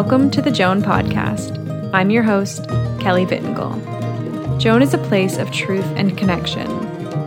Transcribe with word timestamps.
Welcome 0.00 0.30
to 0.30 0.40
the 0.40 0.52
Joan 0.52 0.80
Podcast. 0.80 1.58
I'm 1.92 2.08
your 2.10 2.22
host, 2.22 2.68
Kelly 3.00 3.26
Vittengal. 3.26 4.60
Joan 4.60 4.80
is 4.80 4.94
a 4.94 4.98
place 4.98 5.38
of 5.38 5.50
truth 5.50 5.84
and 5.96 6.16
connection, 6.16 6.70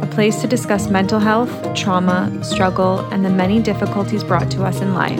a 0.02 0.07
place 0.09 0.39
to 0.39 0.47
discuss 0.47 0.88
mental 0.88 1.20
health, 1.20 1.52
trauma, 1.76 2.31
struggle, 2.46 3.02
and 3.12 3.26
the 3.26 3.29
many 3.29 3.62
difficulties 3.62 4.23
brought 4.23 4.49
to 4.52 4.63
us 4.63 4.80
in 4.80 4.94
life. 4.94 5.20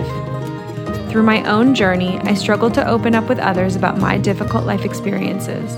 Through 1.10 1.24
my 1.24 1.44
own 1.44 1.76
journey, 1.76 2.20
I 2.20 2.36
struggled 2.36 2.74
to 2.76 2.88
open 2.88 3.16
up 3.16 3.28
with 3.28 3.38
others 3.38 3.76
about 3.76 3.98
my 3.98 4.18
difficult 4.18 4.64
life 4.64 4.86
experiences. 4.86 5.76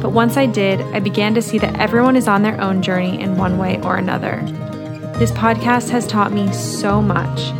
But 0.00 0.12
once 0.12 0.36
I 0.36 0.46
did, 0.46 0.80
I 0.94 1.00
began 1.00 1.34
to 1.34 1.42
see 1.42 1.58
that 1.58 1.80
everyone 1.80 2.14
is 2.14 2.28
on 2.28 2.42
their 2.42 2.60
own 2.60 2.82
journey 2.82 3.20
in 3.20 3.36
one 3.36 3.58
way 3.58 3.80
or 3.82 3.96
another. 3.96 4.42
This 5.18 5.32
podcast 5.32 5.90
has 5.90 6.06
taught 6.06 6.32
me 6.32 6.52
so 6.52 7.02
much 7.02 7.50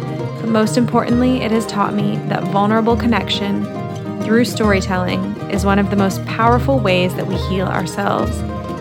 but 0.41 0.49
most 0.49 0.77
importantly, 0.77 1.43
it 1.43 1.51
has 1.51 1.67
taught 1.67 1.95
me 1.95 2.17
that 2.29 2.45
vulnerable 2.45 2.97
connection 2.97 3.65
through 4.23 4.45
storytelling 4.45 5.23
is 5.51 5.65
one 5.65 5.79
of 5.79 5.91
the 5.91 5.97
most 5.97 6.25
powerful 6.25 6.79
ways 6.79 7.15
that 7.15 7.27
we 7.27 7.37
heal 7.49 7.67
ourselves, 7.67 8.41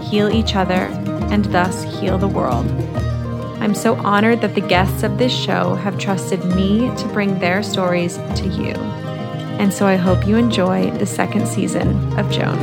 heal 0.09 0.29
each 0.29 0.55
other, 0.55 0.87
and 1.31 1.45
thus 1.45 1.83
heal 1.99 2.17
the 2.17 2.27
world. 2.27 2.65
I'm 3.61 3.75
so 3.75 3.95
honored 3.95 4.39
that 4.39 4.55
the 4.55 4.61
guests 4.61 5.03
of 5.03 5.17
this 5.17 5.33
show 5.33 5.75
have 5.75 5.97
trusted 5.97 6.43
me 6.45 6.95
to 6.95 7.07
bring 7.09 7.39
their 7.39 7.61
stories 7.61 8.15
to 8.35 8.47
you. 8.47 8.73
And 9.59 9.73
so 9.73 9.85
I 9.85 9.97
hope 9.97 10.25
you 10.25 10.37
enjoy 10.37 10.89
the 10.91 11.05
second 11.05 11.45
season 11.45 11.89
of 12.17 12.31
Joan. 12.31 12.57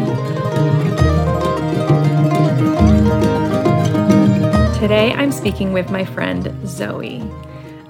Today 4.81 5.12
I'm 5.12 5.33
speaking 5.33 5.75
with 5.75 5.91
my 5.91 6.05
friend 6.05 6.67
Zoe. 6.67 7.20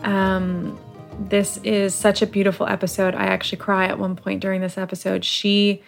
Um, 0.03 0.56
this 1.29 1.59
is 1.59 1.95
such 1.95 2.23
a 2.23 2.27
beautiful 2.27 2.67
episode. 2.67 3.15
I 3.15 3.27
actually 3.27 3.59
cry 3.59 3.87
at 3.87 3.99
one 3.99 4.17
point 4.17 4.41
during 4.41 4.61
this 4.61 4.79
episode. 4.79 5.25
She 5.25 5.83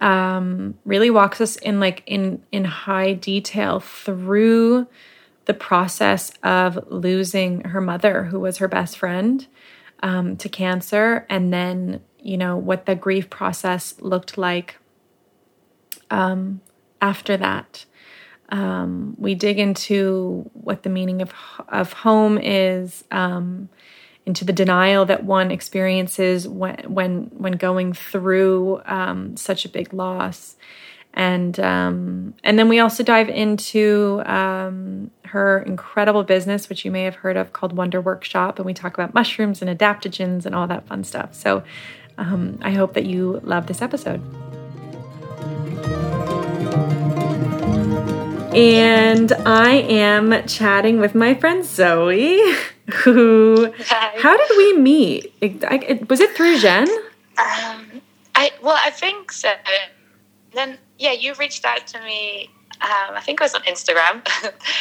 um, 0.00 0.74
really 0.84 1.10
walks 1.10 1.40
us 1.40 1.56
in 1.56 1.80
like 1.80 2.02
in 2.06 2.42
in 2.52 2.64
high 2.64 3.14
detail 3.14 3.80
through 3.80 4.86
the 5.46 5.54
process 5.54 6.32
of 6.42 6.78
losing 6.88 7.62
her 7.62 7.80
mother, 7.80 8.24
who 8.24 8.40
was 8.40 8.58
her 8.58 8.68
best 8.68 8.98
friend, 8.98 9.46
um, 10.02 10.36
to 10.36 10.48
cancer, 10.48 11.26
and 11.28 11.52
then 11.52 12.00
you 12.20 12.36
know 12.36 12.56
what 12.56 12.86
the 12.86 12.94
grief 12.94 13.30
process 13.30 13.94
looked 14.00 14.36
like 14.36 14.76
um, 16.10 16.60
after 17.00 17.36
that. 17.36 17.84
Um, 18.50 19.16
we 19.18 19.34
dig 19.34 19.58
into 19.58 20.48
what 20.52 20.82
the 20.82 20.90
meaning 20.90 21.22
of 21.22 21.32
of 21.68 21.92
home 21.92 22.38
is. 22.38 23.04
Um, 23.10 23.68
into 24.26 24.44
the 24.44 24.52
denial 24.52 25.06
that 25.06 25.24
one 25.24 25.50
experiences 25.52 26.46
when 26.48 26.76
when 26.92 27.30
when 27.32 27.52
going 27.52 27.92
through 27.92 28.82
um, 28.84 29.36
such 29.36 29.64
a 29.64 29.68
big 29.68 29.94
loss, 29.94 30.56
and 31.14 31.58
um, 31.60 32.34
and 32.42 32.58
then 32.58 32.68
we 32.68 32.80
also 32.80 33.02
dive 33.04 33.28
into 33.28 34.22
um, 34.26 35.10
her 35.26 35.60
incredible 35.60 36.24
business, 36.24 36.68
which 36.68 36.84
you 36.84 36.90
may 36.90 37.04
have 37.04 37.14
heard 37.14 37.36
of, 37.36 37.52
called 37.52 37.72
Wunder 37.76 38.00
Workshop, 38.00 38.58
and 38.58 38.66
we 38.66 38.74
talk 38.74 38.94
about 38.94 39.14
mushrooms 39.14 39.62
and 39.62 39.78
adaptogens 39.78 40.44
and 40.44 40.54
all 40.54 40.66
that 40.66 40.86
fun 40.86 41.04
stuff. 41.04 41.32
So 41.32 41.62
um, 42.18 42.58
I 42.62 42.72
hope 42.72 42.94
that 42.94 43.06
you 43.06 43.40
love 43.44 43.68
this 43.68 43.80
episode. 43.80 44.20
And 48.56 49.32
I 49.32 49.72
am 49.72 50.46
chatting 50.46 50.98
with 50.98 51.14
my 51.14 51.34
friend 51.34 51.64
Zoe. 51.64 52.40
who 52.92 53.72
Hi. 53.88 54.12
how 54.16 54.36
did 54.36 54.56
we 54.56 54.76
meet 54.78 55.34
was 56.08 56.20
it 56.20 56.36
through 56.36 56.58
jen 56.60 56.88
um, 57.36 58.00
i 58.36 58.52
well 58.62 58.78
i 58.78 58.90
think 58.90 59.32
so 59.32 59.52
then 60.52 60.78
yeah 60.98 61.10
you 61.10 61.34
reached 61.34 61.64
out 61.64 61.84
to 61.88 62.00
me 62.02 62.48
um, 62.82 63.16
I 63.16 63.20
think 63.20 63.40
it 63.40 63.44
was 63.44 63.54
on 63.54 63.62
Instagram, 63.62 64.22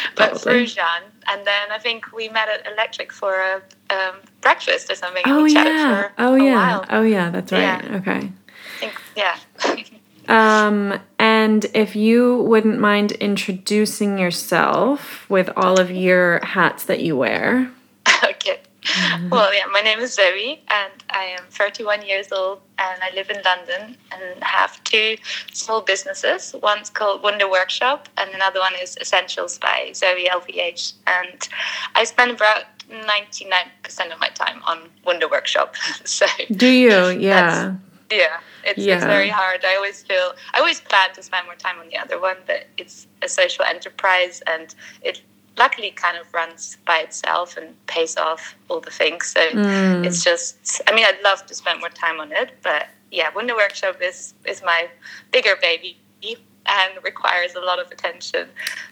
but 0.17 0.41
through 0.41 0.65
Jean. 0.65 0.83
And 1.29 1.47
then 1.47 1.71
I 1.71 1.79
think 1.79 2.11
we 2.11 2.27
met 2.27 2.49
at 2.49 2.69
Electric 2.69 3.13
for 3.13 3.35
a 3.35 3.61
um, 3.89 4.15
breakfast 4.41 4.91
or 4.91 4.95
something. 4.95 5.23
Oh, 5.25 5.45
yeah. 5.45 6.09
oh, 6.17 6.35
yeah. 6.35 6.55
While. 6.55 6.85
Oh, 6.89 7.03
yeah. 7.03 7.29
That's 7.29 7.53
right. 7.53 7.61
Yeah. 7.61 7.95
Okay. 7.95 8.11
I 8.19 8.79
think, 8.79 9.01
yeah. 9.15 9.37
um, 10.29 10.99
and 11.19 11.65
if 11.73 11.95
you 11.95 12.37
wouldn't 12.43 12.79
mind 12.79 13.13
introducing 13.13 14.17
yourself 14.17 15.29
with 15.29 15.49
all 15.55 15.79
of 15.79 15.91
your 15.91 16.43
hats 16.45 16.85
that 16.85 17.01
you 17.01 17.17
wear. 17.17 17.71
okay. 18.23 18.59
Mm-hmm. 18.85 19.29
Well, 19.29 19.53
yeah, 19.53 19.65
my 19.71 19.81
name 19.81 19.99
is 19.99 20.13
Zoe, 20.13 20.61
and 20.67 20.91
I 21.09 21.23
am 21.23 21.43
31 21.49 22.05
years 22.05 22.31
old, 22.31 22.61
and 22.77 23.01
I 23.01 23.13
live 23.15 23.31
in 23.31 23.41
London 23.43 23.97
and 24.11 24.43
have 24.43 24.83
two 24.83 25.17
small 25.53 25.81
businesses. 25.81 26.55
One's 26.61 26.91
called 26.91 27.23
Wunder 27.23 27.49
Workshop, 27.49 28.09
and 28.17 28.29
another 28.35 28.59
one 28.59 28.73
is 28.79 28.95
Essentials 29.01 29.57
by 29.57 29.91
Zoe 29.95 30.29
LVH. 30.29 30.93
And 31.07 31.49
I 31.95 32.03
spend 32.03 32.31
about 32.31 32.65
99% 32.89 34.13
of 34.13 34.19
my 34.19 34.29
time 34.29 34.61
on 34.63 34.81
Wunder 35.03 35.27
Workshop. 35.27 35.75
so 36.03 36.27
do 36.51 36.67
you? 36.67 37.09
Yeah. 37.09 37.75
Yeah, 38.11 38.39
it's, 38.65 38.79
yeah. 38.79 38.95
it's 38.95 39.05
very 39.05 39.29
hard. 39.29 39.63
I 39.63 39.75
always 39.75 40.03
feel 40.03 40.33
I 40.53 40.59
always 40.59 40.81
plan 40.81 41.13
to 41.13 41.23
spend 41.23 41.45
more 41.45 41.55
time 41.55 41.79
on 41.79 41.87
the 41.89 41.97
other 41.97 42.19
one, 42.19 42.37
but 42.45 42.67
it's 42.77 43.07
a 43.21 43.29
social 43.29 43.65
enterprise 43.65 44.41
and 44.47 44.73
it 45.01 45.21
luckily 45.57 45.91
kind 45.91 46.17
of 46.17 46.33
runs 46.33 46.77
by 46.85 46.97
itself 46.99 47.57
and 47.57 47.73
pays 47.87 48.17
off 48.17 48.55
all 48.69 48.81
the 48.81 48.91
things. 48.91 49.27
So 49.27 49.39
mm. 49.39 50.05
it's 50.05 50.23
just, 50.23 50.81
I 50.87 50.93
mean, 50.93 51.05
I'd 51.05 51.21
love 51.23 51.45
to 51.45 51.55
spend 51.55 51.79
more 51.79 51.89
time 51.89 52.19
on 52.19 52.31
it, 52.31 52.51
but 52.61 52.89
yeah, 53.11 53.29
Wunder 53.33 53.55
Workshop 53.55 53.97
is 54.01 54.33
is 54.45 54.61
my 54.63 54.89
bigger 55.31 55.55
baby 55.61 55.97
and 56.67 57.03
requires 57.03 57.55
a 57.55 57.59
lot 57.59 57.79
of 57.79 57.91
attention, 57.91 58.47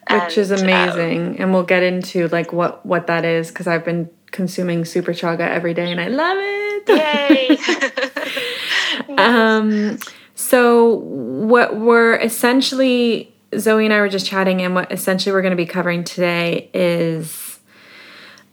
which 0.10 0.22
and, 0.22 0.38
is 0.38 0.52
amazing. 0.52 1.28
Um, 1.28 1.36
and 1.40 1.54
we'll 1.54 1.64
get 1.64 1.84
into 1.84 2.28
like 2.30 2.54
what 2.54 2.86
what 2.86 3.08
that 3.08 3.26
is 3.26 3.50
because 3.50 3.68
I've 3.68 3.84
been 3.84 4.10
consuming 4.34 4.84
Super 4.84 5.14
Chaga 5.14 5.48
every 5.48 5.74
day 5.74 5.90
and 5.90 6.02
I 6.02 6.10
love 6.10 6.38
it. 6.38 6.90
Yay! 6.90 7.58
um, 9.24 9.98
so 10.36 10.96
what 10.96 11.78
we're 11.78 12.16
essentially 12.16 13.34
Zoe 13.60 13.86
and 13.86 13.94
I 13.94 14.00
were 14.00 14.10
just 14.10 14.26
chatting, 14.26 14.62
and 14.62 14.76
what 14.76 14.92
essentially 14.92 15.34
we're 15.34 15.42
going 15.42 15.52
to 15.52 15.58
be 15.58 15.66
covering 15.66 16.04
today 16.04 16.70
is, 16.74 17.60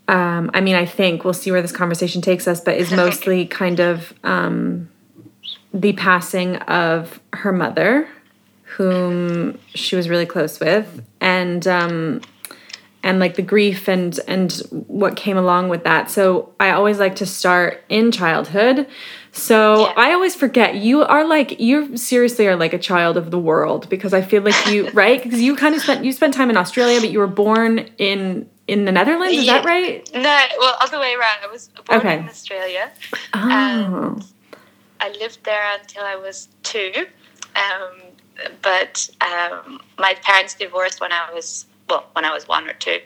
um, 0.08 0.50
I 0.54 0.60
mean, 0.60 0.74
I 0.74 0.86
think 0.86 1.24
we'll 1.24 1.34
see 1.34 1.50
where 1.50 1.62
this 1.62 1.72
conversation 1.72 2.22
takes 2.22 2.46
us, 2.46 2.60
but 2.60 2.76
is 2.76 2.92
mostly 2.92 3.46
kind 3.46 3.80
of 3.80 4.12
um, 4.24 4.88
the 5.72 5.92
passing 5.94 6.56
of 6.56 7.20
her 7.32 7.52
mother, 7.52 8.08
whom 8.64 9.58
she 9.74 9.96
was 9.96 10.08
really 10.08 10.26
close 10.26 10.60
with, 10.60 11.04
and 11.20 11.66
um, 11.66 12.20
and 13.02 13.18
like 13.18 13.36
the 13.36 13.42
grief 13.42 13.88
and 13.88 14.18
and 14.28 14.52
what 14.86 15.16
came 15.16 15.36
along 15.36 15.68
with 15.68 15.84
that. 15.84 16.10
So 16.10 16.52
I 16.60 16.70
always 16.70 16.98
like 16.98 17.16
to 17.16 17.26
start 17.26 17.82
in 17.88 18.12
childhood. 18.12 18.86
So 19.32 19.86
yeah. 19.86 19.94
I 19.96 20.12
always 20.12 20.34
forget 20.34 20.76
you 20.76 21.02
are 21.02 21.26
like 21.26 21.60
you 21.60 21.96
seriously 21.96 22.46
are 22.46 22.56
like 22.56 22.72
a 22.72 22.78
child 22.78 23.16
of 23.16 23.30
the 23.30 23.38
world 23.38 23.88
because 23.88 24.12
I 24.12 24.22
feel 24.22 24.42
like 24.42 24.66
you 24.66 24.90
right 24.92 25.22
because 25.22 25.40
you 25.40 25.56
kind 25.56 25.74
of 25.74 25.82
spent 25.82 26.04
you 26.04 26.12
spent 26.12 26.34
time 26.34 26.50
in 26.50 26.56
Australia 26.56 27.00
but 27.00 27.10
you 27.10 27.18
were 27.18 27.26
born 27.26 27.78
in 27.98 28.48
in 28.66 28.84
the 28.84 28.92
Netherlands 28.92 29.36
is 29.36 29.44
yeah. 29.44 29.54
that 29.54 29.64
right? 29.64 30.10
No, 30.14 30.46
well 30.58 30.76
other 30.80 30.98
way 30.98 31.14
around. 31.14 31.38
I 31.42 31.46
was 31.46 31.68
born 31.86 32.00
okay. 32.00 32.18
in 32.18 32.28
Australia. 32.28 32.90
Oh. 33.34 33.40
And 33.40 34.24
I 35.00 35.08
lived 35.18 35.44
there 35.44 35.78
until 35.80 36.04
I 36.04 36.16
was 36.16 36.48
two. 36.62 36.92
Um, 37.56 38.02
but 38.62 39.08
um, 39.20 39.80
my 39.98 40.14
parents 40.22 40.54
divorced 40.54 41.00
when 41.00 41.12
I 41.12 41.32
was 41.32 41.66
well, 41.90 42.06
when 42.12 42.24
I 42.24 42.32
was 42.32 42.48
one 42.48 42.68
or 42.68 42.74
two. 42.74 43.00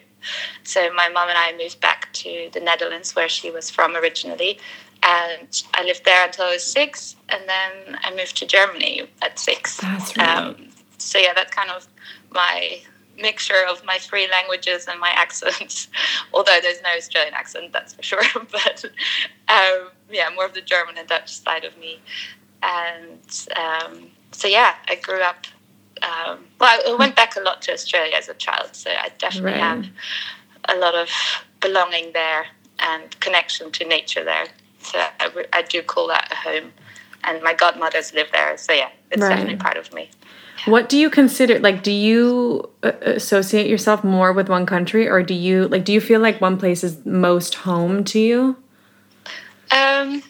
So 0.62 0.92
my 0.94 1.08
mom 1.08 1.28
and 1.28 1.36
I 1.36 1.56
moved 1.56 1.80
back 1.80 2.12
to 2.14 2.48
the 2.52 2.60
Netherlands, 2.60 3.14
where 3.14 3.28
she 3.28 3.50
was 3.50 3.70
from 3.70 3.96
originally, 3.96 4.58
and 5.02 5.62
I 5.74 5.84
lived 5.84 6.04
there 6.04 6.24
until 6.24 6.46
I 6.46 6.52
was 6.52 6.64
six, 6.64 7.16
and 7.28 7.42
then 7.46 7.98
I 8.02 8.14
moved 8.14 8.36
to 8.38 8.46
Germany 8.46 9.02
at 9.20 9.38
six. 9.38 9.78
That's 9.78 10.16
right. 10.16 10.28
Um, 10.28 10.68
so 10.98 11.18
yeah, 11.18 11.34
that's 11.34 11.54
kind 11.54 11.70
of 11.70 11.86
my 12.30 12.80
mixture 13.20 13.66
of 13.70 13.84
my 13.84 13.98
three 13.98 14.28
languages 14.30 14.86
and 14.88 14.98
my 14.98 15.10
accents. 15.14 15.88
Although 16.32 16.58
there's 16.62 16.82
no 16.82 16.90
Australian 16.96 17.34
accent, 17.34 17.72
that's 17.72 17.94
for 17.94 18.02
sure. 18.02 18.22
but 18.50 18.84
um, 19.48 19.90
yeah, 20.10 20.30
more 20.34 20.46
of 20.46 20.54
the 20.54 20.62
German 20.62 20.96
and 20.96 21.08
Dutch 21.08 21.36
side 21.38 21.64
of 21.64 21.76
me. 21.78 22.00
And 22.62 23.46
um, 23.56 24.10
so 24.32 24.48
yeah, 24.48 24.74
I 24.88 24.94
grew 24.94 25.20
up 25.20 25.46
um, 26.04 26.44
well, 26.60 26.80
I 26.86 26.96
went 26.98 27.16
back 27.16 27.36
a 27.36 27.40
lot 27.40 27.62
to 27.62 27.72
Australia 27.72 28.14
as 28.16 28.28
a 28.28 28.34
child, 28.34 28.70
so 28.72 28.90
I 28.90 29.10
definitely 29.18 29.52
right. 29.52 29.60
have 29.60 29.86
a 30.68 30.76
lot 30.76 30.94
of 30.94 31.08
belonging 31.60 32.12
there 32.12 32.46
and 32.78 33.18
connection 33.20 33.70
to 33.72 33.84
nature 33.86 34.24
there. 34.24 34.46
So 34.80 34.98
I, 34.98 35.46
I 35.52 35.62
do 35.62 35.82
call 35.82 36.08
that 36.08 36.30
a 36.30 36.34
home. 36.34 36.72
And 37.26 37.42
my 37.42 37.54
godmothers 37.54 38.12
live 38.12 38.28
there, 38.32 38.58
so 38.58 38.74
yeah, 38.74 38.90
it's 39.10 39.22
right. 39.22 39.30
definitely 39.30 39.56
part 39.56 39.78
of 39.78 39.94
me. 39.94 40.10
What 40.66 40.88
do 40.88 40.98
you 40.98 41.10
consider 41.10 41.58
like 41.58 41.82
do 41.82 41.90
you 41.90 42.68
uh, 42.82 42.92
associate 43.02 43.66
yourself 43.66 44.04
more 44.04 44.32
with 44.32 44.48
one 44.48 44.66
country 44.66 45.08
or 45.08 45.22
do 45.22 45.34
you 45.34 45.68
like 45.68 45.84
do 45.84 45.92
you 45.92 46.00
feel 46.00 46.20
like 46.20 46.40
one 46.40 46.58
place 46.58 46.84
is 46.84 47.04
most 47.04 47.54
home 47.54 48.04
to 48.04 48.18
you? 48.18 48.56
Um 49.70 50.22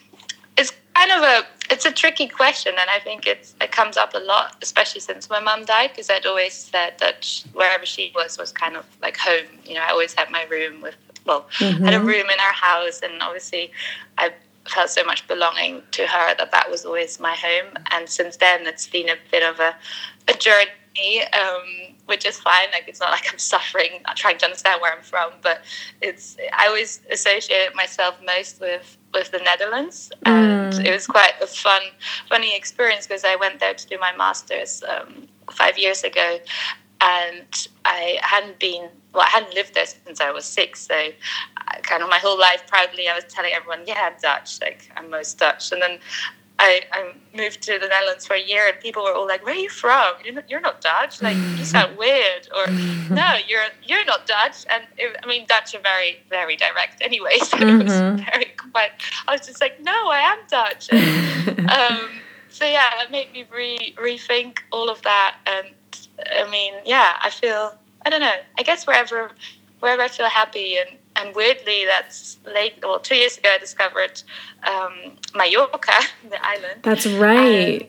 it's 0.57 0.73
kind 0.95 1.13
of 1.13 1.23
a 1.23 1.47
it's 1.71 1.85
a 1.85 1.91
tricky 1.93 2.29
question, 2.29 2.75
and 2.79 2.91
I 2.91 2.99
think 2.99 3.27
it's, 3.27 3.55
it 3.61 3.73
comes 3.73 3.97
up 3.97 4.15
a 4.15 4.19
lot, 4.19 4.57
especially 4.63 5.01
since 5.01 5.31
my 5.31 5.41
mum 5.41 5.65
died, 5.65 5.91
because 5.91 6.11
I'd 6.11 6.27
always 6.27 6.53
said 6.53 6.95
that 6.99 7.45
wherever 7.53 7.87
she 7.87 8.13
was 8.15 8.39
was 8.39 8.53
kind 8.53 8.77
of 8.77 8.85
like 9.01 9.17
home. 9.17 9.47
You 9.65 9.75
know, 9.75 9.81
I 9.81 9.91
always 9.91 10.15
had 10.15 10.31
my 10.31 10.45
room 10.45 10.81
with, 10.81 10.97
well, 11.25 11.47
mm-hmm. 11.59 11.85
had 11.85 11.95
a 11.95 12.01
room 12.01 12.29
in 12.31 12.41
our 12.41 12.53
house, 12.53 13.01
and 13.03 13.23
obviously 13.23 13.71
I 14.19 14.33
felt 14.69 14.91
so 14.91 15.05
much 15.05 15.27
belonging 15.27 15.83
to 15.93 16.07
her 16.07 16.35
that 16.37 16.51
that 16.53 16.71
was 16.71 16.85
always 16.85 17.21
my 17.21 17.35
home. 17.35 17.75
And 17.91 18.09
since 18.09 18.37
then, 18.37 18.67
it's 18.67 18.87
been 18.87 19.09
a 19.09 19.17
bit 19.31 19.43
of 19.43 19.61
a, 19.61 19.75
a 20.29 20.35
journey. 20.35 21.23
Um, 21.33 21.94
which 22.07 22.27
is 22.27 22.39
fine. 22.39 22.69
Like 22.73 22.85
it's 22.89 23.01
not 23.01 23.11
like 23.11 23.31
I'm 23.33 23.39
suffering, 23.55 24.03
not 24.07 24.17
trying 24.17 24.39
to 24.39 24.45
understand 24.47 24.81
where 24.81 24.93
I'm 24.93 25.03
from, 25.03 25.33
but 25.43 25.63
it's 26.01 26.37
I 26.53 26.67
always 26.67 27.01
associate 27.11 27.75
myself 27.75 28.17
most 28.25 28.61
with 28.61 28.97
with 29.13 29.31
the 29.31 29.39
Netherlands, 29.39 30.11
and 30.25 30.73
mm. 30.73 30.85
it 30.85 30.93
was 30.93 31.07
quite 31.07 31.35
a 31.41 31.47
fun, 31.47 31.83
funny 32.29 32.57
experience 32.57 33.07
because 33.07 33.25
I 33.25 33.37
went 33.37 33.61
there 33.61 33.75
to 33.75 33.87
do 33.87 33.97
my 33.99 34.15
masters 34.17 34.83
um, 34.89 35.29
five 35.53 35.79
years 35.79 36.03
ago, 36.03 36.39
and 37.01 37.69
I 37.85 38.19
hadn't 38.23 38.59
been 38.59 38.89
well, 39.13 39.23
I 39.23 39.29
hadn't 39.29 39.55
lived 39.55 39.75
there 39.75 39.87
since 39.87 40.21
I 40.21 40.33
was 40.33 40.45
six, 40.45 40.87
so 40.87 40.95
I, 40.95 41.81
kind 41.83 42.03
of 42.03 42.09
my 42.09 42.19
whole 42.19 42.39
life 42.39 42.67
proudly 42.67 43.09
I 43.09 43.15
was 43.15 43.25
telling 43.25 43.53
everyone, 43.55 43.83
yeah, 43.87 44.11
I'm 44.11 44.21
Dutch, 44.21 44.61
like 44.61 44.91
I'm 44.97 45.09
most 45.09 45.39
Dutch, 45.39 45.71
and 45.71 45.81
then 45.81 45.99
I, 46.59 46.83
I 46.93 47.13
moved 47.37 47.63
to 47.63 47.79
the 47.81 47.89
Netherlands 47.89 48.27
for 48.27 48.35
a 48.35 48.41
year, 48.41 48.69
and 48.69 48.79
people 48.79 49.03
were 49.03 49.13
all 49.13 49.27
like, 49.27 49.45
"Where 49.45 49.55
are 49.55 49.59
you 49.59 49.69
from? 49.69 50.15
You're 50.25 50.35
not, 50.35 50.49
you're 50.49 50.61
not 50.61 50.81
Dutch. 50.81 51.21
Like 51.21 51.37
you 51.37 51.65
sound 51.65 51.97
weird." 51.99 52.49
Or, 52.55 52.67
"No, 53.11 53.37
you're 53.49 53.65
you're 53.83 54.05
not 54.05 54.27
Dutch." 54.27 54.65
And 54.71 54.85
it, 54.97 55.17
I 55.23 55.27
mean, 55.27 55.47
Dutch 55.47 55.75
are 55.75 55.81
very 55.81 56.21
very 56.31 56.57
direct 56.57 57.03
anyway, 57.03 57.39
so 57.43 57.57
mm-hmm. 57.57 57.81
it 57.81 57.85
was 57.85 57.93
mm-hmm. 57.93 58.25
very 58.31 58.53
quite. 58.57 58.93
I 59.27 59.33
was 59.33 59.47
just 59.47 59.61
like, 59.61 59.83
"No, 59.83 60.09
I 60.09 60.19
am 60.19 60.39
Dutch." 60.49 60.89
And, 60.93 61.71
um, 61.71 62.11
so 62.49 62.65
yeah, 62.65 63.03
it 63.03 63.11
made 63.11 63.33
me 63.33 63.47
re 63.53 63.95
rethink 63.99 64.59
all 64.71 64.89
of 64.89 65.03
that, 65.03 65.37
and 65.47 65.67
I 66.41 66.49
mean, 66.51 66.75
yeah, 66.85 67.17
I 67.21 67.31
feel 67.31 67.77
I 68.07 68.11
don't 68.11 68.21
know. 68.21 68.37
I 68.57 68.63
guess 68.63 68.87
wherever 68.87 69.33
wherever 69.81 70.03
I 70.03 70.09
feel 70.09 70.29
happy 70.29 70.77
and 70.79 70.99
and 71.17 71.35
weirdly, 71.35 71.85
that's 71.87 72.39
late. 72.47 72.75
Well, 72.83 72.99
two 72.99 73.17
years 73.17 73.39
ago, 73.39 73.51
I 73.55 73.59
discovered 73.59 74.23
um, 74.67 75.17
Mallorca, 75.35 75.93
the 76.31 76.45
island. 76.45 76.81
That's 76.83 77.07
right. 77.07 77.89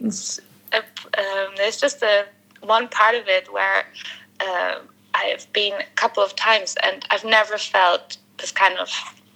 uh, 0.71 0.81
um, 1.17 1.53
there's 1.57 1.79
just 1.79 2.01
a 2.03 2.25
one 2.61 2.87
part 2.87 3.15
of 3.15 3.27
it 3.27 3.51
where 3.51 3.85
uh, 4.39 4.79
I 5.13 5.23
have 5.25 5.51
been 5.53 5.73
a 5.73 5.85
couple 5.95 6.23
of 6.23 6.35
times, 6.35 6.75
and 6.83 7.05
I've 7.09 7.25
never 7.25 7.57
felt 7.57 8.17
this 8.37 8.51
kind 8.51 8.77
of 8.77 8.89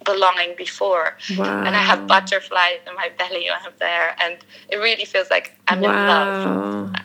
belonging 0.06 0.56
before. 0.58 1.18
Wow. 1.38 1.64
And 1.64 1.76
I 1.76 1.82
have 1.82 2.08
butterflies 2.08 2.80
in 2.88 2.96
my 2.96 3.10
belly 3.18 3.48
when 3.50 3.60
I'm 3.66 3.74
there, 3.80 4.16
and 4.22 4.38
it 4.70 4.78
really 4.78 5.06
feels 5.06 5.30
like 5.30 5.58
I'm 5.68 5.82
wow. 5.82 5.90
in 5.90 6.08
love. 6.08 6.96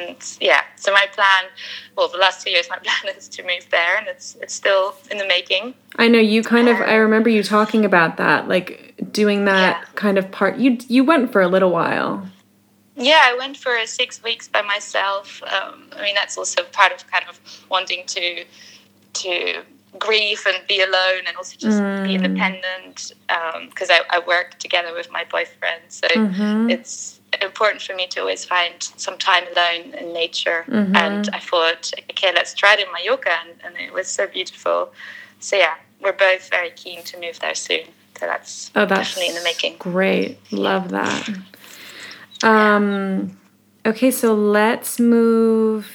And 0.00 0.36
yeah, 0.40 0.62
so 0.76 0.92
my 0.92 1.06
plan, 1.12 1.44
well, 1.96 2.08
the 2.08 2.18
last 2.18 2.44
two 2.44 2.50
years, 2.50 2.68
my 2.70 2.78
plan 2.82 3.14
is 3.16 3.28
to 3.28 3.42
move 3.42 3.68
there, 3.70 3.96
and 3.96 4.06
it's 4.08 4.36
it's 4.40 4.54
still 4.54 4.94
in 5.10 5.18
the 5.18 5.26
making. 5.26 5.74
I 5.96 6.08
know 6.08 6.18
you 6.18 6.42
kind 6.42 6.68
of. 6.68 6.76
I 6.76 6.94
remember 6.94 7.30
you 7.30 7.42
talking 7.42 7.84
about 7.84 8.16
that, 8.16 8.48
like 8.48 8.94
doing 9.12 9.44
that 9.44 9.80
yeah. 9.80 9.88
kind 9.94 10.18
of 10.18 10.30
part. 10.30 10.56
You 10.56 10.78
you 10.88 11.04
went 11.04 11.32
for 11.32 11.40
a 11.40 11.48
little 11.48 11.70
while. 11.70 12.26
Yeah, 12.96 13.22
I 13.24 13.34
went 13.36 13.56
for 13.56 13.74
six 13.86 14.22
weeks 14.22 14.46
by 14.48 14.62
myself. 14.62 15.42
Um, 15.44 15.88
I 15.96 16.02
mean, 16.02 16.14
that's 16.14 16.36
also 16.36 16.64
part 16.64 16.92
of 16.92 17.10
kind 17.10 17.24
of 17.28 17.40
wanting 17.70 18.04
to 18.06 18.44
to 19.12 19.62
grieve 19.98 20.42
and 20.46 20.66
be 20.68 20.80
alone 20.80 21.22
and 21.26 21.36
also 21.36 21.56
just 21.56 21.78
mm. 21.78 22.04
be 22.04 22.14
independent 22.14 23.12
because 23.68 23.90
um, 23.90 23.96
I, 24.10 24.18
I 24.18 24.18
work 24.26 24.58
together 24.58 24.94
with 24.94 25.10
my 25.10 25.24
boyfriend 25.24 25.82
so 25.88 26.06
mm-hmm. 26.08 26.70
it's 26.70 27.19
important 27.40 27.82
for 27.82 27.94
me 27.94 28.06
to 28.08 28.20
always 28.20 28.44
find 28.44 28.74
some 28.80 29.18
time 29.18 29.44
alone 29.52 29.94
in 29.94 30.12
nature. 30.12 30.64
Mm-hmm. 30.68 30.96
And 30.96 31.28
I 31.32 31.38
thought, 31.38 31.92
okay, 32.10 32.32
let's 32.34 32.54
try 32.54 32.74
it 32.74 32.80
in 32.80 32.92
Mallorca. 32.92 33.32
And, 33.46 33.60
and, 33.64 33.76
it 33.76 33.92
was 33.92 34.08
so 34.08 34.26
beautiful. 34.26 34.92
So, 35.40 35.56
yeah, 35.56 35.74
we're 36.00 36.12
both 36.12 36.50
very 36.50 36.70
keen 36.70 37.02
to 37.04 37.20
move 37.20 37.40
there 37.40 37.54
soon. 37.54 37.86
So 38.18 38.26
that's, 38.26 38.70
oh, 38.76 38.84
that's 38.84 39.08
definitely 39.08 39.28
in 39.30 39.34
the 39.36 39.44
making. 39.44 39.76
Great. 39.78 40.38
Love 40.52 40.90
that. 40.90 41.28
Um, 42.42 43.38
okay, 43.86 44.10
so 44.10 44.34
let's 44.34 45.00
move 45.00 45.90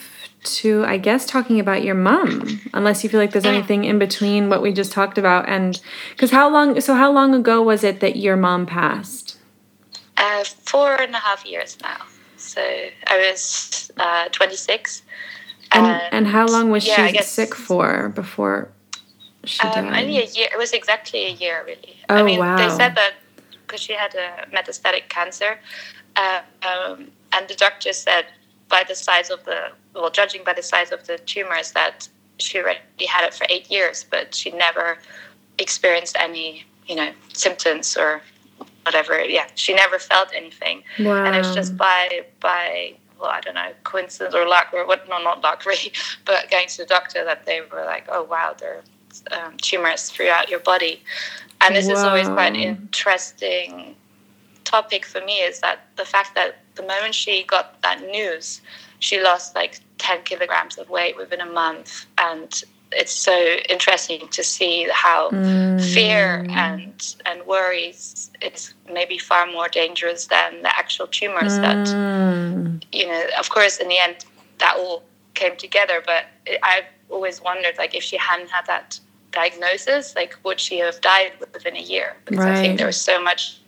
to, 0.46 0.84
I 0.86 0.98
guess, 0.98 1.26
talking 1.26 1.60
about 1.60 1.84
your 1.84 1.96
mom, 1.96 2.62
unless 2.74 3.04
you 3.04 3.10
feel 3.10 3.20
like 3.20 3.32
there's 3.32 3.46
anything 3.46 3.84
in 3.84 4.00
between 4.00 4.50
what 4.50 4.62
we 4.62 4.72
just 4.72 4.92
talked 4.92 5.18
about. 5.18 5.50
And 5.50 5.80
because 6.12 6.32
how 6.32 6.50
long, 6.50 6.80
so 6.82 6.94
how 6.94 7.12
long 7.12 7.34
ago 7.34 7.62
was 7.62 7.84
it 7.84 8.00
that 8.00 8.16
your 8.16 8.36
mom 8.36 8.66
passed? 8.66 9.25
Uh, 10.18 10.44
four 10.44 10.96
and 11.02 11.14
a 11.14 11.20
half 11.20 11.46
years 11.46 11.78
now. 11.82 12.02
So 12.38 12.62
I 12.62 13.18
was 13.18 13.92
uh, 13.98 14.30
26. 14.30 15.04
And, 15.72 15.86
and, 15.86 16.02
and, 16.12 16.28
how 16.28 16.46
long 16.46 16.70
was 16.70 16.88
yeah, 16.88 17.08
she 17.08 17.14
guess, 17.14 17.30
sick 17.30 17.56
for 17.56 18.10
before 18.10 18.70
she 19.44 19.62
um, 19.62 19.74
died? 19.74 20.04
Only 20.04 20.20
a 20.20 20.26
year. 20.26 20.48
It 20.54 20.58
was 20.58 20.74
exactly 20.74 21.26
a 21.26 21.32
year, 21.32 21.64
really. 21.66 21.98
Oh, 22.10 22.16
I 22.16 22.24
mean, 22.24 22.40
wow. 22.40 22.56
They 22.56 22.70
said 22.70 22.96
that 22.96 23.16
because 23.66 23.82
she 23.82 23.94
had 23.94 24.16
a 24.16 24.48
metastatic 24.56 25.10
cancer. 25.10 25.60
Uh, 26.16 26.42
um, 26.64 27.12
and 27.34 27.48
the 27.48 27.56
doctor 27.56 27.92
said 27.94 28.26
by 28.70 28.84
the 28.88 28.96
size 28.96 29.30
of 29.30 29.44
the, 29.46 29.72
well, 29.94 30.10
judging 30.10 30.44
by 30.44 30.54
the 30.54 30.64
size 30.64 30.92
of 30.92 31.06
the 31.08 31.18
tumors, 31.18 31.72
that 31.72 32.08
she 32.38 32.60
already 32.60 32.80
had 33.08 33.26
it 33.26 33.34
for 33.34 33.46
eight 33.50 33.70
years, 33.70 34.06
but 34.10 34.34
she 34.34 34.52
never 34.52 34.98
experienced 35.58 36.16
any, 36.20 36.64
you 36.88 36.96
know, 36.96 37.12
symptoms 37.34 37.98
or 37.98 38.22
whatever. 38.86 39.24
Yeah, 39.24 39.48
she 39.56 39.74
never 39.74 40.00
felt 40.00 40.30
anything, 40.34 40.84
wow. 41.00 41.26
and 41.26 41.36
it's 41.36 41.54
just 41.54 41.76
by 41.76 42.26
by 42.40 42.96
well, 43.20 43.30
I 43.30 43.40
don't 43.42 43.56
know, 43.56 43.72
coincidence 43.84 44.36
or 44.36 44.48
luck 44.48 44.68
or 44.74 44.86
what? 44.86 45.08
No, 45.10 45.22
not 45.22 45.42
luck 45.42 45.66
really, 45.66 45.92
but 46.26 46.50
going 46.52 46.68
to 46.68 46.78
the 46.78 46.86
doctor 46.86 47.24
that 47.24 47.46
they 47.46 47.62
were 47.62 47.84
like, 47.86 48.06
oh 48.10 48.24
wow, 48.24 48.56
there 48.58 48.82
are 49.32 49.46
um, 49.46 49.58
tumors 49.58 50.10
throughout 50.10 50.50
your 50.50 50.60
body, 50.60 51.02
and 51.62 51.76
this 51.76 51.88
wow. 51.88 51.94
is 51.94 52.04
always 52.04 52.28
quite 52.28 52.56
an 52.56 52.56
interesting 52.56 53.96
topic 54.64 55.06
for 55.06 55.22
me. 55.22 55.40
Is 55.40 55.60
that 55.62 55.88
the 55.96 56.06
fact 56.06 56.36
that 56.36 56.60
the 56.76 56.84
moment 56.84 57.16
she 57.16 57.44
got 57.44 57.82
that 57.82 58.02
news, 58.02 58.62
she 59.00 59.22
lost 59.22 59.56
like 59.56 59.80
10 59.98 60.24
kilograms 60.24 60.78
of 60.78 60.90
weight 60.90 61.16
within 61.18 61.42
a 61.42 61.46
month 61.46 62.06
and 62.18 62.64
it's 62.96 63.12
so 63.12 63.36
interesting 63.70 64.28
to 64.30 64.44
see 64.44 64.88
how 64.92 65.30
mm. 65.30 65.94
fear 65.94 66.46
and 66.50 67.16
and 67.26 67.46
worries 67.46 68.32
is 68.42 68.74
maybe 68.92 69.18
far 69.18 69.46
more 69.48 69.68
dangerous 69.68 70.28
than 70.28 70.62
the 70.62 70.78
actual 70.78 71.08
tumors 71.08 71.54
mm. 71.54 71.62
that 71.62 72.98
you 72.98 73.08
know 73.08 73.26
of 73.38 73.50
course 73.50 73.78
in 73.78 73.88
the 73.88 73.98
end 74.00 74.26
that 74.60 74.76
all 74.78 75.04
came 75.34 75.56
together 75.58 76.02
but 76.06 76.26
i've 76.64 76.86
always 77.10 77.42
wondered 77.42 77.78
like 77.78 77.94
if 77.94 78.04
she 78.04 78.18
hadn't 78.18 78.50
had 78.50 78.66
that 78.66 79.00
diagnosis 79.32 80.16
like 80.16 80.38
would 80.44 80.60
she 80.60 80.80
have 80.80 81.00
died 81.02 81.34
within 81.54 81.76
a 81.76 81.82
year 81.82 82.16
because 82.26 82.46
right. 82.46 82.58
i 82.58 82.62
think 82.62 82.78
there 82.78 82.88
was 82.88 83.00
so 83.00 83.22
much 83.22 83.60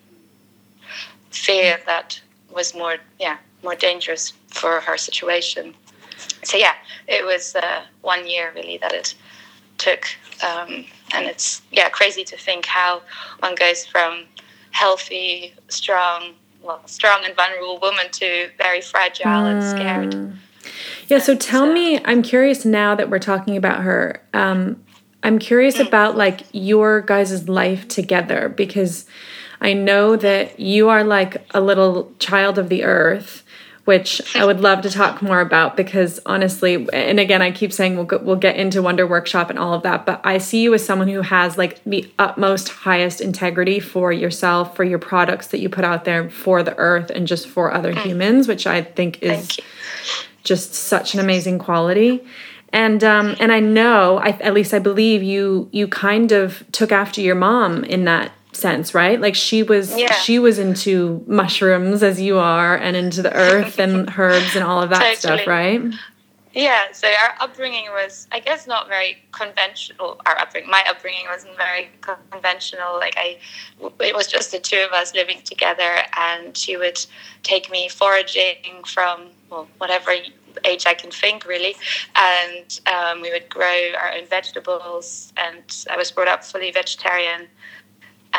fear 1.29 1.77
that 1.85 2.19
was 2.53 2.73
more 2.73 2.97
yeah 3.19 3.37
more 3.63 3.75
dangerous 3.75 4.33
for 4.47 4.79
her 4.79 4.97
situation 4.97 5.75
so 6.47 6.55
yeah, 6.55 6.75
it 7.07 7.25
was 7.25 7.55
uh, 7.55 7.83
one 8.01 8.25
year 8.25 8.53
really 8.55 8.77
that 8.77 8.93
it 8.93 9.15
took, 9.77 10.07
um, 10.41 10.85
and 11.13 11.25
it's 11.25 11.61
yeah 11.71 11.89
crazy 11.89 12.23
to 12.23 12.37
think 12.37 12.65
how 12.65 13.01
one 13.39 13.53
goes 13.55 13.85
from 13.85 14.23
healthy, 14.71 15.53
strong, 15.67 16.35
well, 16.63 16.81
strong 16.85 17.25
and 17.25 17.35
vulnerable 17.35 17.79
woman 17.81 18.05
to 18.13 18.49
very 18.57 18.79
fragile 18.79 19.25
mm. 19.25 19.51
and 19.51 19.63
scared. 19.63 20.13
Hmm. 20.13 20.31
Yeah. 21.09 21.19
So 21.19 21.35
tell 21.35 21.65
so, 21.65 21.73
me, 21.73 21.99
I'm 22.05 22.21
curious 22.21 22.63
now 22.63 22.95
that 22.95 23.09
we're 23.09 23.19
talking 23.19 23.57
about 23.57 23.81
her. 23.83 24.21
Um, 24.33 24.81
I'm 25.23 25.39
curious 25.39 25.77
mm. 25.77 25.87
about 25.87 26.15
like 26.15 26.43
your 26.53 27.01
guys' 27.01 27.49
life 27.49 27.89
together 27.89 28.47
because 28.47 29.05
I 29.59 29.73
know 29.73 30.15
that 30.15 30.61
you 30.61 30.87
are 30.87 31.03
like 31.03 31.45
a 31.51 31.59
little 31.59 32.13
child 32.19 32.57
of 32.57 32.69
the 32.69 32.85
earth 32.85 33.43
which 33.87 34.21
I 34.35 34.43
would 34.43 34.59
love 34.59 34.81
to 34.81 34.89
talk 34.89 35.21
more 35.21 35.39
about 35.39 35.77
because 35.77 36.19
honestly, 36.25 36.89
and 36.91 37.21
again, 37.21 37.41
I 37.41 37.51
keep 37.51 37.71
saying 37.71 37.95
we'll 37.95 38.03
go, 38.03 38.17
we'll 38.17 38.35
get 38.35 38.57
into 38.57 38.81
Wunder 38.81 39.07
Workshop 39.07 39.49
and 39.49 39.57
all 39.57 39.73
of 39.73 39.83
that, 39.83 40.05
but 40.05 40.19
I 40.25 40.39
see 40.39 40.61
you 40.61 40.73
as 40.73 40.85
someone 40.85 41.07
who 41.07 41.21
has 41.21 41.57
like 41.57 41.81
the 41.85 42.11
utmost 42.19 42.67
highest 42.67 43.21
integrity 43.21 43.79
for 43.79 44.11
yourself, 44.11 44.75
for 44.75 44.83
your 44.83 44.99
products 44.99 45.47
that 45.47 45.59
you 45.59 45.69
put 45.69 45.85
out 45.85 46.03
there 46.03 46.29
for 46.29 46.63
the 46.63 46.77
earth 46.77 47.09
and 47.11 47.25
just 47.25 47.47
for 47.47 47.73
other 47.73 47.93
mm. 47.93 48.03
humans, 48.03 48.45
which 48.45 48.67
I 48.67 48.81
think 48.81 49.23
is 49.23 49.57
just 50.43 50.73
such 50.73 51.13
an 51.13 51.21
amazing 51.21 51.57
quality. 51.57 52.25
And 52.73 53.01
um, 53.05 53.37
and 53.39 53.53
I 53.53 53.61
know, 53.61 54.17
I, 54.17 54.31
at 54.31 54.53
least 54.53 54.73
I 54.73 54.79
believe 54.79 55.23
you 55.23 55.69
you 55.71 55.87
kind 55.87 56.33
of 56.33 56.69
took 56.73 56.91
after 56.91 57.21
your 57.21 57.35
mom 57.35 57.85
in 57.85 58.03
that 58.03 58.33
sense, 58.57 58.93
right? 58.93 59.19
Like 59.19 59.35
she 59.35 59.63
was 59.63 59.97
yeah. 59.97 60.11
she 60.13 60.39
was 60.39 60.59
into 60.59 61.23
mushrooms 61.27 62.03
as 62.03 62.19
you 62.19 62.37
are 62.37 62.75
and 62.75 62.95
into 62.95 63.21
the 63.21 63.33
earth 63.33 63.79
and 63.79 64.11
herbs 64.17 64.55
and 64.55 64.63
all 64.63 64.81
of 64.81 64.89
that 64.89 64.99
totally. 64.99 65.15
stuff, 65.15 65.47
right? 65.47 65.81
Yeah, 66.53 66.91
so 66.91 67.07
our 67.07 67.35
upbringing 67.39 67.85
was, 67.91 68.27
I 68.31 68.39
guess, 68.39 68.65
not 68.65 68.87
very 68.87 69.17
conventional. 69.31 70.19
Our 70.25 70.39
upbringing, 70.39 70.71
my 70.71 70.83
upbringing 70.89 71.25
wasn't 71.29 71.55
very 71.55 71.91
conventional. 72.31 72.95
Like 72.95 73.13
I, 73.15 73.37
it 73.99 74.15
was 74.15 74.25
just 74.25 74.51
the 74.51 74.59
two 74.59 74.79
of 74.79 74.91
us 74.91 75.13
living 75.13 75.41
together, 75.43 75.97
and 76.17 76.57
she 76.57 76.75
would 76.75 76.99
take 77.43 77.69
me 77.69 77.89
foraging 77.89 78.83
from 78.85 79.27
well, 79.51 79.67
whatever 79.77 80.15
age 80.65 80.85
I 80.85 80.93
can 80.93 81.11
think, 81.11 81.45
really. 81.45 81.75
And 82.15 82.79
um, 82.87 83.21
we 83.21 83.31
would 83.31 83.49
grow 83.49 83.91
our 83.99 84.13
own 84.13 84.25
vegetables. 84.25 85.33
And 85.37 85.85
I 85.89 85.97
was 85.97 86.11
brought 86.11 86.27
up 86.27 86.43
fully 86.43 86.71
vegetarian. 86.71 87.47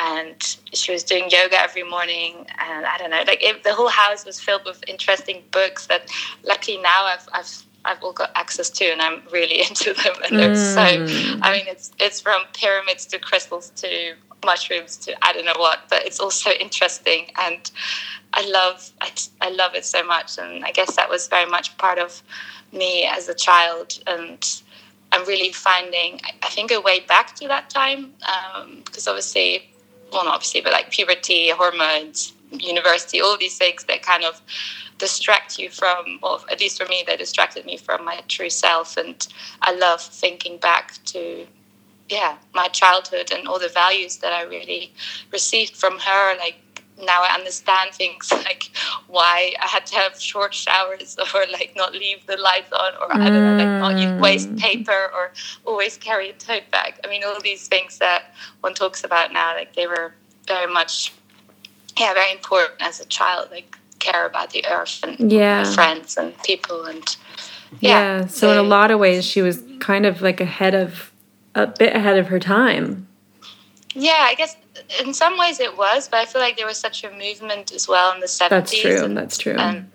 And 0.00 0.40
she 0.72 0.92
was 0.92 1.02
doing 1.02 1.24
yoga 1.28 1.58
every 1.58 1.82
morning, 1.82 2.46
and 2.60 2.86
I 2.86 2.98
don't 2.98 3.10
know, 3.10 3.24
like 3.26 3.42
it, 3.42 3.64
the 3.64 3.74
whole 3.74 3.88
house 3.88 4.24
was 4.24 4.38
filled 4.38 4.64
with 4.64 4.84
interesting 4.86 5.42
books 5.50 5.86
that, 5.86 6.08
luckily 6.44 6.76
now 6.76 7.04
I've 7.04 7.28
I've 7.32 7.64
I've 7.84 8.02
all 8.02 8.12
got 8.12 8.30
access 8.34 8.70
to, 8.70 8.84
and 8.84 9.00
I'm 9.00 9.22
really 9.32 9.60
into 9.68 9.94
them. 9.94 10.14
And 10.24 10.34
mm. 10.34 10.74
so, 10.74 11.40
I 11.42 11.52
mean, 11.52 11.66
it's 11.66 11.90
it's 11.98 12.20
from 12.20 12.42
pyramids 12.52 13.06
to 13.06 13.18
crystals 13.18 13.70
to 13.76 14.14
mushrooms 14.44 14.96
to 14.98 15.16
I 15.22 15.32
don't 15.32 15.44
know 15.44 15.58
what, 15.58 15.80
but 15.88 16.04
it's 16.04 16.20
also 16.20 16.50
interesting, 16.50 17.30
and 17.40 17.70
I 18.34 18.46
love 18.48 18.90
I, 19.00 19.10
I 19.40 19.50
love 19.50 19.74
it 19.74 19.84
so 19.84 20.04
much, 20.04 20.38
and 20.38 20.64
I 20.64 20.72
guess 20.72 20.96
that 20.96 21.08
was 21.08 21.28
very 21.28 21.48
much 21.50 21.76
part 21.78 21.98
of 21.98 22.22
me 22.72 23.06
as 23.06 23.28
a 23.28 23.34
child, 23.34 23.98
and 24.06 24.62
I'm 25.12 25.26
really 25.26 25.52
finding 25.52 26.20
I 26.42 26.48
think 26.48 26.70
a 26.70 26.80
way 26.80 27.00
back 27.00 27.34
to 27.36 27.48
that 27.48 27.70
time 27.70 28.12
because 28.84 29.08
um, 29.08 29.12
obviously, 29.12 29.70
well, 30.12 30.24
not 30.24 30.34
obviously, 30.34 30.60
but 30.60 30.72
like 30.72 30.90
puberty, 30.90 31.50
hormones, 31.50 32.32
university, 32.50 33.20
all 33.20 33.36
these 33.38 33.58
things 33.58 33.84
that 33.84 34.02
kind 34.02 34.24
of 34.24 34.40
distract 34.98 35.58
you 35.58 35.70
from, 35.70 36.18
or 36.22 36.38
at 36.50 36.60
least 36.60 36.80
for 36.80 36.88
me, 36.88 37.04
they 37.06 37.16
distracted 37.16 37.64
me 37.64 37.76
from 37.76 38.04
my 38.04 38.20
true 38.28 38.50
self. 38.50 38.96
And 38.96 39.26
I 39.62 39.72
love 39.72 40.00
thinking 40.00 40.58
back 40.58 40.94
to, 41.06 41.46
yeah, 42.08 42.36
my 42.54 42.68
childhood 42.68 43.30
and 43.32 43.46
all 43.46 43.58
the 43.58 43.68
values 43.68 44.16
that 44.18 44.32
I 44.32 44.42
really 44.42 44.92
received 45.32 45.76
from 45.76 45.98
her. 45.98 46.36
Like 46.38 46.56
now 47.00 47.22
I 47.22 47.34
understand 47.34 47.94
things 47.94 48.30
like 48.32 48.70
why 49.06 49.54
I 49.60 49.66
had 49.66 49.86
to 49.86 49.96
have 49.96 50.20
short 50.20 50.54
showers 50.54 51.16
or 51.34 51.44
like 51.52 51.74
not 51.76 51.92
leave 51.92 52.26
the 52.26 52.36
lights 52.36 52.72
on 52.72 52.92
or 53.00 53.14
I 53.14 53.30
don't 53.30 53.58
know, 53.58 53.64
like 53.64 53.80
not 53.80 53.98
use 53.98 54.20
waste 54.20 54.50
mm. 54.50 54.58
paper 54.58 55.10
or 55.14 55.32
always 55.64 55.96
carry 55.96 56.30
a 56.30 56.32
tote 56.34 56.70
bag. 56.70 56.94
I 57.04 57.08
mean, 57.08 57.22
all 57.24 57.40
these 57.40 57.68
things 57.68 57.98
that 57.98 58.34
one 58.60 58.74
talks 58.74 59.04
about 59.04 59.32
now, 59.32 59.54
like 59.54 59.74
they 59.74 59.86
were 59.86 60.14
very 60.46 60.72
much, 60.72 61.12
yeah, 61.98 62.14
very 62.14 62.32
important 62.32 62.80
as 62.80 63.00
a 63.00 63.06
child. 63.06 63.48
Like 63.50 63.78
care 63.98 64.26
about 64.26 64.50
the 64.50 64.64
earth 64.66 65.00
and 65.02 65.32
yeah. 65.32 65.64
friends 65.74 66.16
and 66.16 66.36
people 66.44 66.84
and 66.84 67.16
yeah. 67.80 68.20
yeah 68.20 68.26
so 68.26 68.52
in 68.52 68.58
a 68.58 68.62
lot 68.62 68.90
of 68.90 68.98
ways, 68.98 69.24
she 69.24 69.42
was 69.42 69.62
kind 69.80 70.06
of 70.06 70.22
like 70.22 70.40
ahead 70.40 70.74
of 70.74 71.12
a 71.54 71.66
bit 71.66 71.94
ahead 71.94 72.16
of 72.16 72.28
her 72.28 72.38
time. 72.38 73.06
Yeah, 73.94 74.26
I 74.28 74.34
guess 74.34 74.56
in 75.04 75.14
some 75.14 75.38
ways 75.38 75.60
it 75.60 75.76
was, 75.76 76.08
but 76.08 76.18
I 76.18 76.24
feel 76.24 76.40
like 76.40 76.56
there 76.56 76.66
was 76.66 76.78
such 76.78 77.04
a 77.04 77.10
movement 77.10 77.72
as 77.72 77.88
well 77.88 78.12
in 78.14 78.20
the 78.20 78.28
seventies. 78.28 78.82
That's 78.82 78.96
true. 78.96 79.04
And, 79.04 79.16
that's 79.16 79.38
true. 79.38 79.56
Um, 79.56 79.60
and 79.60 79.90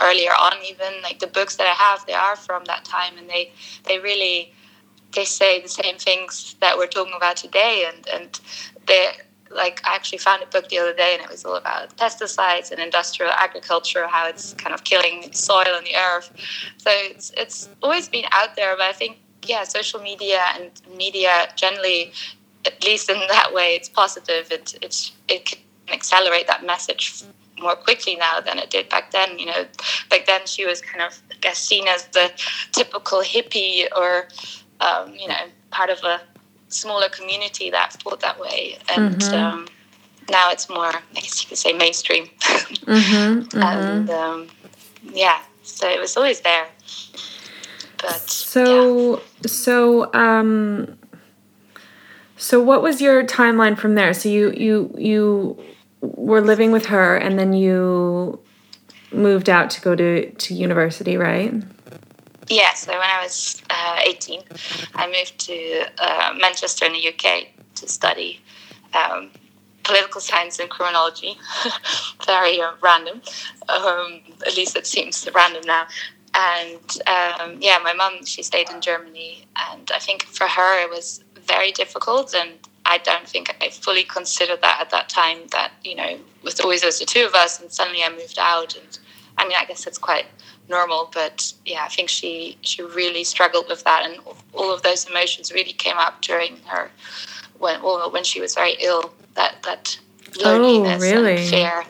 earlier 0.00 0.30
on, 0.30 0.54
even 0.64 1.02
like 1.02 1.18
the 1.18 1.26
books 1.26 1.56
that 1.56 1.66
I 1.66 1.74
have, 1.74 2.06
they 2.06 2.14
are 2.14 2.36
from 2.36 2.64
that 2.64 2.84
time, 2.84 3.18
and 3.18 3.28
they 3.28 3.52
they 3.84 3.98
really 3.98 4.52
they 5.14 5.24
say 5.24 5.60
the 5.60 5.68
same 5.68 5.96
things 5.96 6.56
that 6.60 6.76
we're 6.76 6.86
talking 6.86 7.14
about 7.16 7.36
today, 7.36 7.88
and 7.88 8.06
and 8.08 8.40
they 8.86 9.12
like 9.50 9.80
I 9.84 9.94
actually 9.94 10.18
found 10.18 10.42
a 10.42 10.46
book 10.46 10.68
the 10.68 10.78
other 10.78 10.92
day 10.92 11.12
and 11.14 11.22
it 11.22 11.30
was 11.30 11.44
all 11.44 11.54
about 11.54 11.96
pesticides 11.96 12.72
and 12.72 12.80
industrial 12.80 13.30
agriculture, 13.32 14.06
how 14.08 14.26
it's 14.26 14.54
kind 14.54 14.74
of 14.74 14.82
killing 14.84 15.32
soil 15.32 15.76
and 15.76 15.86
the 15.86 15.94
earth. 15.94 16.32
So 16.78 16.90
it's 16.92 17.32
it's 17.36 17.68
always 17.82 18.08
been 18.08 18.24
out 18.32 18.56
there, 18.56 18.76
but 18.76 18.86
I 18.86 18.92
think 18.92 19.18
yeah, 19.44 19.64
social 19.64 20.00
media 20.00 20.40
and 20.54 20.70
media 20.96 21.48
generally, 21.56 22.12
at 22.66 22.84
least 22.84 23.08
in 23.08 23.18
that 23.28 23.52
way, 23.52 23.74
it's 23.74 23.88
positive. 23.88 24.50
It 24.50 24.78
it's 24.82 25.12
it 25.28 25.44
can 25.46 25.58
accelerate 25.92 26.46
that 26.46 26.64
message 26.64 27.22
more 27.58 27.74
quickly 27.74 28.16
now 28.16 28.40
than 28.40 28.58
it 28.58 28.70
did 28.70 28.88
back 28.88 29.10
then. 29.12 29.38
You 29.38 29.46
know, 29.46 29.66
back 30.10 30.26
then 30.26 30.46
she 30.46 30.66
was 30.66 30.80
kind 30.80 31.02
of 31.02 31.18
I 31.30 31.36
guess 31.40 31.58
seen 31.58 31.86
as 31.88 32.06
the 32.08 32.30
typical 32.72 33.20
hippie 33.20 33.86
or 33.96 34.28
um, 34.80 35.14
you 35.14 35.28
know 35.28 35.44
part 35.70 35.90
of 35.90 36.02
a 36.04 36.20
smaller 36.68 37.08
community 37.08 37.70
that 37.70 37.92
thought 37.94 38.20
that 38.20 38.38
way, 38.38 38.78
and 38.94 39.16
mm-hmm. 39.16 39.34
um, 39.34 39.66
now 40.30 40.50
it's 40.50 40.68
more, 40.68 40.86
I 40.86 41.00
guess 41.14 41.42
you 41.42 41.48
could 41.48 41.58
say, 41.58 41.72
mainstream. 41.72 42.26
mm-hmm, 42.26 43.40
mm-hmm. 43.40 43.62
And 43.62 44.10
um, 44.10 44.48
yeah, 45.12 45.40
so 45.62 45.88
it 45.88 46.00
was 46.00 46.16
always 46.16 46.40
there. 46.40 46.66
But 47.98 48.28
so, 48.28 49.16
yeah. 49.16 49.22
so, 49.46 50.12
um, 50.12 50.98
so 52.36 52.62
what 52.62 52.82
was 52.82 53.00
your 53.00 53.24
timeline 53.24 53.78
from 53.78 53.94
there? 53.94 54.12
So 54.12 54.28
you 54.28 54.52
you 54.52 54.94
you 54.98 55.62
were 56.00 56.40
living 56.40 56.72
with 56.72 56.86
her, 56.86 57.16
and 57.16 57.38
then 57.38 57.52
you 57.52 58.40
moved 59.12 59.48
out 59.48 59.70
to 59.70 59.80
go 59.80 59.94
to 59.94 60.30
to 60.30 60.54
university, 60.54 61.16
right? 61.16 61.52
Yeah, 62.48 62.74
so 62.74 62.92
when 62.92 63.10
I 63.10 63.22
was 63.22 63.60
uh, 63.70 64.00
18, 64.04 64.40
I 64.94 65.06
moved 65.08 65.36
to 65.46 65.86
uh, 65.98 66.34
Manchester 66.40 66.84
in 66.84 66.92
the 66.92 67.08
UK 67.08 67.48
to 67.74 67.88
study 67.88 68.40
um, 68.94 69.30
political 69.82 70.20
science 70.20 70.58
and 70.60 70.70
criminology. 70.70 71.36
Very 72.26 72.60
uh, 72.60 72.72
random. 72.80 73.20
Um, 73.68 74.20
at 74.46 74.56
least 74.56 74.76
it 74.76 74.86
seems 74.86 75.28
random 75.34 75.62
now. 75.66 75.86
And 76.34 76.98
um, 77.08 77.56
yeah, 77.60 77.78
my 77.82 77.94
mum, 77.94 78.24
she 78.24 78.42
stayed 78.42 78.70
in 78.70 78.80
Germany. 78.80 79.46
And 79.70 79.90
I 79.92 79.98
think 79.98 80.22
for 80.24 80.46
her, 80.46 80.82
it 80.84 80.90
was 80.90 81.24
very 81.46 81.72
difficult. 81.72 82.34
And 82.34 82.52
I 82.84 82.98
don't 82.98 83.28
think 83.28 83.54
I 83.60 83.70
fully 83.70 84.04
considered 84.04 84.60
that 84.62 84.78
at 84.80 84.90
that 84.90 85.08
time 85.08 85.38
that, 85.52 85.72
you 85.84 85.94
know, 85.94 86.18
with 86.42 86.60
always 86.62 86.84
as 86.84 86.98
the 86.98 87.04
two 87.04 87.24
of 87.24 87.34
us, 87.34 87.60
and 87.60 87.70
suddenly 87.70 88.02
I 88.02 88.10
moved 88.10 88.38
out. 88.38 88.76
And 88.76 88.98
I 89.38 89.46
mean, 89.46 89.56
I 89.58 89.64
guess 89.64 89.86
it's 89.86 89.98
quite 89.98 90.26
normal 90.68 91.10
but 91.14 91.52
yeah 91.64 91.84
i 91.84 91.88
think 91.88 92.08
she 92.08 92.56
she 92.62 92.82
really 92.82 93.24
struggled 93.24 93.66
with 93.68 93.84
that 93.84 94.02
and 94.04 94.18
all 94.54 94.72
of 94.72 94.82
those 94.82 95.08
emotions 95.08 95.52
really 95.52 95.72
came 95.72 95.96
up 95.96 96.20
during 96.22 96.56
her 96.66 96.90
when 97.58 97.82
well, 97.82 98.10
when 98.10 98.24
she 98.24 98.40
was 98.40 98.54
very 98.54 98.76
ill 98.80 99.12
that 99.34 99.62
that 99.62 99.98
loneliness 100.42 101.02
oh, 101.02 101.06
really? 101.06 101.36
and 101.36 101.48
fear 101.48 101.84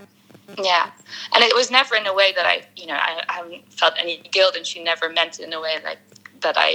yeah 0.63 0.91
and 1.35 1.43
it 1.43 1.55
was 1.55 1.71
never 1.71 1.97
in 1.97 2.07
a 2.07 2.15
way 2.15 2.33
that 2.35 2.47
i 2.47 2.63
you 2.77 2.87
know 2.87 2.95
I, 2.95 3.23
I 3.29 3.33
haven't 3.35 3.73
felt 3.73 3.95
any 3.99 4.19
guilt 4.31 4.57
and 4.57 4.67
she 4.67 4.83
never 4.83 5.09
meant 5.09 5.41
it 5.41 5.47
in 5.47 5.53
a 5.53 5.61
way 5.61 5.77
like 5.85 5.99
that 6.47 6.57
i 6.57 6.71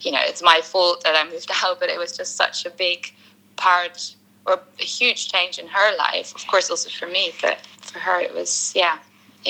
you 0.00 0.10
know 0.12 0.24
it's 0.30 0.42
my 0.42 0.60
fault 0.62 1.02
that 1.04 1.14
i 1.16 1.30
moved 1.30 1.50
out 1.64 1.78
but 1.80 1.88
it 1.88 1.98
was 1.98 2.12
just 2.16 2.36
such 2.36 2.64
a 2.64 2.70
big 2.70 3.12
part 3.56 4.14
or 4.46 4.60
a 4.78 4.82
huge 4.82 5.30
change 5.32 5.58
in 5.58 5.66
her 5.66 5.96
life 5.96 6.34
of 6.34 6.46
course 6.46 6.70
also 6.70 6.88
for 6.90 7.06
me 7.06 7.32
but 7.42 7.58
for 7.80 7.98
her 7.98 8.20
it 8.20 8.32
was 8.34 8.72
yeah 8.76 8.98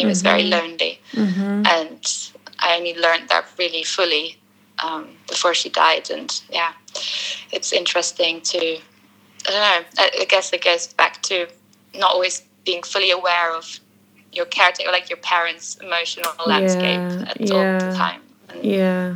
was 0.04 0.22
mm-hmm. 0.22 0.28
very 0.28 0.42
lonely, 0.44 1.00
mm-hmm. 1.12 1.62
and 1.66 2.30
I 2.58 2.76
only 2.76 2.94
learned 2.94 3.28
that 3.28 3.46
really 3.58 3.82
fully 3.82 4.38
um, 4.82 5.08
before 5.28 5.54
she 5.54 5.70
died. 5.70 6.10
And 6.10 6.38
yeah, 6.50 6.72
it's 7.52 7.72
interesting 7.72 8.40
to 8.42 8.58
I 8.58 9.50
don't 9.50 9.54
know. 9.54 10.04
I, 10.20 10.24
guess 10.28 10.52
it 10.52 10.64
goes 10.64 10.92
back 10.92 11.22
to 11.22 11.46
not 11.94 12.10
always 12.10 12.42
being 12.64 12.82
fully 12.82 13.10
aware 13.10 13.54
of 13.54 13.80
your 14.32 14.46
caretaker, 14.46 14.90
like 14.90 15.08
your 15.08 15.18
parents' 15.18 15.76
emotional 15.76 16.32
landscape 16.46 16.82
yeah, 16.82 17.24
at 17.28 17.40
yeah, 17.40 17.54
all 17.54 17.90
the 17.90 17.96
time. 17.96 18.22
Yeah. 18.62 19.14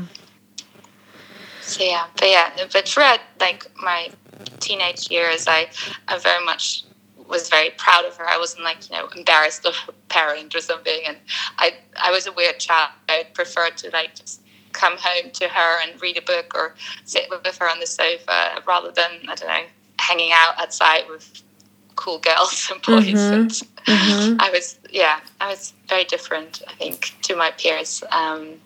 So 1.62 1.84
yeah, 1.84 2.06
but 2.16 2.28
yeah, 2.28 2.50
but 2.72 2.88
throughout 2.88 3.20
like 3.38 3.64
my 3.80 4.10
teenage 4.58 5.10
years, 5.10 5.46
I 5.46 5.70
I 6.08 6.18
very 6.18 6.44
much 6.44 6.84
was 7.28 7.48
very 7.48 7.70
proud 7.70 8.04
of 8.04 8.16
her. 8.16 8.28
I 8.28 8.36
wasn't 8.36 8.64
like 8.64 8.90
you 8.90 8.96
know 8.96 9.06
embarrassed 9.16 9.64
of 9.64 9.76
her 9.76 9.92
parent 10.08 10.54
or 10.54 10.60
something. 10.60 11.00
And 11.06 11.16
I 11.58 11.74
I 12.02 12.10
was 12.10 12.26
a 12.26 12.32
weird 12.32 12.58
child. 12.58 12.90
I 13.08 13.26
preferred 13.32 13.76
to 13.78 13.90
like 13.90 14.16
just 14.16 14.42
come 14.72 14.96
home 14.98 15.30
to 15.32 15.48
her 15.48 15.80
and 15.82 16.00
read 16.02 16.18
a 16.18 16.22
book 16.22 16.52
or 16.54 16.74
sit 17.04 17.28
with 17.30 17.56
her 17.58 17.68
on 17.68 17.80
the 17.80 17.86
sofa 17.86 18.62
rather 18.66 18.90
than 18.90 19.10
I 19.28 19.34
don't 19.34 19.48
know 19.48 19.64
hanging 19.98 20.32
out 20.32 20.58
outside 20.58 21.04
with 21.08 21.42
cool 21.96 22.18
girls 22.18 22.68
and 22.72 22.82
boys. 22.82 23.04
Mm-hmm. 23.04 23.34
And 23.34 23.50
mm-hmm. 23.50 24.40
I 24.40 24.50
was 24.50 24.78
yeah 24.90 25.20
I 25.40 25.48
was 25.48 25.72
very 25.88 26.04
different 26.04 26.62
I 26.66 26.74
think 26.74 27.14
to 27.22 27.36
my 27.36 27.52
peers. 27.52 28.02
Um, 28.10 28.56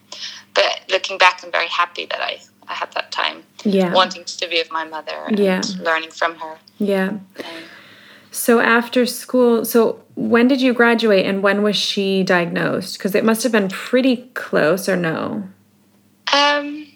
but 0.55 0.85
looking 0.91 1.19
back, 1.19 1.41
I'm 1.45 1.51
very 1.51 1.69
happy 1.69 2.07
that 2.07 2.21
I 2.21 2.41
I 2.69 2.75
had 2.75 2.93
that 2.93 3.13
time. 3.13 3.43
Yeah. 3.65 3.93
Wanting 3.93 4.25
to 4.25 4.49
be 4.49 4.59
with 4.59 4.73
my 4.73 4.85
mother 4.85 5.25
and 5.27 5.39
yeah. 5.39 5.63
learning 5.81 6.11
from 6.11 6.37
her. 6.37 6.59
Yeah. 6.79 7.09
Um, 7.09 7.45
so 8.31 8.61
after 8.61 9.07
school, 9.07 9.65
so 9.65 10.03
when 10.17 10.49
did 10.49 10.61
you 10.61 10.73
graduate 10.73 11.27
and 11.27 11.43
when 11.43 11.63
was 11.63 11.77
she 11.77 12.23
diagnosed? 12.23 12.99
Because 12.99 13.15
it 13.15 13.25
must 13.25 13.43
have 13.43 13.53
been 13.53 13.69
pretty 13.69 14.29
close, 14.35 14.89
or 14.89 14.97
no? 14.97 15.49
Um, 16.33 16.87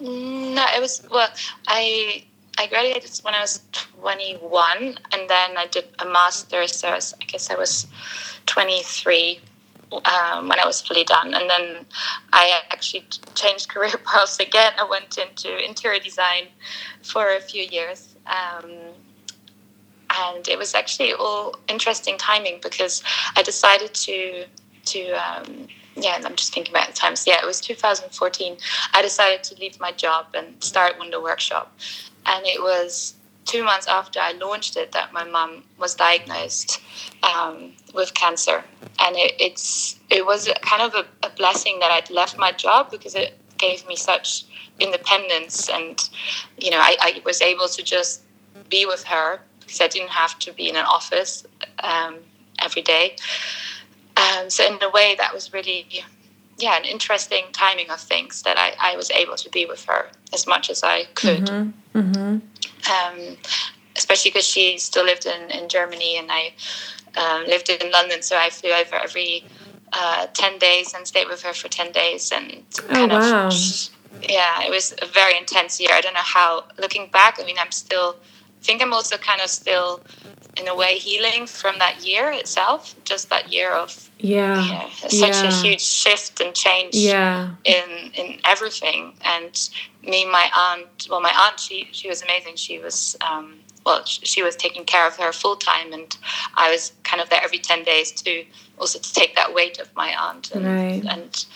no, 0.00 0.64
it 0.76 0.80
was 0.80 1.02
well. 1.10 1.28
I 1.66 2.24
I 2.58 2.66
graduated 2.66 3.18
when 3.22 3.34
I 3.34 3.40
was 3.40 3.62
twenty 3.72 4.34
one, 4.34 4.98
and 5.12 5.30
then 5.30 5.56
I 5.56 5.66
did 5.66 5.86
a 5.98 6.04
master's. 6.04 6.76
So 6.76 6.88
I, 6.88 6.94
was, 6.96 7.14
I 7.20 7.24
guess 7.24 7.50
I 7.50 7.56
was 7.56 7.86
twenty 8.44 8.82
three 8.82 9.40
um, 9.92 10.48
when 10.48 10.58
I 10.58 10.66
was 10.66 10.80
fully 10.80 11.04
done. 11.04 11.34
And 11.34 11.48
then 11.48 11.86
I 12.32 12.60
actually 12.70 13.06
changed 13.34 13.68
career 13.74 13.94
paths 14.04 14.38
again. 14.38 14.72
I 14.78 14.84
went 14.84 15.18
into 15.18 15.64
interior 15.64 16.00
design 16.00 16.48
for 17.02 17.34
a 17.34 17.40
few 17.40 17.62
years. 17.62 18.14
Um, 18.26 18.70
and 20.18 20.46
it 20.48 20.58
was 20.58 20.74
actually 20.74 21.12
all 21.12 21.56
interesting 21.68 22.16
timing 22.16 22.60
because 22.62 23.02
I 23.36 23.42
decided 23.42 23.94
to 23.94 24.46
to 24.86 25.10
um, 25.12 25.66
yeah, 25.96 26.20
I'm 26.24 26.36
just 26.36 26.52
thinking 26.52 26.72
about 26.72 26.88
the 26.88 26.92
times. 26.92 27.26
Yeah, 27.26 27.38
it 27.42 27.46
was 27.46 27.60
2014. 27.60 28.56
I 28.92 29.02
decided 29.02 29.42
to 29.44 29.54
leave 29.56 29.80
my 29.80 29.92
job 29.92 30.26
and 30.34 30.62
start 30.62 30.98
Wunder 30.98 31.20
Workshop, 31.20 31.76
and 32.26 32.46
it 32.46 32.60
was 32.62 33.14
two 33.46 33.62
months 33.62 33.86
after 33.86 34.20
I 34.20 34.32
launched 34.32 34.76
it 34.76 34.92
that 34.92 35.12
my 35.12 35.24
mom 35.24 35.62
was 35.78 35.94
diagnosed 35.94 36.80
um, 37.22 37.72
with 37.94 38.12
cancer, 38.12 38.62
and 38.98 39.16
it, 39.16 39.32
it's 39.40 39.98
it 40.10 40.26
was 40.26 40.50
kind 40.62 40.82
of 40.82 40.94
a, 40.94 41.26
a, 41.26 41.30
blessing 41.30 41.78
that 41.80 41.90
I'd 41.90 42.10
left 42.10 42.36
my 42.36 42.52
job 42.52 42.90
because 42.90 43.14
it 43.14 43.38
gave 43.56 43.86
me 43.86 43.96
such 43.96 44.44
independence, 44.80 45.70
and 45.70 46.08
you 46.58 46.70
know 46.70 46.78
I, 46.78 46.96
I 47.00 47.22
was 47.24 47.40
able 47.40 47.68
to 47.68 47.82
just 47.82 48.22
be 48.68 48.84
with 48.84 49.04
her 49.04 49.40
because 49.60 49.80
I 49.80 49.88
didn't 49.88 50.10
have 50.10 50.38
to 50.40 50.52
be 50.52 50.68
in 50.68 50.76
an 50.76 50.84
office 50.84 51.46
um, 51.82 52.16
every 52.60 52.82
day. 52.82 53.16
Um, 54.16 54.50
so 54.50 54.66
in 54.66 54.82
a 54.82 54.90
way, 54.90 55.14
that 55.18 55.32
was 55.32 55.52
really 55.52 55.86
yeah 56.58 56.76
an 56.76 56.84
interesting 56.84 57.44
timing 57.52 57.90
of 57.90 58.00
things 58.00 58.42
that 58.42 58.58
I, 58.58 58.74
I 58.92 58.96
was 58.96 59.10
able 59.12 59.36
to 59.36 59.50
be 59.50 59.66
with 59.66 59.84
her 59.84 60.08
as 60.32 60.46
much 60.46 60.68
as 60.68 60.82
I 60.82 61.04
could. 61.14 61.46
Mm-hmm. 61.46 61.98
Mm-hmm 61.98 62.38
um, 62.90 63.36
especially 63.96 64.30
because 64.30 64.46
she 64.46 64.78
still 64.78 65.04
lived 65.04 65.26
in, 65.26 65.50
in 65.50 65.68
Germany 65.68 66.18
and 66.18 66.30
I 66.30 66.52
um, 67.16 67.46
lived 67.46 67.68
in 67.68 67.90
London. 67.90 68.22
So 68.22 68.36
I 68.36 68.50
flew 68.50 68.70
over 68.70 68.96
every 68.96 69.44
uh, 69.92 70.26
10 70.32 70.58
days 70.58 70.94
and 70.94 71.06
stayed 71.06 71.28
with 71.28 71.42
her 71.42 71.52
for 71.52 71.68
10 71.68 71.92
days. 71.92 72.32
And 72.32 72.62
oh, 72.90 73.06
wow. 73.06 73.46
Of, 73.48 73.52
yeah, 74.22 74.62
it 74.62 74.70
was 74.70 74.94
a 75.02 75.06
very 75.06 75.36
intense 75.36 75.80
year. 75.80 75.90
I 75.92 76.00
don't 76.00 76.14
know 76.14 76.20
how, 76.20 76.64
looking 76.78 77.10
back, 77.10 77.38
I 77.40 77.44
mean, 77.44 77.56
I'm 77.58 77.70
still, 77.70 78.16
I 78.60 78.64
think 78.64 78.82
I'm 78.82 78.92
also 78.92 79.16
kind 79.16 79.40
of 79.40 79.48
still 79.48 80.00
in 80.56 80.68
a 80.68 80.74
way 80.74 80.98
healing 80.98 81.46
from 81.46 81.78
that 81.78 82.06
year 82.06 82.30
itself 82.30 82.94
just 83.04 83.28
that 83.28 83.52
year 83.52 83.70
of 83.70 84.10
yeah 84.18 84.88
such 84.96 85.12
yeah. 85.12 85.48
a 85.48 85.52
huge 85.52 85.82
shift 85.82 86.40
and 86.40 86.54
change 86.54 86.94
yeah. 86.94 87.50
in 87.64 88.10
in 88.14 88.38
everything 88.44 89.12
and 89.24 89.70
me 90.02 90.24
my 90.24 90.50
aunt 90.56 91.06
well 91.10 91.20
my 91.20 91.32
aunt 91.36 91.60
she 91.60 91.88
she 91.92 92.08
was 92.08 92.22
amazing 92.22 92.56
she 92.56 92.78
was 92.78 93.16
um, 93.20 93.56
well 93.84 94.02
she 94.04 94.42
was 94.42 94.56
taking 94.56 94.84
care 94.84 95.06
of 95.06 95.16
her 95.16 95.32
full 95.32 95.56
time 95.56 95.92
and 95.92 96.16
i 96.56 96.70
was 96.70 96.92
kind 97.04 97.20
of 97.20 97.28
there 97.28 97.42
every 97.42 97.58
10 97.58 97.84
days 97.84 98.10
to 98.10 98.44
also 98.78 98.98
to 98.98 99.12
take 99.12 99.34
that 99.36 99.52
weight 99.52 99.78
of 99.78 99.94
my 99.94 100.14
aunt 100.16 100.50
and, 100.52 100.66
right. 100.66 101.04
and 101.08 101.46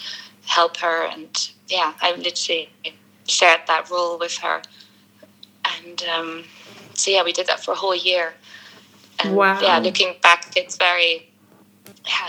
help 0.47 0.77
her 0.77 1.07
and 1.07 1.53
yeah 1.69 1.95
i 2.03 2.13
literally 2.13 2.69
shared 3.27 3.61
that 3.67 3.89
role 3.91 4.19
with 4.19 4.37
her 4.37 4.61
and 5.77 6.05
um, 6.05 6.45
so 6.95 7.11
yeah 7.11 7.23
we 7.23 7.33
did 7.33 7.47
that 7.47 7.65
for 7.65 7.73
a 7.73 7.77
whole 7.77 7.95
year 7.95 8.35
and 9.25 9.37
wow. 9.37 9.61
yeah, 9.61 9.79
looking 9.79 10.15
back, 10.23 10.53
it's 10.57 10.77
very, 10.77 11.29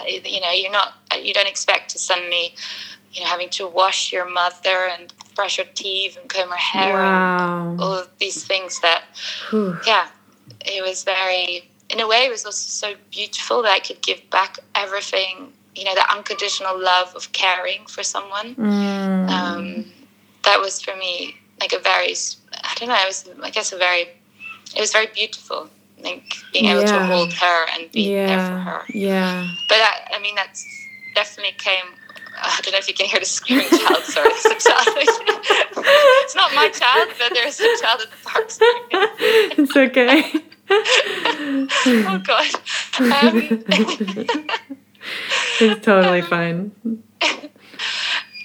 you 0.07 0.41
know, 0.41 0.51
you're 0.51 0.71
not, 0.71 0.93
you 1.21 1.33
don't 1.33 1.47
expect 1.47 1.91
to 1.91 1.99
suddenly, 1.99 2.53
you 3.13 3.21
know, 3.21 3.27
having 3.27 3.49
to 3.49 3.67
wash 3.67 4.11
your 4.11 4.29
mother 4.29 4.89
and 4.97 5.13
brush 5.35 5.57
her 5.57 5.65
teeth 5.73 6.17
and 6.19 6.29
comb 6.29 6.49
her 6.49 6.55
hair 6.55 6.93
wow. 6.93 7.71
and 7.71 7.81
all 7.81 7.93
of 7.93 8.09
these 8.19 8.43
things 8.43 8.79
that, 8.81 9.03
Whew. 9.49 9.77
yeah, 9.85 10.07
it 10.61 10.83
was 10.83 11.03
very, 11.03 11.69
in 11.89 11.99
a 11.99 12.07
way, 12.07 12.25
it 12.25 12.29
was 12.29 12.45
also 12.45 12.87
so 12.87 12.95
beautiful 13.11 13.61
that 13.63 13.71
I 13.71 13.79
could 13.79 14.01
give 14.01 14.21
back 14.29 14.59
everything, 14.75 15.53
you 15.75 15.85
know, 15.85 15.95
the 15.95 16.09
unconditional 16.11 16.79
love 16.79 17.13
of 17.15 17.31
caring 17.31 17.85
for 17.87 18.03
someone. 18.03 18.55
Mm. 18.55 19.29
Um, 19.29 19.85
that 20.43 20.59
was 20.59 20.81
for 20.81 20.95
me 20.95 21.37
like 21.59 21.73
a 21.73 21.79
very, 21.79 22.15
I 22.53 22.73
don't 22.75 22.89
know, 22.89 22.95
it 22.95 23.07
was, 23.07 23.29
I 23.43 23.49
guess, 23.51 23.71
a 23.71 23.77
very, 23.77 24.09
it 24.75 24.79
was 24.79 24.91
very 24.91 25.07
beautiful 25.07 25.69
think 26.01 26.35
being 26.53 26.65
able 26.65 26.81
yeah. 26.81 26.99
to 26.99 27.05
hold 27.05 27.33
her 27.33 27.65
and 27.73 27.91
be 27.91 28.11
yeah. 28.13 28.27
there 28.27 28.47
for 28.47 28.57
her. 28.57 28.81
Yeah. 28.89 29.47
But 29.67 29.77
that, 29.77 30.11
I 30.13 30.19
mean, 30.19 30.35
that's 30.35 30.65
definitely 31.15 31.53
came. 31.57 31.85
I 32.43 32.59
don't 32.63 32.71
know 32.71 32.79
if 32.79 32.87
you 32.87 32.93
can 32.93 33.07
hear 33.07 33.19
the 33.19 33.25
screaming 33.25 33.67
child. 33.67 34.03
Sorry, 34.03 34.29
it's 34.31 34.45
a 34.45 34.69
child. 34.69 34.87
it's 34.97 36.35
not 36.35 36.53
my 36.55 36.69
child, 36.69 37.09
but 37.19 37.33
there's 37.33 37.59
a 37.59 37.77
child 37.81 38.01
at 38.01 38.09
the 38.09 38.17
park. 38.23 38.49
It's 39.57 39.75
okay. 39.77 40.33
oh 42.07 42.21
God. 42.23 42.55
Um, 42.99 43.63
it's 45.59 45.85
totally 45.85 46.21
fine. 46.21 46.71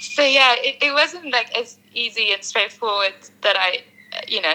So 0.00 0.22
yeah, 0.22 0.54
it, 0.58 0.82
it 0.82 0.92
wasn't 0.92 1.30
like 1.30 1.56
as 1.56 1.78
easy 1.94 2.32
and 2.32 2.42
straightforward 2.42 3.14
that 3.42 3.56
I, 3.58 3.82
you 4.26 4.40
know, 4.40 4.54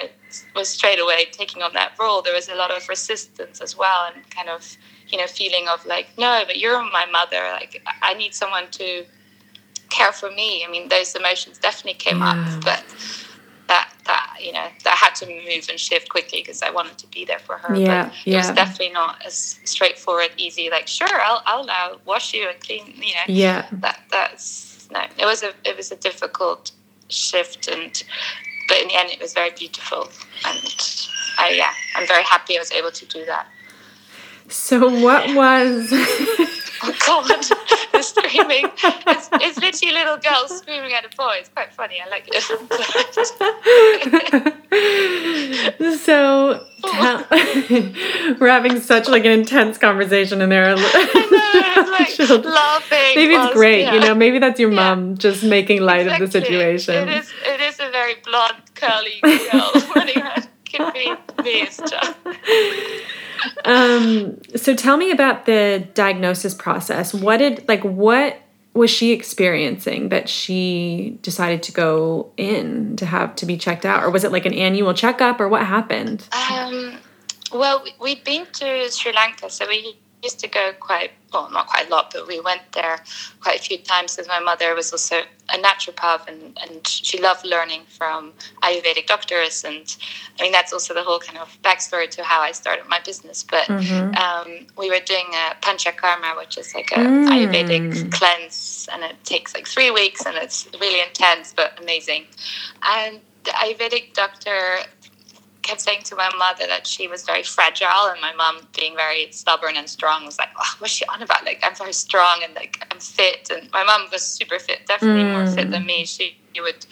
was 0.55 0.69
straight 0.69 0.99
away 0.99 1.25
taking 1.31 1.61
on 1.61 1.73
that 1.73 1.93
role, 1.99 2.21
there 2.21 2.33
was 2.33 2.49
a 2.49 2.55
lot 2.55 2.71
of 2.71 2.87
resistance 2.87 3.61
as 3.61 3.77
well, 3.77 4.11
and 4.13 4.29
kind 4.29 4.49
of 4.49 4.77
you 5.09 5.17
know 5.17 5.27
feeling 5.27 5.67
of 5.67 5.85
like, 5.85 6.07
no, 6.17 6.43
but 6.45 6.57
you're 6.57 6.81
my 6.91 7.05
mother. 7.05 7.41
Like 7.53 7.81
I 8.01 8.13
need 8.13 8.33
someone 8.33 8.69
to 8.71 9.05
care 9.89 10.11
for 10.11 10.31
me. 10.31 10.65
I 10.65 10.71
mean, 10.71 10.89
those 10.89 11.15
emotions 11.15 11.57
definitely 11.57 11.99
came 11.99 12.19
yeah. 12.19 12.31
up, 12.31 12.63
but 12.63 12.83
that 13.67 13.93
that 14.05 14.37
you 14.41 14.51
know 14.51 14.67
that 14.83 14.97
had 14.97 15.15
to 15.15 15.25
move 15.27 15.67
and 15.69 15.79
shift 15.79 16.09
quickly 16.09 16.41
because 16.41 16.61
I 16.61 16.69
wanted 16.71 16.97
to 16.99 17.07
be 17.07 17.23
there 17.25 17.39
for 17.39 17.57
her. 17.57 17.75
Yeah, 17.75 18.05
but 18.05 18.13
yeah. 18.25 18.33
it 18.33 18.37
was 18.37 18.51
definitely 18.51 18.93
not 18.93 19.23
as 19.25 19.59
straightforward, 19.63 20.31
easy. 20.37 20.69
Like, 20.69 20.87
sure, 20.87 21.21
I'll 21.21 21.41
I'll 21.45 21.65
now 21.65 21.97
wash 22.05 22.33
you 22.33 22.49
and 22.49 22.59
clean. 22.59 22.87
You 22.95 23.13
know, 23.13 23.27
yeah. 23.27 23.67
That 23.71 24.03
that's 24.09 24.89
no. 24.91 25.01
It 25.17 25.25
was 25.25 25.43
a 25.43 25.51
it 25.63 25.77
was 25.77 25.91
a 25.91 25.95
difficult 25.95 26.71
shift 27.09 27.67
and 27.67 28.03
but 28.71 28.81
in 28.81 28.87
the 28.87 28.95
end, 28.95 29.09
it 29.09 29.19
was 29.19 29.33
very 29.33 29.49
beautiful, 29.49 30.07
and 30.45 30.57
I, 31.37 31.49
yeah, 31.49 31.73
I'm 31.93 32.07
very 32.07 32.23
happy 32.23 32.55
I 32.55 32.59
was 32.59 32.71
able 32.71 32.91
to 32.91 33.05
do 33.05 33.25
that. 33.25 33.45
So, 34.47 34.87
what 35.01 35.35
was? 35.35 35.89
oh 35.91 36.95
God, 37.05 37.27
the 37.91 38.01
screaming! 38.01 38.71
It's, 39.07 39.29
it's 39.33 39.59
literally 39.59 39.93
little 39.93 40.15
girls 40.17 40.57
screaming 40.59 40.93
at 40.93 41.03
a 41.03 41.09
boy. 41.17 41.35
It's 41.39 41.49
quite 41.49 41.73
funny. 41.73 41.97
I 42.01 42.07
like 42.07 42.29
it. 42.31 42.41
so, 45.99 46.65
we're 48.39 48.47
having 48.47 48.79
such 48.79 49.09
like 49.09 49.25
an 49.25 49.31
intense 49.31 49.77
conversation, 49.77 50.41
and 50.41 50.49
there 50.49 50.71
are 50.71 50.75
like 50.77 52.17
laughing. 52.43 53.15
Maybe 53.15 53.33
it's 53.33 53.53
great. 53.53 53.81
Yeah. 53.81 53.93
You 53.95 53.99
know, 53.99 54.15
maybe 54.15 54.39
that's 54.39 54.59
your 54.59 54.71
yeah. 54.71 54.95
mom 54.95 55.17
just 55.17 55.43
making 55.43 55.81
light 55.81 56.07
exactly. 56.07 56.25
of 56.25 56.31
the 56.31 56.41
situation. 56.41 57.09
It 57.09 57.17
is. 57.19 57.33
It 57.45 57.60
very 58.11 58.21
blonde, 58.23 58.61
curly 58.75 59.19
girl 59.51 59.71
running 59.95 60.17
around. 60.17 60.47
Could 60.71 60.93
be 60.93 61.13
me 61.43 61.67
um, 63.65 64.39
so 64.55 64.73
tell 64.73 64.95
me 64.95 65.11
about 65.11 65.45
the 65.45 65.85
diagnosis 65.93 66.53
process. 66.53 67.13
What 67.13 67.37
did 67.37 67.67
like 67.67 67.83
what 67.83 68.37
was 68.73 68.89
she 68.89 69.11
experiencing 69.11 70.09
that 70.09 70.29
she 70.29 71.19
decided 71.21 71.61
to 71.63 71.73
go 71.73 72.31
in 72.37 72.95
to 72.95 73.05
have 73.05 73.35
to 73.35 73.45
be 73.45 73.57
checked 73.57 73.85
out, 73.85 74.01
or 74.01 74.09
was 74.09 74.23
it 74.23 74.31
like 74.31 74.45
an 74.45 74.53
annual 74.53 74.93
checkup, 74.93 75.41
or 75.41 75.49
what 75.49 75.65
happened? 75.65 76.25
Um, 76.49 76.97
well, 77.51 77.83
we'd 77.99 78.23
been 78.23 78.45
to 78.45 78.89
Sri 78.91 79.11
Lanka, 79.11 79.49
so 79.49 79.67
we 79.67 79.97
used 80.23 80.39
to 80.39 80.47
go 80.47 80.71
quite 80.79 81.11
well, 81.33 81.49
not 81.49 81.67
quite 81.67 81.87
a 81.87 81.89
lot, 81.89 82.11
but 82.13 82.27
we 82.27 82.39
went 82.39 82.61
there 82.73 83.01
quite 83.39 83.59
a 83.59 83.63
few 83.63 83.77
times 83.77 84.15
because 84.15 84.27
my 84.27 84.39
mother 84.39 84.75
was 84.75 84.91
also 84.91 85.21
a 85.49 85.57
naturopath 85.57 86.27
and, 86.27 86.57
and 86.61 86.85
she 86.85 87.21
loved 87.21 87.45
learning 87.45 87.83
from 87.87 88.33
Ayurvedic 88.63 89.07
doctors. 89.07 89.63
And 89.63 89.95
I 90.39 90.43
mean, 90.43 90.51
that's 90.51 90.73
also 90.73 90.93
the 90.93 91.03
whole 91.03 91.19
kind 91.19 91.37
of 91.37 91.57
backstory 91.63 92.09
to 92.11 92.23
how 92.23 92.41
I 92.41 92.51
started 92.51 92.85
my 92.87 92.99
business. 92.99 93.43
But 93.43 93.65
mm-hmm. 93.67 94.15
um, 94.15 94.67
we 94.77 94.89
were 94.89 94.99
doing 95.05 95.27
a 95.33 95.55
panchakarma, 95.61 96.37
which 96.37 96.57
is 96.57 96.73
like 96.75 96.91
a 96.91 96.95
mm. 96.95 97.29
Ayurvedic 97.29 98.11
cleanse, 98.11 98.89
and 98.91 99.03
it 99.03 99.15
takes 99.23 99.53
like 99.53 99.67
three 99.67 99.91
weeks 99.91 100.25
and 100.25 100.35
it's 100.35 100.67
really 100.79 101.01
intense 101.01 101.53
but 101.53 101.79
amazing. 101.81 102.25
And 102.83 103.21
the 103.43 103.51
Ayurvedic 103.51 104.13
doctor 104.13 104.79
kept 105.61 105.81
saying 105.81 106.03
to 106.03 106.15
my 106.15 106.29
mother 106.37 106.65
that 106.67 106.87
she 106.87 107.07
was 107.07 107.23
very 107.23 107.43
fragile, 107.43 108.07
and 108.09 108.21
my 108.21 108.33
mom, 108.33 108.67
being 108.77 108.95
very 108.95 109.31
stubborn 109.31 109.75
and 109.75 109.89
strong, 109.89 110.25
was 110.25 110.37
like, 110.37 110.49
oh, 110.57 110.75
"What's 110.79 110.93
she 110.93 111.05
on 111.05 111.21
about? 111.21 111.45
Like, 111.45 111.59
I'm 111.63 111.75
very 111.75 111.93
strong 111.93 112.41
and 112.43 112.53
like 112.55 112.85
I'm 112.91 112.99
fit." 112.99 113.49
And 113.51 113.71
my 113.71 113.83
mom 113.83 114.07
was 114.11 114.23
super 114.23 114.59
fit, 114.59 114.85
definitely 114.87 115.23
mm. 115.23 115.33
more 115.33 115.47
fit 115.47 115.71
than 115.71 115.85
me. 115.85 116.05
She, 116.05 116.37
she 116.53 116.61
would 116.61 116.85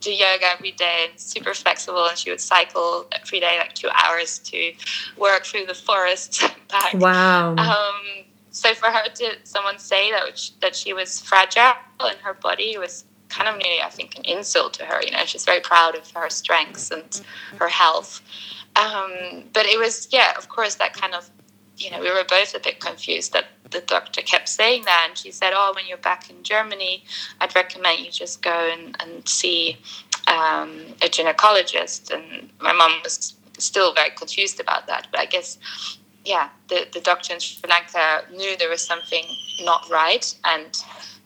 do 0.00 0.12
yoga 0.12 0.46
every 0.52 0.72
day 0.72 1.06
and 1.10 1.18
super 1.18 1.54
flexible, 1.54 2.06
and 2.06 2.16
she 2.18 2.30
would 2.30 2.40
cycle 2.40 3.06
every 3.12 3.40
day 3.40 3.58
like 3.58 3.74
two 3.74 3.88
hours 4.04 4.38
to 4.40 4.72
work 5.16 5.44
through 5.44 5.66
the 5.66 5.74
forest 5.74 6.42
back. 6.70 6.94
Wow. 6.94 7.56
Um, 7.56 8.24
so 8.50 8.72
for 8.74 8.86
her 8.86 9.08
to 9.08 9.36
someone 9.42 9.78
say 9.78 10.12
that 10.12 10.50
that 10.60 10.76
she 10.76 10.92
was 10.92 11.20
fragile 11.20 11.74
in 12.00 12.16
her 12.22 12.34
body 12.34 12.78
was 12.78 13.04
kind 13.28 13.48
of 13.48 13.56
nearly, 13.56 13.80
I 13.82 13.90
think, 13.90 14.16
an 14.16 14.24
insult 14.24 14.74
to 14.74 14.84
her. 14.84 15.02
You 15.02 15.10
know, 15.10 15.24
she's 15.24 15.44
very 15.44 15.60
proud 15.60 15.96
of 15.96 16.10
her 16.12 16.28
strengths 16.30 16.90
and 16.90 17.22
her 17.58 17.68
health. 17.68 18.22
Um, 18.76 19.44
but 19.52 19.66
it 19.66 19.78
was, 19.78 20.08
yeah, 20.10 20.32
of 20.36 20.48
course, 20.48 20.76
that 20.76 20.94
kind 20.94 21.14
of 21.14 21.30
you 21.76 21.90
know, 21.90 22.00
we 22.00 22.10
were 22.10 22.24
both 22.28 22.54
a 22.54 22.60
bit 22.60 22.80
confused 22.80 23.32
that 23.32 23.46
the 23.70 23.80
doctor 23.80 24.22
kept 24.22 24.48
saying 24.48 24.84
that. 24.84 25.06
And 25.08 25.18
she 25.18 25.30
said, 25.30 25.52
Oh, 25.54 25.72
when 25.74 25.86
you're 25.86 25.98
back 25.98 26.30
in 26.30 26.42
Germany, 26.42 27.04
I'd 27.40 27.54
recommend 27.54 28.00
you 28.00 28.10
just 28.10 28.42
go 28.42 28.72
and, 28.72 28.96
and 29.00 29.28
see 29.28 29.78
um, 30.28 30.80
a 31.02 31.08
gynecologist. 31.08 32.12
And 32.12 32.50
my 32.60 32.72
mom 32.72 33.00
was 33.02 33.34
still 33.58 33.92
very 33.92 34.10
confused 34.10 34.60
about 34.60 34.86
that. 34.86 35.08
But 35.10 35.20
I 35.20 35.26
guess, 35.26 35.58
yeah, 36.24 36.48
the, 36.68 36.86
the 36.92 37.00
doctor 37.00 37.34
in 37.34 37.40
Sri 37.40 37.68
Lanka 37.68 38.24
knew 38.32 38.56
there 38.56 38.70
was 38.70 38.82
something 38.82 39.24
not 39.62 39.88
right 39.90 40.34
and 40.44 40.76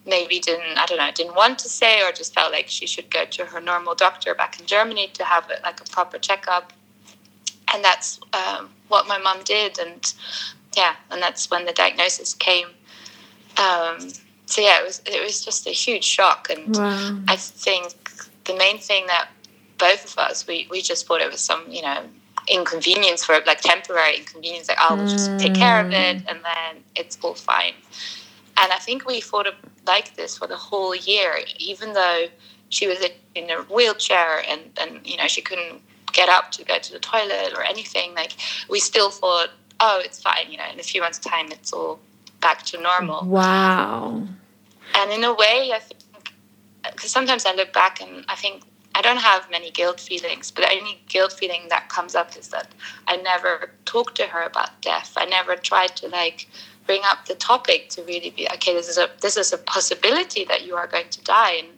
maybe 0.06 0.38
didn't, 0.38 0.78
I 0.78 0.86
don't 0.86 0.98
know, 0.98 1.10
didn't 1.14 1.34
want 1.34 1.58
to 1.60 1.68
say 1.68 2.02
or 2.02 2.12
just 2.12 2.34
felt 2.34 2.52
like 2.52 2.68
she 2.68 2.86
should 2.86 3.10
go 3.10 3.24
to 3.26 3.44
her 3.44 3.60
normal 3.60 3.94
doctor 3.94 4.34
back 4.34 4.58
in 4.58 4.66
Germany 4.66 5.08
to 5.14 5.24
have 5.24 5.50
a, 5.50 5.60
like 5.62 5.80
a 5.80 5.84
proper 5.84 6.18
checkup. 6.18 6.72
And 7.72 7.84
that's 7.84 8.18
um, 8.32 8.70
what 8.88 9.06
my 9.06 9.18
mom 9.18 9.42
did. 9.44 9.78
And 9.78 10.14
yeah, 10.76 10.94
and 11.10 11.20
that's 11.20 11.50
when 11.50 11.66
the 11.66 11.72
diagnosis 11.72 12.34
came. 12.34 12.68
Um, 13.58 14.12
so 14.46 14.62
yeah, 14.62 14.80
it 14.80 14.84
was 14.84 15.02
it 15.04 15.22
was 15.22 15.44
just 15.44 15.66
a 15.66 15.70
huge 15.70 16.04
shock, 16.04 16.48
and 16.50 16.74
wow. 16.74 17.18
I 17.28 17.36
think 17.36 17.92
the 18.44 18.56
main 18.56 18.78
thing 18.78 19.06
that 19.06 19.28
both 19.76 20.04
of 20.06 20.18
us 20.18 20.46
we 20.46 20.66
we 20.70 20.80
just 20.80 21.06
thought 21.06 21.20
it 21.20 21.30
was 21.30 21.40
some 21.40 21.64
you 21.68 21.82
know 21.82 22.02
inconvenience 22.48 23.24
for 23.24 23.40
like 23.46 23.60
temporary 23.60 24.16
inconvenience, 24.16 24.68
like 24.68 24.78
oh 24.80 24.96
we'll 24.96 25.08
just 25.08 25.38
take 25.38 25.54
care 25.54 25.84
of 25.84 25.92
it 25.92 26.18
mm. 26.18 26.24
and 26.28 26.40
then 26.42 26.82
it's 26.96 27.18
all 27.22 27.34
fine. 27.34 27.74
And 28.60 28.72
I 28.72 28.78
think 28.78 29.06
we 29.06 29.20
thought 29.20 29.46
of 29.46 29.54
like 29.86 30.16
this 30.16 30.38
for 30.38 30.46
the 30.46 30.56
whole 30.56 30.94
year, 30.94 31.38
even 31.58 31.92
though 31.92 32.26
she 32.70 32.86
was 32.86 32.98
in 33.34 33.50
a 33.50 33.62
wheelchair 33.62 34.42
and 34.48 34.60
and 34.80 35.00
you 35.06 35.16
know 35.16 35.26
she 35.26 35.40
couldn't 35.40 35.80
get 36.12 36.28
up 36.28 36.50
to 36.52 36.64
go 36.64 36.78
to 36.78 36.92
the 36.92 36.98
toilet 36.98 37.52
or 37.54 37.62
anything. 37.62 38.14
Like 38.14 38.32
we 38.68 38.80
still 38.80 39.10
thought 39.10 39.50
oh, 39.80 40.00
it's 40.04 40.20
fine, 40.20 40.50
you 40.50 40.58
know, 40.58 40.64
in 40.72 40.80
a 40.80 40.82
few 40.82 41.00
months' 41.00 41.18
time, 41.18 41.50
it's 41.52 41.72
all 41.72 42.00
back 42.40 42.62
to 42.64 42.80
normal. 42.80 43.24
Wow. 43.24 44.26
And 44.94 45.12
in 45.12 45.24
a 45.24 45.32
way, 45.32 45.72
I 45.74 45.78
think, 45.78 46.00
because 46.84 47.10
sometimes 47.10 47.46
I 47.46 47.54
look 47.54 47.72
back 47.72 48.00
and 48.00 48.24
I 48.28 48.34
think 48.34 48.62
I 48.94 49.02
don't 49.02 49.18
have 49.18 49.48
many 49.50 49.70
guilt 49.70 50.00
feelings, 50.00 50.50
but 50.50 50.62
the 50.62 50.72
only 50.72 51.00
guilt 51.08 51.32
feeling 51.32 51.62
that 51.68 51.88
comes 51.88 52.14
up 52.14 52.36
is 52.36 52.48
that 52.48 52.68
I 53.06 53.16
never 53.16 53.70
talked 53.84 54.16
to 54.16 54.24
her 54.24 54.42
about 54.42 54.80
death. 54.80 55.12
I 55.16 55.26
never 55.26 55.54
tried 55.54 55.94
to 55.96 56.08
like 56.08 56.48
bring 56.88 57.02
up 57.04 57.26
the 57.26 57.34
topic 57.34 57.90
to 57.90 58.02
really 58.02 58.30
be 58.30 58.48
okay. 58.54 58.74
This 58.74 58.88
is 58.88 58.98
a 58.98 59.08
this 59.20 59.36
is 59.36 59.52
a 59.52 59.58
possibility 59.58 60.44
that 60.46 60.66
you 60.66 60.74
are 60.74 60.88
going 60.88 61.08
to 61.10 61.22
die, 61.22 61.52
and 61.60 61.68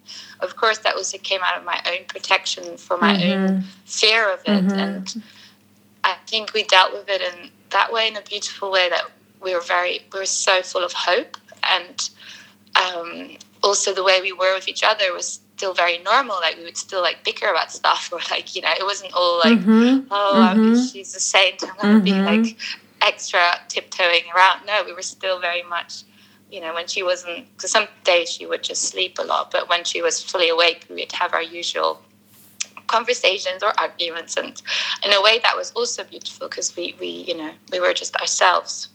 of 0.41 0.57
course 0.57 0.79
that 0.79 0.95
also 0.95 1.19
came 1.19 1.41
out 1.43 1.59
of 1.59 1.65
my 1.65 1.79
own 1.87 2.07
protection 2.07 2.79
for 2.79 2.97
my 2.97 3.15
mm-hmm. 3.15 3.33
own 3.33 3.65
fear 3.85 4.33
of 4.33 4.41
it, 4.47 4.65
mm-hmm. 4.65 4.79
and 4.79 5.23
I 6.05 6.15
think 6.27 6.55
we 6.55 6.63
dealt 6.63 6.93
with 6.95 7.09
it 7.09 7.21
in 7.21 7.51
that 7.71 7.93
way 7.93 8.09
in 8.09 8.17
a 8.17 8.23
beautiful 8.23 8.71
way 8.71 8.89
that 8.89 9.05
we 9.43 9.55
were 9.55 9.61
very 9.61 10.01
we 10.13 10.21
were 10.21 10.27
so 10.27 10.63
full 10.63 10.85
of 10.85 10.93
hope 10.93 11.37
and 11.63 12.11
um, 12.77 13.37
also 13.63 13.93
the 13.93 14.03
way 14.03 14.21
we 14.21 14.33
were 14.33 14.55
with 14.55 14.69
each 14.69 14.83
other 14.85 15.13
was 15.13 15.41
still 15.57 15.75
very 15.75 15.99
normal 15.99 16.37
like 16.37 16.57
we 16.57 16.65
would 16.65 16.77
still 16.77 17.03
like 17.03 17.23
bicker 17.25 17.49
about 17.49 17.71
stuff 17.71 18.11
or 18.13 18.21
like 18.31 18.55
you 18.55 18.63
know 18.63 18.73
it 18.79 18.85
wasn't 18.85 19.13
all 19.13 19.39
like 19.39 19.59
mm-hmm. 19.59 20.07
oh 20.11 20.55
mm-hmm. 20.57 20.83
she's 20.87 21.15
a 21.15 21.21
saint 21.21 21.63
i'm 21.63 21.77
gonna 21.81 21.95
mm-hmm. 22.01 22.05
be 22.05 22.13
like 22.13 22.57
extra 23.01 23.41
tiptoeing 23.69 24.25
around 24.35 24.65
no 24.67 24.83
we 24.85 24.93
were 24.93 25.03
still 25.03 25.41
very 25.41 25.63
much 25.63 26.05
you 26.51 26.61
know 26.61 26.75
when 26.75 26.87
she 26.87 27.03
wasn't 27.03 27.47
because 27.57 27.71
some 27.71 27.87
days 28.05 28.31
she 28.31 28.47
would 28.47 28.63
just 28.63 28.83
sleep 28.83 29.19
a 29.19 29.23
lot 29.23 29.51
but 29.51 29.69
when 29.69 29.85
she 29.85 30.03
was 30.03 30.23
fully 30.23 30.49
awake 30.49 30.87
we'd 30.91 31.13
have 31.13 31.33
our 31.33 31.43
usual 31.43 32.01
conversations 32.87 33.63
or 33.63 33.73
arguments 33.79 34.37
and 34.37 34.61
in 35.05 35.13
a 35.13 35.23
way 35.23 35.39
that 35.39 35.57
was 35.57 35.71
also 35.73 36.03
beautiful 36.05 36.49
because 36.49 36.75
we, 36.77 36.95
we 36.99 37.07
you 37.07 37.37
know 37.37 37.53
we 37.73 37.79
were 37.79 37.95
just 37.95 38.17
ourselves 38.17 38.89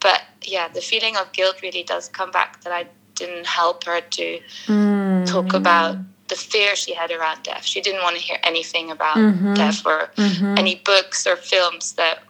but 0.00 0.22
yeah 0.42 0.68
the 0.68 0.80
feeling 0.80 1.16
of 1.16 1.30
guilt 1.32 1.60
really 1.62 1.82
does 1.82 2.08
come 2.08 2.30
back 2.30 2.60
that 2.62 2.72
i 2.72 2.86
didn't 3.14 3.46
help 3.46 3.84
her 3.84 4.00
to 4.00 4.40
mm. 4.66 5.26
talk 5.26 5.52
about 5.52 5.96
the 6.28 6.36
fear 6.36 6.74
she 6.76 6.94
had 6.94 7.10
around 7.10 7.42
death 7.42 7.64
she 7.64 7.80
didn't 7.80 8.02
want 8.02 8.16
to 8.16 8.22
hear 8.22 8.38
anything 8.44 8.90
about 8.90 9.16
mm-hmm. 9.16 9.54
death 9.54 9.84
or 9.84 10.10
mm-hmm. 10.16 10.54
any 10.56 10.76
books 10.76 11.26
or 11.26 11.36
films 11.36 11.92
that 11.94 12.22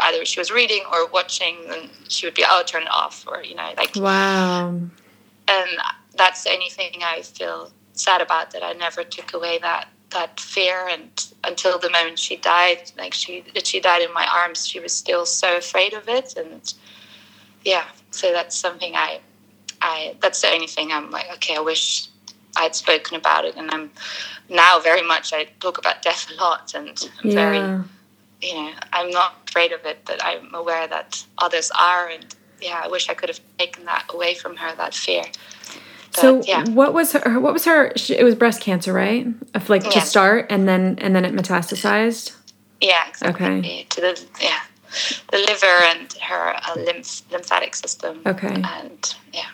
either 0.00 0.24
she 0.24 0.40
was 0.40 0.50
reading 0.50 0.82
or 0.92 1.06
watching 1.08 1.56
and 1.68 1.90
she 2.08 2.26
would 2.26 2.34
be 2.34 2.44
oh 2.46 2.62
turn 2.66 2.82
it 2.82 2.90
off 2.90 3.24
or 3.26 3.42
you 3.42 3.54
know 3.54 3.72
like 3.76 3.94
wow 3.96 4.68
and 4.68 5.70
that's 6.16 6.46
anything 6.46 7.02
i 7.02 7.22
feel 7.22 7.70
sad 7.92 8.20
about 8.20 8.50
that 8.50 8.62
i 8.62 8.72
never 8.72 9.02
took 9.02 9.34
away 9.34 9.58
that 9.58 9.88
that 10.10 10.38
fear 10.38 10.88
and 10.88 11.32
until 11.44 11.78
the 11.78 11.90
moment 11.90 12.18
she 12.18 12.36
died 12.36 12.90
like 12.98 13.14
she 13.14 13.44
she 13.64 13.80
died 13.80 14.02
in 14.02 14.12
my 14.12 14.26
arms 14.32 14.66
she 14.66 14.78
was 14.78 14.92
still 14.92 15.24
so 15.24 15.56
afraid 15.56 15.94
of 15.94 16.08
it 16.08 16.36
and 16.36 16.74
yeah 17.64 17.84
so 18.10 18.32
that's 18.32 18.56
something 18.56 18.94
i 18.94 19.20
i 19.80 20.14
that's 20.20 20.42
the 20.42 20.48
only 20.48 20.66
thing 20.66 20.92
i'm 20.92 21.10
like 21.10 21.26
okay 21.32 21.56
i 21.56 21.60
wish 21.60 22.08
i'd 22.56 22.74
spoken 22.74 23.16
about 23.16 23.44
it 23.44 23.56
and 23.56 23.70
i'm 23.70 23.90
now 24.48 24.78
very 24.78 25.02
much 25.02 25.32
i 25.32 25.44
talk 25.60 25.78
about 25.78 26.02
death 26.02 26.30
a 26.30 26.34
lot 26.34 26.74
and 26.74 27.08
I'm 27.22 27.30
yeah. 27.30 27.34
very 27.34 27.84
you 28.42 28.54
know 28.54 28.72
i'm 28.92 29.10
not 29.10 29.36
afraid 29.48 29.72
of 29.72 29.84
it 29.84 29.98
but 30.04 30.22
i'm 30.24 30.52
aware 30.54 30.86
that 30.86 31.24
others 31.38 31.70
are 31.78 32.08
and 32.08 32.34
yeah 32.60 32.80
i 32.84 32.88
wish 32.88 33.08
i 33.08 33.14
could 33.14 33.28
have 33.28 33.40
taken 33.58 33.84
that 33.84 34.04
away 34.12 34.34
from 34.34 34.56
her 34.56 34.74
that 34.76 34.94
fear 34.94 35.24
so 36.14 36.42
yeah. 36.42 36.68
what 36.68 36.92
was 36.92 37.12
her? 37.12 37.40
What 37.40 37.52
was 37.52 37.64
her? 37.64 37.92
It 38.10 38.22
was 38.22 38.34
breast 38.34 38.60
cancer, 38.60 38.92
right? 38.92 39.26
Of 39.54 39.70
like 39.70 39.88
to 39.90 40.00
start, 40.00 40.46
and 40.50 40.68
then 40.68 40.98
and 41.00 41.16
then 41.16 41.24
it 41.24 41.34
metastasized. 41.34 42.36
Yeah. 42.80 43.08
Exactly. 43.08 43.46
Okay. 43.46 43.86
To 43.90 44.00
the 44.00 44.24
yeah, 44.40 44.60
the 45.30 45.38
liver 45.38 45.66
and 45.66 46.12
her 46.14 46.54
uh, 46.54 46.74
lymph 46.76 47.22
lymphatic 47.30 47.74
system. 47.74 48.20
Okay. 48.26 48.62
And 48.62 49.14
yeah. 49.32 49.46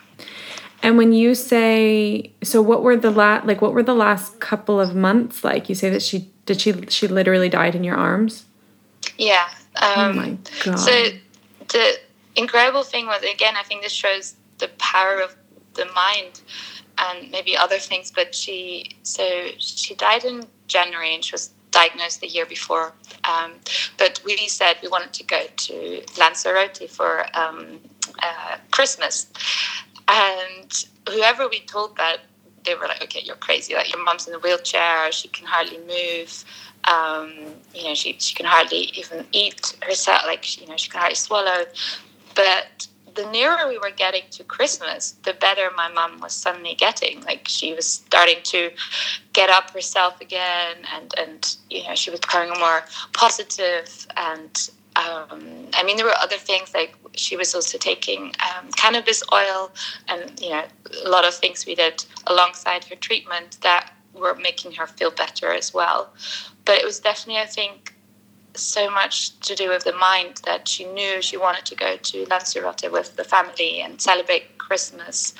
And 0.82 0.96
when 0.96 1.12
you 1.12 1.34
say 1.34 2.32
so, 2.42 2.60
what 2.60 2.82
were 2.82 2.96
the 2.96 3.10
last 3.10 3.46
like? 3.46 3.60
What 3.60 3.72
were 3.72 3.82
the 3.82 3.94
last 3.94 4.40
couple 4.40 4.80
of 4.80 4.94
months 4.94 5.44
like? 5.44 5.68
You 5.68 5.74
say 5.74 5.90
that 5.90 6.02
she 6.02 6.30
did 6.46 6.60
she 6.60 6.74
she 6.88 7.06
literally 7.06 7.48
died 7.48 7.76
in 7.76 7.84
your 7.84 7.96
arms. 7.96 8.46
Yeah. 9.18 9.48
Um, 9.76 9.92
oh 9.96 10.12
my 10.14 10.38
god. 10.64 10.76
So 10.78 10.90
the 11.68 11.98
incredible 12.36 12.84
thing 12.84 13.06
was 13.06 13.22
again, 13.22 13.54
I 13.56 13.62
think 13.62 13.82
this 13.82 13.92
shows 13.92 14.34
the 14.58 14.68
power 14.78 15.20
of 15.20 15.36
the 15.74 15.86
mind 15.94 16.40
and 16.98 17.30
maybe 17.30 17.56
other 17.56 17.78
things. 17.78 18.10
But 18.10 18.34
she 18.34 18.96
so 19.02 19.48
she 19.58 19.94
died 19.94 20.24
in 20.24 20.44
January 20.68 21.14
and 21.14 21.24
she 21.24 21.32
was 21.32 21.50
diagnosed 21.70 22.20
the 22.20 22.28
year 22.28 22.46
before. 22.46 22.92
Um, 23.24 23.52
but 23.98 24.20
we 24.24 24.36
said 24.48 24.76
we 24.82 24.88
wanted 24.88 25.12
to 25.14 25.24
go 25.24 25.42
to 25.56 26.02
Lanzarote 26.18 26.88
for 26.88 27.26
um, 27.36 27.80
uh, 28.22 28.56
Christmas, 28.70 29.26
and 30.06 30.84
whoever 31.08 31.48
we 31.48 31.60
told 31.60 31.96
that 31.96 32.20
they 32.68 32.74
were 32.74 32.86
like, 32.86 33.02
"Okay, 33.02 33.22
you're 33.24 33.36
crazy. 33.36 33.74
Like 33.74 33.92
your 33.92 34.02
mom's 34.04 34.28
in 34.28 34.34
a 34.34 34.38
wheelchair. 34.38 35.10
She 35.12 35.28
can 35.28 35.46
hardly 35.46 35.78
move." 35.78 36.44
Um, 36.84 37.32
you 37.74 37.84
know, 37.84 37.94
she, 37.94 38.16
she 38.18 38.34
can 38.34 38.46
hardly 38.46 38.90
even 38.94 39.26
eat 39.32 39.76
herself, 39.82 40.22
like, 40.26 40.60
you 40.60 40.66
know, 40.68 40.76
she 40.76 40.88
can 40.88 41.00
hardly 41.00 41.16
swallow. 41.16 41.64
But 42.34 42.86
the 43.18 43.28
nearer 43.30 43.68
we 43.68 43.78
were 43.78 43.90
getting 43.90 44.22
to 44.30 44.44
Christmas, 44.44 45.16
the 45.24 45.34
better 45.34 45.70
my 45.76 45.88
mom 45.88 46.20
was 46.20 46.32
suddenly 46.32 46.74
getting. 46.74 47.20
Like 47.22 47.48
she 47.48 47.74
was 47.74 47.86
starting 47.86 48.38
to 48.44 48.70
get 49.32 49.50
up 49.50 49.70
herself 49.70 50.20
again, 50.20 50.76
and 50.94 51.12
and 51.18 51.56
you 51.68 51.82
know 51.84 51.94
she 51.96 52.10
was 52.10 52.20
becoming 52.20 52.58
more. 52.58 52.84
And 54.16 54.70
um, 54.98 55.68
I 55.74 55.84
mean, 55.84 55.96
there 55.96 56.06
were 56.06 56.18
other 56.20 56.36
things 56.36 56.74
like 56.74 56.94
she 57.14 57.36
was 57.36 57.54
also 57.54 57.78
taking 57.78 58.32
um, 58.48 58.70
cannabis 58.72 59.22
oil, 59.32 59.70
and 60.08 60.38
you 60.40 60.50
know 60.50 60.64
a 61.04 61.08
lot 61.08 61.24
of 61.24 61.34
things 61.34 61.66
we 61.66 61.76
did 61.76 62.04
alongside 62.26 62.84
her 62.84 62.96
treatment 62.96 63.58
that 63.62 63.92
were 64.12 64.34
making 64.34 64.72
her 64.72 64.88
feel 64.88 65.12
better 65.12 65.52
as 65.52 65.72
well. 65.72 66.12
But 66.64 66.78
it 66.78 66.84
was 66.84 66.98
definitely, 66.98 67.40
I 67.40 67.46
think, 67.46 67.94
so 68.54 68.90
much 68.90 69.38
to 69.40 69.54
do 69.54 69.68
with 69.68 69.84
the 69.84 69.92
mind 69.92 70.40
that 70.44 70.66
she 70.66 70.84
knew 70.84 71.22
she 71.22 71.36
wanted 71.36 71.64
to 71.66 71.76
go 71.76 71.96
to 71.96 72.26
Lanzarote 72.26 72.90
with 72.90 73.14
the 73.14 73.22
family 73.22 73.80
and 73.80 74.00
celebrate 74.00 74.58
Christmas. 74.58 75.32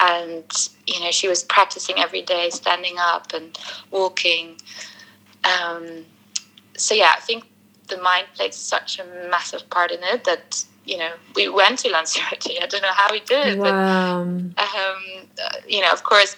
And, 0.00 0.44
you 0.86 1.00
know, 1.00 1.10
she 1.10 1.28
was 1.28 1.44
practicing 1.44 1.98
every 1.98 2.22
day, 2.22 2.48
standing 2.48 2.94
up 2.98 3.34
and 3.34 3.58
walking. 3.90 4.56
Um, 5.44 6.06
so, 6.78 6.94
yeah, 6.94 7.12
I 7.14 7.20
think 7.20 7.44
the 7.94 8.02
mind 8.02 8.26
played 8.34 8.54
such 8.54 8.98
a 8.98 9.04
massive 9.30 9.68
part 9.70 9.90
in 9.90 10.00
it 10.02 10.24
that, 10.24 10.64
you 10.84 10.98
know, 10.98 11.12
we 11.34 11.48
went 11.48 11.80
to 11.80 11.90
Lanzarote. 11.90 12.46
I 12.62 12.66
don't 12.66 12.82
know 12.82 12.92
how 12.92 13.10
we 13.10 13.20
did 13.20 13.46
it, 13.48 13.58
wow. 13.58 14.24
but, 14.24 14.62
um, 14.62 15.28
you 15.68 15.80
know, 15.80 15.90
of 15.90 16.02
course, 16.02 16.36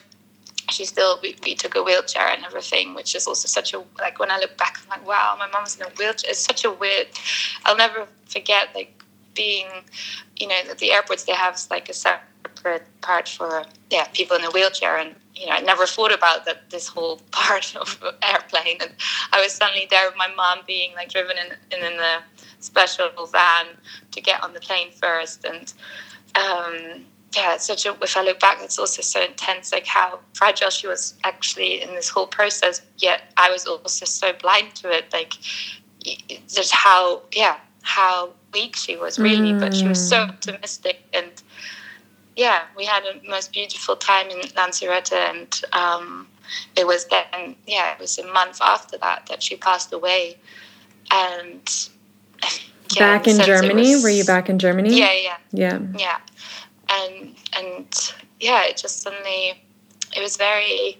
she 0.70 0.84
still 0.84 1.18
we, 1.22 1.36
we, 1.44 1.54
took 1.54 1.74
a 1.76 1.82
wheelchair 1.82 2.26
and 2.28 2.44
everything 2.44 2.94
which 2.94 3.14
is 3.14 3.26
also 3.26 3.46
such 3.46 3.74
a 3.74 3.82
like 3.98 4.18
when 4.18 4.30
i 4.30 4.38
look 4.38 4.56
back 4.56 4.78
i'm 4.82 4.88
like 4.88 5.06
wow 5.06 5.36
my 5.38 5.46
mom's 5.48 5.76
in 5.76 5.82
a 5.82 5.90
wheelchair 5.98 6.30
it's 6.30 6.40
such 6.40 6.64
a 6.64 6.70
weird 6.70 7.06
i'll 7.66 7.76
never 7.76 8.06
forget 8.26 8.68
like 8.74 9.02
being 9.34 9.66
you 10.36 10.48
know 10.48 10.54
at 10.70 10.78
the 10.78 10.90
airports 10.90 11.24
they 11.24 11.32
have 11.32 11.60
like 11.70 11.88
a 11.90 11.92
separate 11.92 12.86
part 13.02 13.28
for 13.28 13.64
yeah 13.90 14.04
people 14.14 14.36
in 14.36 14.44
a 14.44 14.50
wheelchair 14.52 14.96
and 14.96 15.14
you 15.34 15.46
know, 15.46 15.52
I 15.52 15.60
never 15.60 15.86
thought 15.86 16.12
about 16.12 16.44
that 16.44 16.70
this 16.70 16.86
whole 16.86 17.20
part 17.30 17.74
of 17.76 18.02
airplane, 18.22 18.78
and 18.80 18.92
I 19.32 19.40
was 19.40 19.52
suddenly 19.52 19.86
there 19.90 20.08
with 20.08 20.16
my 20.16 20.28
mom 20.34 20.60
being 20.66 20.94
like 20.94 21.10
driven 21.10 21.36
in 21.38 21.56
in, 21.76 21.84
in 21.84 21.96
the 21.96 22.18
special 22.60 23.08
van 23.26 23.66
to 24.12 24.20
get 24.20 24.42
on 24.42 24.54
the 24.54 24.60
plane 24.60 24.90
first, 24.92 25.44
and 25.44 25.72
um, 26.34 27.04
yeah, 27.34 27.54
it's 27.54 27.66
such 27.66 27.86
a. 27.86 27.96
If 28.00 28.16
I 28.16 28.22
look 28.22 28.40
back, 28.40 28.58
it's 28.60 28.78
also 28.78 29.02
so 29.02 29.22
intense, 29.22 29.72
like 29.72 29.86
how 29.86 30.20
fragile 30.34 30.70
she 30.70 30.86
was 30.86 31.14
actually 31.24 31.82
in 31.82 31.94
this 31.94 32.08
whole 32.08 32.26
process. 32.26 32.82
Yet 32.98 33.22
I 33.36 33.50
was 33.50 33.66
also 33.66 34.04
so 34.04 34.32
blind 34.32 34.74
to 34.76 34.90
it, 34.90 35.12
like 35.12 35.34
just 36.48 36.72
how 36.72 37.22
yeah 37.32 37.58
how 37.82 38.30
weak 38.52 38.76
she 38.76 38.96
was 38.96 39.18
really, 39.18 39.52
mm. 39.52 39.60
but 39.60 39.74
she 39.74 39.86
was 39.86 40.08
so 40.08 40.18
mm. 40.18 40.28
optimistic 40.28 41.02
and 41.12 41.30
yeah, 42.36 42.62
we 42.76 42.84
had 42.84 43.04
a 43.04 43.28
most 43.28 43.52
beautiful 43.52 43.96
time 43.96 44.28
in 44.28 44.40
Lanzarote, 44.56 45.12
and 45.12 45.62
um, 45.72 46.26
it 46.76 46.86
was 46.86 47.06
then, 47.06 47.54
yeah, 47.66 47.92
it 47.92 48.00
was 48.00 48.18
a 48.18 48.26
month 48.32 48.60
after 48.60 48.98
that 48.98 49.26
that 49.26 49.42
she 49.42 49.56
passed 49.56 49.92
away, 49.92 50.36
and 51.12 51.88
yeah, 52.92 53.18
back 53.18 53.28
in 53.28 53.40
Germany. 53.40 53.94
Was, 53.94 54.04
Were 54.04 54.10
you 54.10 54.24
back 54.24 54.48
in 54.48 54.58
Germany? 54.58 54.98
Yeah, 54.98 55.12
yeah, 55.12 55.36
yeah, 55.52 55.78
yeah, 55.96 56.18
and 56.90 57.36
and 57.56 58.14
yeah, 58.40 58.64
it 58.64 58.76
just 58.76 59.02
suddenly, 59.02 59.62
it 60.16 60.20
was 60.20 60.36
very, 60.36 60.98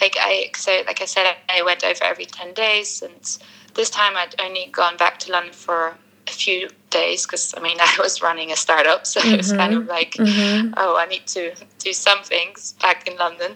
like 0.00 0.16
I 0.18 0.50
so 0.54 0.82
like 0.86 1.02
I 1.02 1.06
said, 1.06 1.36
I 1.48 1.62
went 1.62 1.84
over 1.84 2.04
every 2.04 2.26
ten 2.26 2.54
days, 2.54 3.02
and 3.02 3.38
this 3.74 3.90
time 3.90 4.16
I'd 4.16 4.40
only 4.40 4.66
gone 4.70 4.96
back 4.96 5.18
to 5.20 5.32
London 5.32 5.52
for 5.52 5.96
a 6.28 6.32
few 6.32 6.68
days 6.90 7.26
because 7.26 7.54
I 7.56 7.60
mean 7.60 7.78
I 7.80 7.96
was 7.98 8.22
running 8.22 8.52
a 8.52 8.56
startup, 8.56 9.06
so 9.06 9.20
mm-hmm. 9.20 9.34
it 9.34 9.36
was 9.38 9.52
kind 9.52 9.74
of 9.74 9.80
mm-hmm. 9.80 9.90
like, 9.90 10.12
mm-hmm. 10.12 10.74
oh, 10.76 10.96
I 10.96 11.06
need 11.06 11.26
to 11.28 11.54
do 11.78 11.92
some 11.92 12.22
things 12.22 12.74
back 12.80 13.08
in 13.08 13.16
London, 13.16 13.52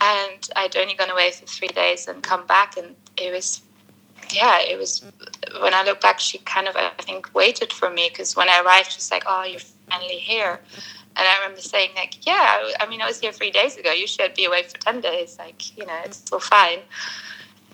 and 0.00 0.50
I'd 0.56 0.76
only 0.76 0.94
gone 0.94 1.10
away 1.10 1.30
for 1.32 1.46
three 1.46 1.68
days 1.68 2.08
and 2.08 2.22
come 2.22 2.46
back, 2.46 2.76
and 2.76 2.94
it 3.16 3.32
was, 3.32 3.62
yeah, 4.32 4.60
it 4.60 4.78
was. 4.78 5.04
When 5.60 5.74
I 5.74 5.82
look 5.82 6.00
back, 6.00 6.18
she 6.20 6.38
kind 6.38 6.68
of 6.68 6.76
I 6.76 6.90
think 7.00 7.34
waited 7.34 7.72
for 7.72 7.90
me 7.90 8.08
because 8.08 8.36
when 8.36 8.48
I 8.48 8.60
arrived, 8.64 8.92
she's 8.92 9.10
like, 9.10 9.24
oh, 9.26 9.44
you're 9.44 9.60
finally 9.88 10.16
here. 10.16 10.60
And 11.14 11.28
I 11.28 11.42
remember 11.42 11.60
saying, 11.60 11.90
like, 11.94 12.26
yeah, 12.26 12.70
I 12.80 12.86
mean, 12.86 13.02
I 13.02 13.06
was 13.06 13.20
here 13.20 13.32
three 13.32 13.50
days 13.50 13.76
ago. 13.76 13.92
You 13.92 14.06
should 14.06 14.32
be 14.32 14.46
away 14.46 14.62
for 14.62 14.78
10 14.78 15.02
days. 15.02 15.36
Like, 15.38 15.76
you 15.76 15.84
know, 15.84 16.00
it's 16.06 16.16
still 16.16 16.40
fine. 16.40 16.78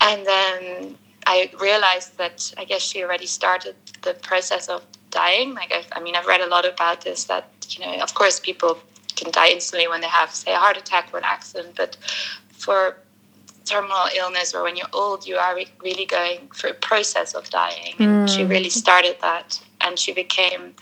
And 0.00 0.26
then 0.26 0.98
I 1.28 1.50
realized 1.60 2.16
that 2.16 2.54
I 2.56 2.64
guess 2.64 2.80
she 2.80 3.04
already 3.04 3.26
started 3.26 3.74
the 4.00 4.14
process 4.14 4.68
of 4.68 4.82
dying. 5.10 5.54
Like, 5.54 5.70
I've, 5.72 5.88
I 5.92 6.00
mean, 6.00 6.16
I've 6.16 6.26
read 6.26 6.40
a 6.40 6.46
lot 6.46 6.64
about 6.64 7.02
this 7.02 7.24
that, 7.24 7.44
you 7.68 7.84
know, 7.84 7.92
of 8.00 8.14
course, 8.14 8.40
people 8.40 8.78
can 9.14 9.30
die 9.30 9.48
instantly 9.48 9.86
when 9.88 10.00
they 10.00 10.08
have, 10.08 10.30
say, 10.34 10.52
a 10.54 10.56
heart 10.56 10.78
attack 10.78 11.10
or 11.12 11.18
an 11.18 11.24
accident, 11.24 11.74
but 11.76 11.98
for 12.52 12.96
terminal 13.66 14.06
illness 14.16 14.54
or 14.54 14.62
when 14.62 14.76
you're 14.78 14.94
old, 14.94 15.26
you 15.26 15.36
are 15.36 15.54
re- 15.54 15.68
really 15.82 16.06
going 16.06 16.48
through 16.54 16.70
a 16.70 16.80
process 16.90 17.34
of 17.34 17.50
dying. 17.50 17.94
And 17.98 18.26
mm. 18.26 18.34
she 18.34 18.44
really 18.44 18.70
started 18.70 19.16
that. 19.20 19.60
And 19.82 19.98
she 19.98 20.12
became, 20.14 20.74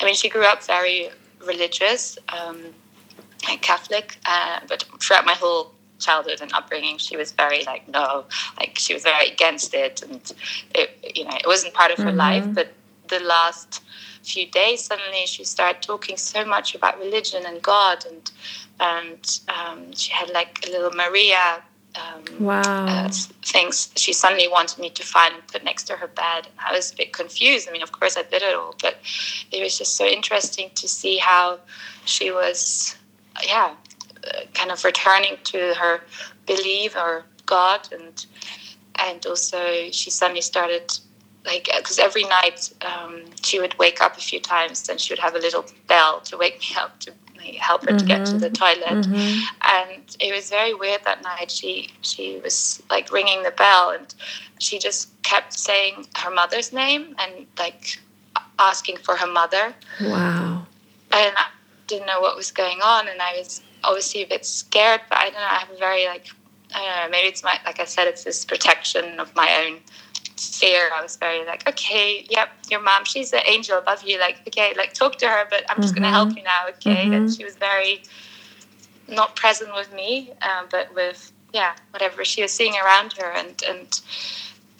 I 0.00 0.04
mean, 0.04 0.16
she 0.16 0.28
grew 0.28 0.46
up 0.52 0.64
very 0.64 1.10
religious, 1.44 2.18
um, 2.36 2.58
Catholic, 3.60 4.18
uh, 4.26 4.58
but 4.68 4.84
throughout 5.00 5.24
my 5.24 5.34
whole 5.34 5.75
childhood 5.98 6.40
and 6.40 6.52
upbringing, 6.52 6.98
she 6.98 7.16
was 7.16 7.32
very 7.32 7.64
like 7.64 7.88
no, 7.88 8.24
like 8.58 8.78
she 8.78 8.94
was 8.94 9.02
very 9.02 9.30
against 9.30 9.74
it, 9.74 10.02
and 10.02 10.32
it, 10.74 11.12
you 11.16 11.24
know 11.24 11.34
it 11.34 11.46
wasn't 11.46 11.72
part 11.74 11.90
of 11.90 11.98
her 11.98 12.06
mm-hmm. 12.06 12.18
life. 12.18 12.54
But 12.54 12.72
the 13.08 13.20
last 13.20 13.82
few 14.22 14.46
days, 14.46 14.84
suddenly 14.84 15.26
she 15.26 15.44
started 15.44 15.82
talking 15.82 16.16
so 16.16 16.44
much 16.44 16.74
about 16.74 16.98
religion 16.98 17.44
and 17.46 17.62
God, 17.62 18.04
and 18.06 18.30
and 18.80 19.40
um, 19.48 19.92
she 19.92 20.12
had 20.12 20.30
like 20.30 20.64
a 20.66 20.70
little 20.70 20.90
Maria. 20.90 21.62
Um, 21.96 22.44
wow. 22.44 22.60
Uh, 22.60 23.10
things 23.42 23.90
she 23.96 24.12
suddenly 24.12 24.48
wanted 24.48 24.78
me 24.78 24.90
to 24.90 25.02
find 25.02 25.32
and 25.32 25.46
put 25.46 25.64
next 25.64 25.84
to 25.84 25.94
her 25.94 26.06
bed. 26.06 26.46
I 26.58 26.72
was 26.72 26.92
a 26.92 26.96
bit 26.96 27.14
confused. 27.14 27.66
I 27.70 27.72
mean, 27.72 27.82
of 27.82 27.90
course, 27.90 28.18
I 28.18 28.22
did 28.22 28.42
it 28.42 28.54
all, 28.54 28.74
but 28.82 28.98
it 29.50 29.62
was 29.62 29.78
just 29.78 29.96
so 29.96 30.04
interesting 30.04 30.68
to 30.74 30.86
see 30.88 31.16
how 31.16 31.58
she 32.04 32.30
was, 32.30 32.96
yeah, 33.42 33.74
kind 34.54 34.70
of 34.70 34.84
returning 34.84 35.36
to 35.44 35.74
her 35.74 36.00
belief 36.46 36.96
or 36.96 37.24
God, 37.46 37.88
and 37.92 38.26
and 38.96 39.24
also 39.26 39.90
she 39.90 40.10
suddenly 40.10 40.40
started 40.40 40.92
like 41.44 41.68
because 41.76 41.98
every 41.98 42.24
night 42.24 42.72
um, 42.82 43.22
she 43.42 43.60
would 43.60 43.78
wake 43.78 44.00
up 44.00 44.16
a 44.16 44.20
few 44.20 44.40
times, 44.40 44.88
and 44.88 45.00
she 45.00 45.12
would 45.12 45.20
have 45.20 45.34
a 45.34 45.38
little 45.38 45.64
bell 45.86 46.20
to 46.20 46.36
wake 46.36 46.60
me 46.60 46.76
up 46.78 46.98
to 47.00 47.12
help 47.58 47.82
her 47.82 47.88
mm-hmm. 47.88 47.98
to 47.98 48.04
get 48.04 48.26
to 48.26 48.38
the 48.38 48.50
mm-hmm. 48.50 48.54
toilet. 48.54 49.06
Mm-hmm. 49.06 49.92
And 49.94 50.16
it 50.20 50.34
was 50.34 50.50
very 50.50 50.74
weird 50.74 51.02
that 51.04 51.22
night. 51.22 51.50
She 51.50 51.90
she 52.02 52.38
was 52.42 52.82
like 52.90 53.12
ringing 53.12 53.42
the 53.42 53.52
bell, 53.52 53.90
and 53.90 54.14
she 54.58 54.78
just 54.78 55.10
kept 55.22 55.52
saying 55.52 56.06
her 56.16 56.30
mother's 56.30 56.72
name 56.72 57.14
and 57.18 57.46
like 57.58 57.98
asking 58.58 58.96
for 58.98 59.16
her 59.16 59.26
mother. 59.26 59.74
Wow. 60.00 60.66
And 61.12 61.34
I 61.36 61.46
didn't 61.86 62.06
know 62.06 62.20
what 62.20 62.36
was 62.36 62.50
going 62.50 62.80
on, 62.82 63.08
and 63.08 63.20
I 63.20 63.38
was 63.38 63.62
obviously 63.86 64.22
a 64.22 64.26
bit 64.26 64.44
scared, 64.44 65.00
but 65.08 65.18
I 65.18 65.24
don't 65.24 65.34
know. 65.34 65.40
I 65.40 65.58
have 65.58 65.70
a 65.70 65.78
very 65.78 66.06
like 66.06 66.28
I 66.74 66.84
don't 66.84 67.04
know. 67.04 67.10
Maybe 67.10 67.28
it's 67.28 67.42
my 67.42 67.58
like 67.64 67.80
I 67.80 67.84
said, 67.84 68.06
it's 68.08 68.24
this 68.24 68.44
protection 68.44 69.20
of 69.20 69.34
my 69.34 69.64
own 69.66 69.78
fear. 70.36 70.90
I 70.94 71.02
was 71.02 71.16
very 71.16 71.44
like, 71.44 71.68
okay, 71.68 72.26
yep, 72.28 72.50
your 72.70 72.80
mom, 72.80 73.04
she's 73.04 73.32
an 73.32 73.40
angel 73.46 73.78
above 73.78 74.02
you. 74.02 74.18
Like, 74.18 74.40
okay, 74.48 74.74
like 74.76 74.92
talk 74.92 75.16
to 75.18 75.28
her, 75.28 75.46
but 75.48 75.64
I'm 75.70 75.80
just 75.80 75.94
mm-hmm. 75.94 76.02
gonna 76.02 76.12
help 76.14 76.28
mm-hmm. 76.30 76.38
you 76.38 76.44
now, 76.44 76.68
okay? 76.68 77.04
Mm-hmm. 77.04 77.12
And 77.12 77.34
she 77.34 77.44
was 77.44 77.56
very 77.56 78.02
not 79.08 79.36
present 79.36 79.72
with 79.74 79.92
me, 79.94 80.32
um, 80.42 80.66
but 80.70 80.94
with 80.94 81.32
yeah, 81.52 81.74
whatever 81.90 82.24
she 82.24 82.42
was 82.42 82.52
seeing 82.52 82.74
around 82.74 83.14
her, 83.14 83.30
and 83.30 83.62
and 83.68 84.00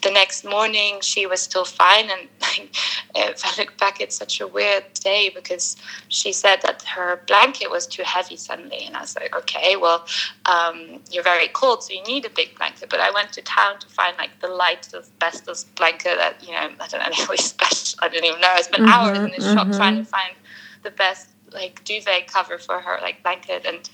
the 0.03 0.11
next 0.11 0.45
morning 0.45 0.99
she 1.01 1.25
was 1.25 1.41
still 1.41 1.65
fine. 1.65 2.09
And 2.09 2.29
if 3.15 3.45
i 3.45 3.53
look 3.57 3.77
back 3.77 3.99
it's 3.99 4.15
such 4.15 4.39
a 4.39 4.47
weird 4.47 4.83
day 4.93 5.31
because 5.33 5.75
she 6.07 6.31
said 6.31 6.61
that 6.61 6.83
her 6.83 7.21
blanket 7.27 7.71
was 7.71 7.87
too 7.87 8.03
heavy 8.03 8.37
suddenly. 8.37 8.85
And 8.85 8.95
i 8.95 9.01
was 9.01 9.15
like 9.15 9.35
okay 9.35 9.75
well 9.75 10.05
um, 10.45 11.01
you're 11.11 11.23
very 11.23 11.47
cold 11.49 11.83
so 11.83 11.93
you 11.93 12.03
need 12.03 12.25
a 12.25 12.29
big 12.29 12.55
blanket. 12.57 12.89
But 12.89 12.99
i 12.99 13.11
went 13.11 13.33
to 13.33 13.41
town 13.41 13.79
to 13.79 13.87
find 13.87 14.15
like 14.17 14.39
the 14.39 14.49
lightest 14.49 15.17
bestest 15.19 15.73
blanket 15.75 16.17
that 16.17 16.43
you 16.43 16.51
know 16.51 16.69
i 16.79 16.87
don't 16.87 17.01
know 17.01 17.23
really 17.25 17.37
special 17.37 17.99
i 18.01 18.07
didn't 18.07 18.25
even 18.25 18.41
know 18.41 18.49
i 18.51 18.61
spent 18.61 18.83
mm-hmm, 18.83 18.91
hours 18.91 19.17
in 19.17 19.23
the 19.25 19.29
mm-hmm. 19.37 19.53
shop 19.53 19.71
trying 19.71 19.97
to 19.97 20.05
find 20.05 20.35
the 20.83 20.91
best 20.91 21.29
like 21.53 21.83
duvet 21.83 22.27
cover 22.27 22.57
for 22.57 22.79
her 22.79 22.99
like 23.01 23.21
blanket. 23.23 23.65
And 23.65 23.89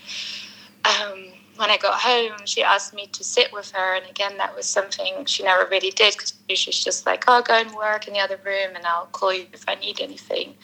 um, 0.86 1.26
when 1.58 1.70
I 1.70 1.78
got 1.78 2.00
home, 2.00 2.46
she 2.46 2.63
asked 2.63 2.94
me 2.94 3.08
to 3.08 3.24
sit 3.24 3.52
with 3.54 3.72
her. 3.72 3.96
And 3.96 4.06
again, 4.10 4.38
that 4.38 4.56
was 4.56 4.66
something 4.66 5.26
she 5.26 5.44
never 5.44 5.70
really 5.70 5.92
did 5.92 6.13
because 6.13 6.34
she's 6.50 6.84
just 6.84 7.06
like, 7.06 7.26
oh, 7.28 7.42
go 7.42 7.54
and 7.56 7.72
work 7.76 8.08
in 8.08 8.13
the 8.13 8.20
other 8.20 8.39
room 8.44 8.76
and 8.76 8.86
I'll 8.86 9.06
call 9.08 9.34
you 9.34 9.46
if 9.54 9.63
I 9.68 9.76
need 9.76 10.02
anything. 10.02 10.56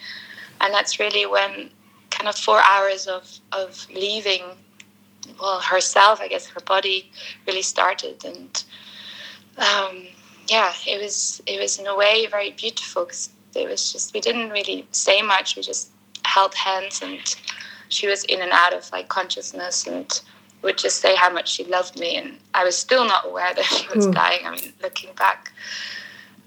And 0.61 0.73
that's 0.73 0.99
really 0.99 1.25
when 1.25 1.69
kind 2.09 2.27
of 2.27 2.35
four 2.35 2.61
hours 2.63 3.07
of, 3.07 3.39
of 3.51 3.87
leaving, 3.93 4.41
well, 5.39 5.59
herself, 5.61 6.19
I 6.21 6.27
guess 6.27 6.47
her 6.47 6.61
body 6.61 7.11
really 7.45 7.61
started. 7.61 8.25
And 8.25 8.63
um, 9.57 10.07
yeah, 10.47 10.73
it 10.87 11.01
was, 11.01 11.41
it 11.45 11.59
was 11.59 11.77
in 11.77 11.85
a 11.85 11.95
way 11.95 12.25
very 12.25 12.51
beautiful 12.51 13.05
because 13.05 13.29
it 13.55 13.69
was 13.69 13.91
just, 13.93 14.13
we 14.13 14.21
didn't 14.21 14.49
really 14.49 14.87
say 14.91 15.21
much. 15.21 15.55
We 15.55 15.61
just 15.61 15.91
held 16.25 16.55
hands 16.55 17.01
and 17.03 17.19
she 17.89 18.07
was 18.07 18.23
in 18.25 18.41
and 18.41 18.51
out 18.51 18.73
of 18.73 18.91
like 18.91 19.07
consciousness 19.07 19.85
and 19.85 20.21
would 20.61 20.77
just 20.77 20.99
say 20.99 21.15
how 21.15 21.31
much 21.31 21.51
she 21.51 21.63
loved 21.65 21.99
me, 21.99 22.15
and 22.17 22.37
I 22.53 22.63
was 22.63 22.77
still 22.77 23.05
not 23.05 23.25
aware 23.25 23.53
that 23.53 23.65
she 23.65 23.87
was 23.95 24.07
mm. 24.07 24.13
dying. 24.13 24.45
I 24.45 24.51
mean, 24.51 24.73
looking 24.81 25.11
back, 25.15 25.51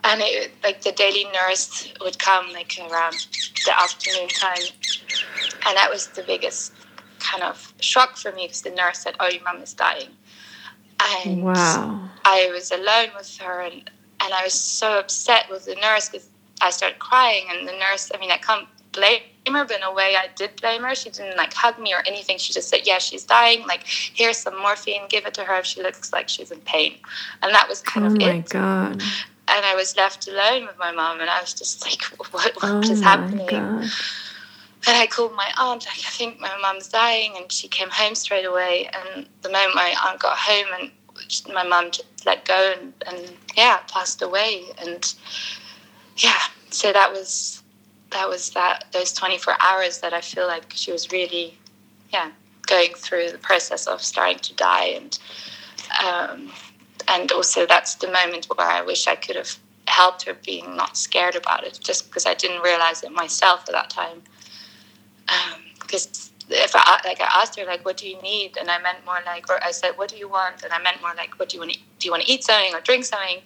and 0.05 0.21
it 0.23 0.53
like 0.63 0.83
the 0.83 0.93
daily 0.93 1.25
nurse 1.33 1.93
would 2.01 2.19
come 2.19 2.53
like 2.53 2.77
around 2.79 3.27
the 3.65 3.81
afternoon 3.81 4.29
time, 4.29 4.63
and 5.67 5.77
that 5.77 5.89
was 5.91 6.09
the 6.09 6.23
biggest 6.23 6.73
kind 7.19 7.43
of 7.43 7.73
shock 7.81 8.17
for 8.17 8.33
me 8.33 8.47
because 8.47 8.63
the 8.63 8.71
nurse 8.71 8.99
said, 8.99 9.15
"Oh, 9.21 9.29
your 9.29 9.43
mum 9.43 9.63
is 9.63 9.73
dying," 9.73 10.11
and 11.25 11.43
wow. 11.43 12.09
I 12.25 12.51
was 12.53 12.71
alone 12.71 13.09
with 13.17 13.37
her, 13.39 13.61
and 13.63 13.91
and 14.21 14.35
I 14.35 14.45
was 14.45 14.55
so 14.55 14.99
upset 14.99 15.47
with 15.51 15.65
the 15.65 15.75
nurse 15.77 16.09
because 16.09 16.29
I 16.61 16.71
started 16.71 16.99
crying, 16.99 17.47
and 17.51 17.67
the 17.67 17.73
nurse. 17.73 18.11
I 18.15 18.19
mean, 18.19 18.31
I 18.31 18.39
can't 18.39 18.69
blame 18.93 19.23
her, 19.51 19.65
but 19.65 19.77
in 19.77 19.83
a 19.83 19.93
way 19.93 20.17
I 20.17 20.29
did 20.37 20.61
blame 20.61 20.83
her. 20.83 20.95
She 20.95 21.11
didn't 21.11 21.37
like 21.37 21.53
hug 21.53 21.79
me 21.79 21.93
or 21.93 22.03
anything. 22.07 22.39
She 22.39 22.53
just 22.53 22.69
said, 22.69 22.81
"Yeah, 22.85 22.99
she's 22.99 23.25
dying. 23.25 23.67
Like, 23.67 23.85
here's 23.87 24.39
some 24.39 24.59
morphine. 24.59 25.03
Give 25.09 25.27
it 25.27 25.35
to 25.35 25.45
her 25.45 25.57
if 25.57 25.67
she 25.67 25.83
looks 25.83 26.13
like 26.13 26.29
she's 26.29 26.51
in 26.51 26.61
pain." 26.61 26.97
And 27.43 27.55
that 27.55 27.69
was 27.69 27.81
kind 27.83 28.07
oh 28.07 28.11
of 28.11 28.17
it. 28.17 28.23
Oh 28.23 28.33
my 28.33 28.41
god! 28.41 29.03
And 29.49 29.67
I 29.67 29.75
was 29.75 29.97
left 29.97 30.29
alone 30.29 30.67
with 30.67 30.79
my 30.79 30.93
mom, 30.93 31.21
and 31.21 31.29
I 31.29 31.41
was 31.41 31.55
just 31.55 31.85
like, 31.85 32.03
"What, 32.19 32.33
what 32.33 32.59
oh 32.63 32.81
is 32.81 33.03
happening?" 33.03 33.47
God. 33.47 33.89
And 34.85 34.97
I 34.97 35.07
called 35.07 35.35
my 35.35 35.49
aunt. 35.59 35.87
Like, 35.87 35.99
I 35.99 36.11
think 36.11 36.41
my 36.41 36.57
mom's 36.61 36.89
dying, 36.89 37.35
and 37.37 37.51
she 37.51 37.69
came 37.69 37.91
home 37.91 38.15
straight 38.15 38.45
away. 38.45 38.91
And 38.93 39.27
the 39.43 39.49
moment 39.49 39.75
my 39.75 39.95
aunt 40.07 40.21
got 40.21 40.37
home, 40.37 40.67
and 40.81 40.91
my 41.55 41.63
mom 41.63 41.91
just 41.91 42.27
let 42.27 42.45
go, 42.45 42.75
and, 42.79 42.93
and 43.07 43.37
yeah, 43.57 43.79
passed 43.89 44.23
away. 44.23 44.65
And 44.81 45.15
yeah, 46.17 46.41
so 46.71 46.93
that 46.93 47.13
was 47.13 47.62
that 48.13 48.29
was 48.29 48.51
that 48.51 48.85
those 48.93 49.13
24 49.13 49.55
hours 49.61 49.99
that 50.01 50.13
I 50.13 50.21
feel 50.21 50.47
like 50.47 50.73
she 50.75 50.93
was 50.93 51.11
really 51.11 51.59
yeah 52.13 52.31
going 52.67 52.95
through 52.95 53.31
the 53.31 53.39
process 53.39 53.87
of 53.87 54.03
starting 54.03 54.39
to 54.39 54.55
die. 54.55 54.87
And 54.87 55.19
um, 56.03 56.53
and 57.09 57.31
also 57.33 57.67
that's 57.67 57.97
the 57.97 58.09
moment 58.09 58.47
where 58.47 58.67
I 58.67 58.83
wish 58.83 59.07
I 59.07 59.17
could 59.17 59.37
have 59.37 59.57
helped 59.89 60.23
her 60.25 60.35
being 60.35 60.77
not 60.77 60.97
scared 60.97 61.37
about 61.37 61.65
it 61.65 61.79
just 61.83 62.07
because 62.07 62.25
I 62.25 62.35
didn't 62.35 62.63
realize 62.63 63.03
it 63.03 63.13
myself 63.13 63.65
at 63.69 63.73
that 63.73 63.91
time. 63.91 64.23
Because 65.81 66.07
um, 66.07 66.47
if 66.51 66.73
I 66.75 67.01
like 67.05 67.21
I 67.21 67.29
asked 67.41 67.59
her 67.59 67.67
like 67.67 67.85
what 67.85 67.97
do 67.97 68.09
you 68.09 68.21
need? 68.23 68.57
And 68.57 68.71
I 68.71 68.79
meant 68.81 69.05
more 69.05 69.21
like 69.27 69.51
or 69.51 69.63
I 69.63 69.71
said 69.71 69.93
what 69.97 70.09
do 70.09 70.17
you 70.17 70.29
want? 70.29 70.63
And 70.63 70.73
I 70.73 70.81
meant 70.81 71.01
more 71.03 71.15
like 71.17 71.39
what 71.39 71.49
do 71.49 71.57
you 71.57 71.61
want 71.61 71.73
to, 71.73 71.79
do 71.99 72.07
you 72.07 72.11
want 72.11 72.23
to 72.25 72.31
eat 72.31 72.45
something 72.45 72.75
or 72.75 72.81
drink 72.81 73.05
something? 73.05 73.39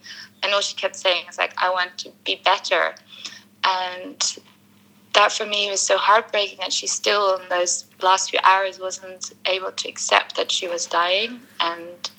And 0.42 0.52
all 0.52 0.60
she 0.60 0.76
kept 0.76 0.96
saying 0.96 1.24
is 1.28 1.38
like 1.38 1.54
I 1.58 1.70
want 1.70 1.96
to 1.98 2.10
be 2.24 2.40
better. 2.44 2.94
And 3.64 4.38
that 5.16 5.32
for 5.32 5.44
me 5.44 5.70
was 5.70 5.80
so 5.80 5.98
heartbreaking 5.98 6.58
that 6.60 6.72
she 6.72 6.86
still 6.86 7.36
in 7.36 7.48
those 7.48 7.84
last 8.00 8.30
few 8.30 8.38
hours 8.44 8.78
wasn't 8.78 9.32
able 9.46 9.72
to 9.72 9.88
accept 9.88 10.36
that 10.36 10.50
she 10.50 10.68
was 10.68 10.86
dying 10.86 11.40
and 11.60 12.10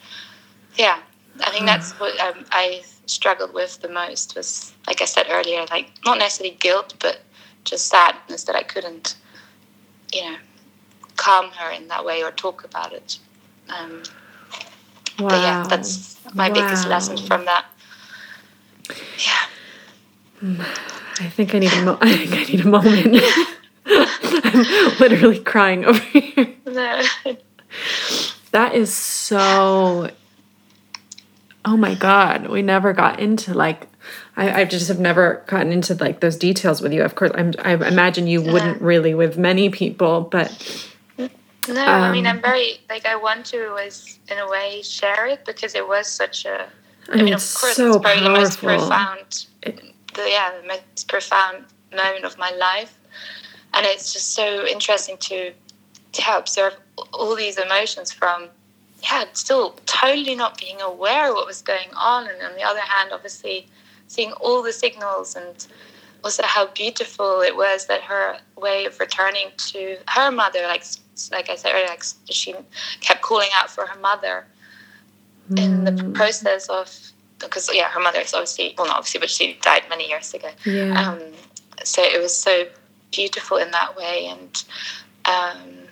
yeah 0.76 1.00
I 1.42 1.52
think 1.52 1.66
that's 1.66 1.94
what 2.00 2.20
um, 2.20 2.46
I 2.52 2.84
struggled 3.06 3.54
with 3.54 3.80
the 3.82 3.90
most 3.90 4.36
was 4.36 4.74
like 4.86 5.02
I 5.02 5.06
said 5.06 5.28
earlier 5.30 5.66
like 5.70 5.92
not 6.06 6.18
necessarily 6.18 6.58
guilt 6.60 6.96
but 7.00 7.22
just 7.64 7.88
sadness 7.88 8.44
that 8.44 8.56
I 8.56 8.64
couldn't 8.64 9.16
you 10.14 10.24
know 10.24 10.38
calm 11.18 11.50
her 11.52 11.72
in 11.72 11.88
that 11.90 12.06
way 12.06 12.24
or 12.24 12.32
talk 12.32 12.64
about 12.64 12.94
it. 12.94 13.20
Um, 13.70 14.04
wow. 15.20 15.30
But 15.30 15.42
yeah, 15.42 15.68
that's 15.68 16.18
my 16.34 16.48
wow. 16.48 16.56
biggest 16.56 16.88
lesson 16.88 17.18
from 17.18 17.46
that. 17.46 17.66
Yeah. 19.18 19.46
I 21.20 21.30
think 21.30 21.56
I 21.56 21.60
need 21.60 21.74
a 21.74 21.84
mo- 21.84 21.98
I 22.02 22.16
think 22.16 22.34
I 22.34 22.52
need 22.52 22.62
a 22.62 22.68
moment. 22.68 23.24
I'm 23.86 24.98
literally 25.00 25.40
crying 25.40 25.86
over 25.86 26.00
here. 26.20 26.54
No. 26.66 27.02
That 28.52 28.76
is 28.76 28.94
so. 28.94 30.10
Oh 31.66 31.76
my 31.76 31.96
god, 31.96 32.48
we 32.50 32.62
never 32.62 32.94
got 32.94 33.20
into 33.20 33.54
like. 33.54 33.88
I, 34.38 34.62
I 34.62 34.66
just 34.66 34.88
have 34.88 35.00
never 35.00 35.44
gotten 35.48 35.74
into 35.74 35.96
like 35.96 36.22
those 36.22 36.38
details 36.38 36.82
with 36.82 36.94
you. 36.94 37.04
Of 37.04 37.16
course, 37.16 37.32
I'm, 37.34 37.54
I 37.60 37.74
imagine 37.74 38.28
you 38.28 38.42
wouldn't 38.42 38.82
really 38.82 39.14
with 39.14 39.38
many 39.38 39.70
people, 39.70 40.22
but 40.22 40.88
no, 41.18 41.82
um, 41.82 42.04
I 42.04 42.12
mean 42.12 42.26
I'm 42.26 42.38
um, 42.38 42.42
very 42.42 42.80
like 42.90 43.06
I 43.06 43.16
want 43.16 43.46
to 43.48 43.68
always 43.70 44.20
in 44.32 44.38
a 44.38 44.50
way 44.50 44.82
share 44.82 45.28
it 45.28 45.44
because 45.46 45.76
it 45.76 45.86
was 45.88 46.08
such 46.08 46.46
a. 46.46 46.68
I, 47.10 47.20
I 47.20 47.24
mean, 47.24 47.34
of 47.34 47.40
course, 47.40 47.76
so 47.76 47.88
it's 47.88 47.98
probably 47.98 48.22
powerful. 48.22 48.24
the 48.24 48.30
most 48.30 48.60
profound, 48.60 49.46
it, 49.64 49.94
the 50.18 50.30
yeah, 50.30 50.52
the 50.62 50.68
most 50.68 51.08
profound 51.08 51.66
moment 51.96 52.26
of 52.26 52.38
my 52.38 52.52
life, 52.52 52.98
and 53.74 53.86
it's 53.86 54.12
just 54.14 54.34
so 54.34 54.66
interesting 54.66 55.18
to 55.18 55.54
to 56.14 56.38
observe 56.38 56.76
all 57.14 57.36
these 57.36 57.58
emotions 57.58 58.12
from 58.12 58.50
yeah, 59.04 59.26
still 59.34 59.80
totally 59.86 60.36
not 60.36 60.58
being 60.58 60.82
aware 60.82 61.30
of 61.30 61.36
what 61.36 61.48
was 61.48 61.62
going 61.62 61.90
on, 61.96 62.28
and 62.28 62.42
on 62.42 62.56
the 62.56 62.64
other 62.64 62.80
hand, 62.82 63.12
obviously 63.14 63.68
seeing 64.08 64.32
all 64.34 64.62
the 64.62 64.74
signals 64.74 65.36
and 65.36 65.68
also 66.24 66.44
how 66.44 66.68
beautiful 66.68 67.42
it 67.42 67.56
was 67.56 67.86
that 67.88 68.02
her 68.02 68.38
way 68.58 68.86
of 68.86 69.00
returning 69.00 69.48
to 69.58 69.98
her 70.08 70.32
mother, 70.32 70.62
like 70.64 70.84
like 71.32 71.50
I 71.50 71.56
said 71.56 71.74
earlier, 71.74 71.88
like 71.88 72.04
she 72.30 72.56
kept 73.02 73.22
calling 73.22 73.50
out 73.56 73.70
for 73.70 73.86
her 73.86 74.00
mother 74.00 74.46
mm. 75.50 75.60
in 75.60 75.84
the 75.84 75.92
hmm. 75.92 76.14
process 76.14 76.68
of 76.70 77.12
because 77.40 77.70
yeah, 77.74 77.90
her 77.90 78.00
mother 78.00 78.20
is 78.20 78.34
obviously 78.34 78.76
well 78.78 78.88
not 78.88 78.98
obviously, 78.98 79.20
but 79.20 79.30
she 79.30 79.58
died 79.62 79.84
many 79.90 80.08
years 80.08 80.34
ago. 80.34 80.50
Yeah. 80.66 80.94
Um, 81.00 81.20
so 81.84 82.02
it 82.02 82.22
was 82.22 82.36
so 82.36 82.68
beautiful 83.12 83.58
in 83.58 83.72
that 83.72 83.96
way, 83.96 84.28
and 84.28 84.64
um, 85.26 85.88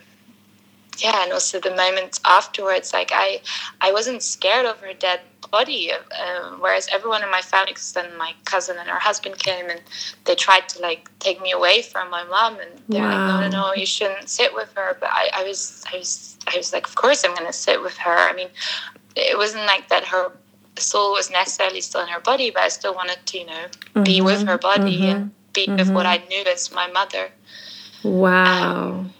yeah, 0.97 1.23
and 1.23 1.33
also 1.33 1.59
the 1.59 1.75
moments 1.75 2.19
afterwards, 2.25 2.93
like 2.93 3.11
I, 3.13 3.41
I 3.81 3.91
wasn't 3.91 4.23
scared 4.23 4.65
of 4.65 4.79
her 4.79 4.93
dead 4.93 5.21
body, 5.51 5.91
uh, 5.91 6.51
whereas 6.59 6.87
everyone 6.91 7.23
in 7.23 7.29
my 7.29 7.41
family, 7.41 7.71
because 7.71 7.93
then 7.93 8.17
my 8.17 8.33
cousin 8.45 8.77
and 8.77 8.87
her 8.89 8.99
husband 8.99 9.37
came 9.37 9.69
and 9.69 9.81
they 10.25 10.35
tried 10.35 10.67
to 10.69 10.81
like 10.81 11.09
take 11.19 11.41
me 11.41 11.51
away 11.51 11.81
from 11.81 12.09
my 12.09 12.23
mom, 12.23 12.59
and 12.59 12.69
they're 12.89 13.01
wow. 13.01 13.39
like, 13.39 13.51
no, 13.51 13.59
no, 13.59 13.67
no, 13.67 13.73
you 13.73 13.85
shouldn't 13.85 14.29
sit 14.29 14.53
with 14.53 14.71
her. 14.75 14.97
But 14.99 15.09
I, 15.11 15.29
I 15.35 15.43
was, 15.43 15.83
I 15.93 15.97
was, 15.97 16.37
I 16.47 16.57
was 16.57 16.73
like, 16.73 16.87
of 16.87 16.95
course 16.95 17.23
I'm 17.23 17.33
going 17.33 17.47
to 17.47 17.53
sit 17.53 17.81
with 17.81 17.97
her. 17.97 18.17
I 18.17 18.33
mean, 18.33 18.49
it 19.15 19.37
wasn't 19.37 19.65
like 19.65 19.89
that 19.89 20.05
her 20.05 20.31
soul 20.77 21.13
was 21.13 21.29
necessarily 21.29 21.81
still 21.81 22.01
in 22.01 22.07
her 22.07 22.19
body, 22.19 22.51
but 22.51 22.63
I 22.63 22.67
still 22.69 22.93
wanted 22.93 23.19
to, 23.25 23.37
you 23.37 23.45
know, 23.45 23.53
mm-hmm. 23.53 24.03
be 24.03 24.21
with 24.21 24.45
her 24.47 24.57
body 24.57 24.99
mm-hmm. 24.99 25.03
and 25.03 25.31
be 25.53 25.67
mm-hmm. 25.67 25.77
with 25.77 25.91
what 25.91 26.05
I 26.05 26.17
knew 26.29 26.43
as 26.45 26.71
my 26.71 26.87
mother. 26.91 27.29
Wow. 28.03 28.89
Um, 28.89 29.13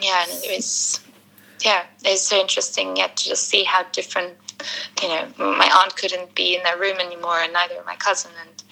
yeah, 0.00 0.24
and 0.28 0.44
it 0.44 0.56
was 0.56 1.00
yeah, 1.64 1.84
it's 2.04 2.22
so 2.22 2.38
interesting 2.38 2.96
yet 2.96 3.16
to 3.16 3.24
just 3.30 3.48
see 3.48 3.64
how 3.64 3.84
different. 3.92 4.34
You 5.02 5.08
know, 5.08 5.28
my 5.38 5.68
aunt 5.74 5.96
couldn't 5.96 6.34
be 6.34 6.56
in 6.56 6.62
that 6.62 6.78
room 6.78 6.98
anymore, 6.98 7.38
and 7.38 7.52
neither 7.52 7.74
my 7.84 7.96
cousin, 7.96 8.30
and 8.40 8.62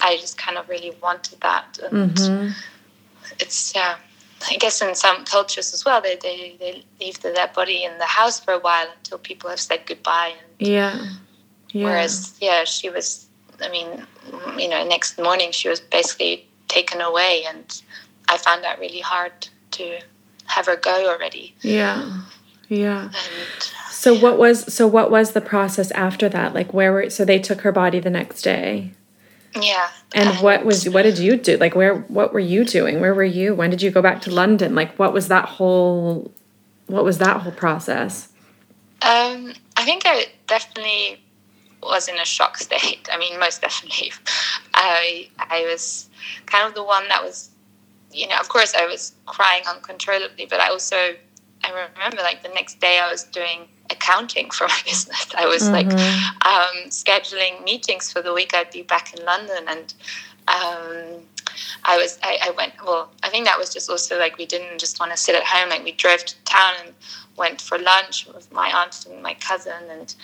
I 0.00 0.16
just 0.16 0.36
kind 0.36 0.58
of 0.58 0.68
really 0.68 0.92
wanted 1.02 1.40
that, 1.40 1.78
and 1.90 2.14
mm-hmm. 2.14 2.48
it's 3.40 3.74
yeah. 3.74 3.96
I 4.50 4.56
guess 4.56 4.82
in 4.82 4.94
some 4.94 5.24
cultures 5.24 5.72
as 5.72 5.84
well, 5.84 6.00
they, 6.00 6.16
they, 6.16 6.56
they 6.58 6.84
leave 7.00 7.20
the 7.20 7.32
dead 7.32 7.52
body 7.52 7.84
in 7.84 7.98
the 7.98 8.04
house 8.04 8.40
for 8.40 8.54
a 8.54 8.58
while 8.58 8.86
until 8.96 9.18
people 9.18 9.50
have 9.50 9.60
said 9.60 9.86
goodbye. 9.86 10.34
And 10.38 10.68
yeah. 10.68 11.06
yeah. 11.70 11.84
Whereas, 11.84 12.36
yeah, 12.40 12.64
she 12.64 12.90
was, 12.90 13.26
I 13.62 13.68
mean, 13.70 14.06
mm, 14.28 14.60
you 14.60 14.68
know, 14.68 14.86
next 14.86 15.18
morning 15.18 15.52
she 15.52 15.68
was 15.68 15.80
basically 15.80 16.46
taken 16.68 17.00
away. 17.00 17.44
And 17.48 17.82
I 18.28 18.36
found 18.36 18.64
that 18.64 18.78
really 18.78 19.00
hard 19.00 19.32
to 19.72 20.00
have 20.46 20.66
her 20.66 20.76
go 20.76 21.08
already. 21.08 21.54
Yeah. 21.60 22.22
Yeah. 22.68 23.04
And, 23.04 23.12
so 23.90 24.14
what 24.14 24.38
was 24.38 24.72
so 24.72 24.86
what 24.86 25.10
was 25.10 25.32
the 25.32 25.40
process 25.40 25.90
after 25.92 26.28
that? 26.28 26.52
Like 26.52 26.74
where 26.74 26.92
were 26.92 27.08
so 27.08 27.24
they 27.24 27.38
took 27.38 27.62
her 27.62 27.72
body 27.72 28.00
the 28.00 28.10
next 28.10 28.42
day? 28.42 28.92
Yeah. 29.60 29.88
And, 30.14 30.36
what 30.40 30.64
was 30.64 30.88
what 30.88 31.02
did 31.02 31.18
you 31.18 31.36
do? 31.36 31.56
Like 31.56 31.74
where 31.74 31.96
what 32.08 32.32
were 32.32 32.40
you 32.40 32.64
doing? 32.64 33.00
Where 33.00 33.14
were 33.14 33.24
you? 33.24 33.54
When 33.54 33.70
did 33.70 33.82
you 33.82 33.90
go 33.90 34.02
back 34.02 34.20
to 34.22 34.30
London? 34.30 34.74
Like 34.74 34.98
what 34.98 35.12
was 35.12 35.28
that 35.28 35.44
whole 35.44 36.32
what 36.86 37.04
was 37.04 37.18
that 37.18 37.40
whole 37.42 37.52
process? 37.52 38.28
Um 39.02 39.52
I 39.76 39.84
think 39.84 40.02
I 40.06 40.26
definitely 40.46 41.20
was 41.82 42.08
in 42.08 42.18
a 42.18 42.24
shock 42.24 42.56
state. 42.66 43.08
I 43.12 43.18
mean, 43.18 43.38
most 43.38 43.60
definitely. 43.60 44.12
I 44.74 45.28
I 45.38 45.62
was 45.70 46.08
kind 46.46 46.66
of 46.68 46.74
the 46.74 46.84
one 46.84 47.08
that 47.08 47.22
was 47.22 47.50
you 48.14 48.28
know, 48.28 48.36
of 48.38 48.48
course, 48.48 48.74
I 48.74 48.86
was 48.86 49.12
crying 49.26 49.64
uncontrollably, 49.68 50.46
but 50.48 50.60
I 50.60 50.68
also, 50.68 51.14
I 51.64 51.88
remember 51.94 52.18
like 52.22 52.42
the 52.42 52.50
next 52.50 52.80
day 52.80 53.00
I 53.02 53.10
was 53.10 53.24
doing 53.24 53.68
accounting 53.90 54.50
for 54.50 54.66
my 54.66 54.80
business. 54.84 55.26
I 55.36 55.46
was 55.46 55.62
mm-hmm. 55.62 55.72
like 55.72 55.86
um, 55.86 56.90
scheduling 56.90 57.64
meetings 57.64 58.12
for 58.12 58.22
the 58.22 58.32
week 58.32 58.54
I'd 58.54 58.70
be 58.70 58.82
back 58.82 59.14
in 59.16 59.24
London, 59.24 59.64
and 59.68 59.94
um, 60.48 61.22
I 61.84 61.96
was, 61.96 62.18
I, 62.22 62.38
I, 62.42 62.50
went. 62.50 62.74
Well, 62.84 63.10
I 63.22 63.28
think 63.28 63.46
that 63.46 63.58
was 63.58 63.72
just 63.72 63.88
also 63.88 64.18
like 64.18 64.36
we 64.36 64.46
didn't 64.46 64.78
just 64.78 65.00
want 65.00 65.12
to 65.12 65.18
sit 65.18 65.34
at 65.34 65.44
home. 65.44 65.70
Like 65.70 65.84
we 65.84 65.92
drove 65.92 66.24
to 66.24 66.34
town 66.44 66.74
and 66.84 66.94
went 67.36 67.60
for 67.60 67.78
lunch 67.78 68.26
with 68.26 68.52
my 68.52 68.70
aunt 68.74 69.06
and 69.06 69.22
my 69.22 69.34
cousin, 69.34 69.90
and 69.90 70.14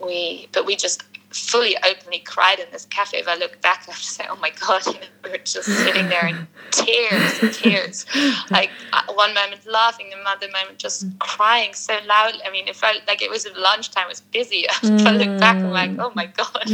we, 0.00 0.48
but 0.52 0.66
we 0.66 0.76
just 0.76 1.02
fully 1.30 1.76
openly 1.88 2.20
cried 2.20 2.58
in 2.58 2.66
this 2.72 2.86
cafe. 2.86 3.18
If 3.18 3.28
I 3.28 3.34
look 3.36 3.60
back, 3.60 3.84
I 3.88 3.92
just 3.92 4.10
say, 4.10 4.26
"Oh 4.28 4.36
my 4.36 4.50
god!" 4.50 4.86
You 4.86 4.94
know, 4.94 5.06
we 5.24 5.30
were 5.30 5.38
just 5.38 5.68
sitting 5.68 6.08
there 6.08 6.26
in 6.26 6.46
tears, 6.70 7.42
and 7.42 7.52
tears. 7.52 8.06
Like 8.50 8.70
uh, 8.92 9.02
one 9.12 9.34
moment 9.34 9.66
laughing, 9.66 10.12
another 10.18 10.46
moment 10.52 10.78
just 10.78 11.06
crying 11.18 11.74
so 11.74 11.98
loud. 12.06 12.34
I 12.44 12.50
mean, 12.50 12.68
if 12.68 12.82
I 12.84 13.00
like 13.06 13.22
it 13.22 13.30
was 13.30 13.46
lunchtime, 13.56 14.06
it 14.06 14.08
was 14.08 14.20
busy. 14.20 14.66
if 14.68 15.06
I 15.06 15.16
look 15.16 15.38
back, 15.40 15.56
I'm 15.56 15.70
like, 15.70 15.92
"Oh 15.98 16.12
my 16.14 16.26
god!" 16.26 16.64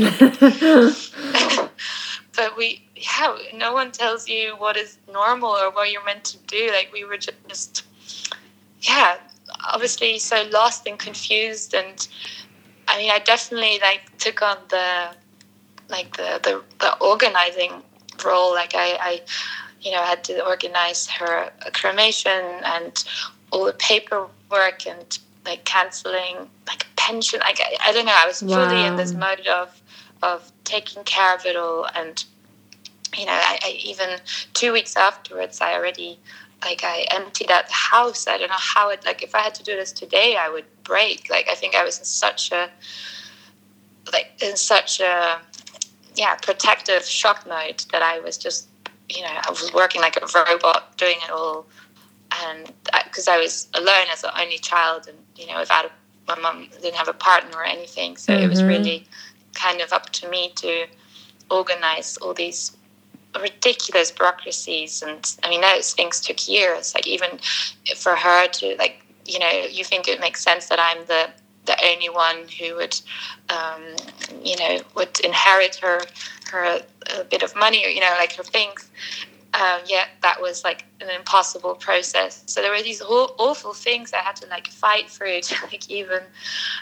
but 2.36 2.56
we, 2.56 2.82
yeah, 2.96 3.36
no 3.54 3.72
one 3.72 3.92
tells 3.92 4.28
you 4.28 4.54
what 4.58 4.76
is 4.76 4.98
normal 5.12 5.50
or 5.50 5.70
what 5.70 5.90
you're 5.90 6.04
meant 6.04 6.24
to 6.24 6.38
do. 6.46 6.70
Like 6.72 6.90
we 6.92 7.04
were 7.04 7.16
just, 7.16 7.84
yeah, 8.82 9.16
obviously 9.72 10.18
so 10.18 10.44
lost 10.50 10.86
and 10.86 10.98
confused 10.98 11.74
and 11.74 12.08
I 12.92 12.98
mean, 12.98 13.10
I 13.10 13.18
definitely 13.20 13.78
like 13.80 14.02
took 14.18 14.42
on 14.42 14.58
the 14.68 15.08
like 15.88 16.16
the 16.16 16.40
the, 16.42 16.62
the 16.78 16.96
organizing 16.98 17.82
role. 18.24 18.52
Like 18.52 18.74
I, 18.74 18.98
I, 19.00 19.20
you 19.80 19.90
know, 19.92 20.02
had 20.02 20.22
to 20.24 20.46
organize 20.46 21.08
her 21.08 21.50
cremation 21.72 22.44
and 22.64 23.04
all 23.50 23.64
the 23.64 23.72
paperwork 23.72 24.86
and 24.86 25.18
like 25.46 25.64
canceling 25.64 26.50
like 26.66 26.86
pension. 26.96 27.40
Like 27.40 27.60
I, 27.60 27.88
I 27.88 27.92
don't 27.92 28.06
know. 28.06 28.14
I 28.16 28.26
was 28.26 28.40
fully 28.40 28.86
in 28.86 28.96
this 28.96 29.14
mode 29.14 29.46
of 29.46 29.82
of 30.22 30.52
taking 30.64 31.02
care 31.04 31.34
of 31.34 31.44
it 31.44 31.56
all 31.56 31.86
and 31.94 32.24
you 33.16 33.26
know 33.26 33.32
I, 33.32 33.58
I, 33.62 33.70
even 33.82 34.18
two 34.54 34.72
weeks 34.72 34.96
afterwards 34.96 35.60
i 35.60 35.74
already 35.74 36.18
like 36.64 36.82
I 36.84 37.06
emptied 37.10 37.50
out 37.50 37.66
the 37.66 37.74
house. 37.74 38.26
I 38.26 38.38
don't 38.38 38.48
know 38.48 38.56
how 38.58 38.90
it 38.90 39.04
like 39.04 39.22
if 39.22 39.34
I 39.34 39.40
had 39.40 39.54
to 39.56 39.62
do 39.62 39.76
this 39.76 39.92
today, 39.92 40.36
I 40.36 40.48
would 40.48 40.64
break. 40.84 41.28
Like 41.30 41.48
I 41.50 41.54
think 41.54 41.74
I 41.74 41.84
was 41.84 41.98
in 41.98 42.04
such 42.04 42.52
a 42.52 42.70
like 44.12 44.32
in 44.42 44.56
such 44.56 45.00
a 45.00 45.40
yeah 46.14 46.34
protective 46.36 47.04
shock 47.04 47.46
mode 47.46 47.84
that 47.92 48.02
I 48.02 48.20
was 48.20 48.36
just 48.36 48.68
you 49.08 49.22
know 49.22 49.28
I 49.30 49.50
was 49.50 49.72
working 49.72 50.00
like 50.00 50.16
a 50.16 50.26
robot 50.34 50.96
doing 50.96 51.16
it 51.24 51.30
all, 51.30 51.66
and 52.44 52.72
because 53.04 53.28
I, 53.28 53.36
I, 53.36 53.38
was 53.38 53.68
alone 53.74 54.06
as 54.12 54.22
the 54.22 54.40
only 54.40 54.58
child, 54.58 55.08
and 55.08 55.18
you 55.36 55.46
know, 55.46 55.60
without 55.60 55.86
a, 55.86 55.90
my 56.28 56.38
mom 56.38 56.68
didn't 56.80 56.96
have 56.96 57.08
a 57.08 57.14
partner 57.14 57.58
or 57.58 57.64
anything, 57.64 58.16
so 58.16 58.32
mm-hmm. 58.32 58.44
it 58.44 58.48
was 58.48 58.60
mm-hmm. 58.60 58.68
really 58.68 59.06
kind 59.54 59.80
of 59.80 59.92
up 59.92 60.10
to 60.10 60.28
me 60.28 60.52
to 60.56 60.86
organize 61.50 62.16
all 62.18 62.32
these 62.32 62.76
ridiculous 63.40 64.10
bureaucracies. 64.10 65.02
And 65.02 65.36
i 65.42 65.50
mean 65.50 65.60
those 65.60 65.92
things 65.94 66.20
took 66.20 66.48
years 66.48 66.94
like 66.94 67.06
even 67.06 67.38
for 67.96 68.14
her 68.14 68.48
to 68.48 68.76
like 68.78 69.04
you 69.24 69.38
know 69.38 69.50
you 69.50 69.84
think 69.84 70.08
it 70.08 70.20
makes 70.20 70.42
sense 70.42 70.68
that 70.68 70.80
i'm 70.80 71.06
the 71.06 71.30
the 71.64 71.76
only 71.86 72.08
one 72.08 72.46
who 72.58 72.74
would 72.76 73.00
um, 73.48 73.82
you 74.42 74.56
know 74.56 74.80
would 74.96 75.20
inherit 75.20 75.76
her 75.76 76.00
her 76.50 76.80
a 77.18 77.24
bit 77.24 77.42
of 77.42 77.54
money 77.56 77.84
or 77.84 77.88
you 77.88 78.00
know 78.00 78.14
like 78.18 78.32
her 78.34 78.42
things. 78.42 78.90
Um, 79.54 79.80
yeah 79.86 80.06
that 80.22 80.40
was 80.40 80.64
like 80.64 80.86
an 81.00 81.10
impossible 81.10 81.74
process. 81.74 82.42
So 82.46 82.62
there 82.62 82.70
were 82.72 82.82
these 82.82 83.02
awful 83.02 83.74
things 83.74 84.12
i 84.12 84.18
had 84.18 84.36
to 84.36 84.46
like 84.48 84.68
fight 84.68 85.10
through 85.10 85.42
to 85.42 85.54
like 85.66 85.88
even 85.90 86.22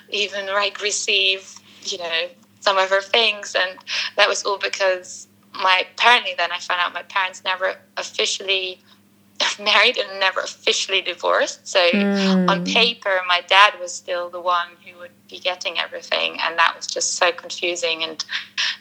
even 0.09 0.47
like 0.47 0.81
receive 0.81 1.55
you 1.83 1.99
know 1.99 2.29
some 2.61 2.79
of 2.79 2.89
her 2.91 3.01
things. 3.03 3.57
And 3.59 3.79
that 4.17 4.29
was 4.29 4.45
all 4.45 4.59
because 4.59 5.27
my 5.55 5.85
apparently 5.93 6.33
then 6.37 6.53
I 6.53 6.59
found 6.59 6.81
out 6.81 6.93
my 6.93 7.03
parents 7.03 7.43
never 7.45 7.77
officially 7.97 8.81
married 9.61 9.99
and 9.99 10.21
never 10.21 10.41
officially 10.41 11.01
divorced. 11.01 11.67
So 11.67 11.81
mm. 11.91 12.49
on 12.49 12.65
paper, 12.65 13.21
my 13.27 13.43
dad 13.47 13.75
was 13.81 13.95
still 13.95 14.31
the 14.31 14.41
one 14.41 14.69
who 14.85 14.99
would 15.01 15.11
be 15.29 15.39
getting 15.39 15.79
everything, 15.79 16.39
and 16.41 16.59
that 16.59 16.75
was 16.77 16.87
just 16.87 17.17
so 17.17 17.33
confusing 17.33 18.03
and 18.03 18.25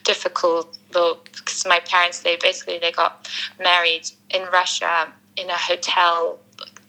difficult. 0.03 0.77
Though, 0.91 1.19
because 1.23 1.65
my 1.65 1.79
parents, 1.79 2.21
they 2.21 2.35
basically 2.37 2.79
they 2.79 2.91
got 2.91 3.29
married 3.59 4.09
in 4.29 4.43
Russia 4.51 5.13
in 5.37 5.49
a 5.49 5.57
hotel 5.57 6.39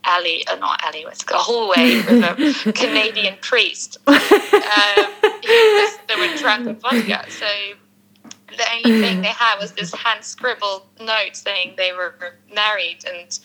alley, 0.04 0.44
or 0.48 0.54
uh, 0.54 0.58
not 0.58 0.82
alley, 0.82 1.04
it's 1.06 1.24
a 1.30 1.34
hallway 1.34 1.96
with 1.96 2.08
a 2.08 2.72
Canadian 2.74 3.36
priest. 3.40 3.98
Um, 4.70 5.10
they 6.06 6.14
were 6.16 6.36
drunk 6.36 6.66
with 6.66 6.80
vodka, 6.80 7.24
so 7.28 7.46
the 8.56 8.64
only 8.72 9.00
thing 9.00 9.20
they 9.22 9.28
had 9.28 9.58
was 9.58 9.72
this 9.72 9.92
hand 9.94 10.24
scribbled 10.24 10.82
note 11.00 11.34
saying 11.34 11.74
they 11.76 11.92
were 11.92 12.14
married 12.52 13.04
and 13.06 13.38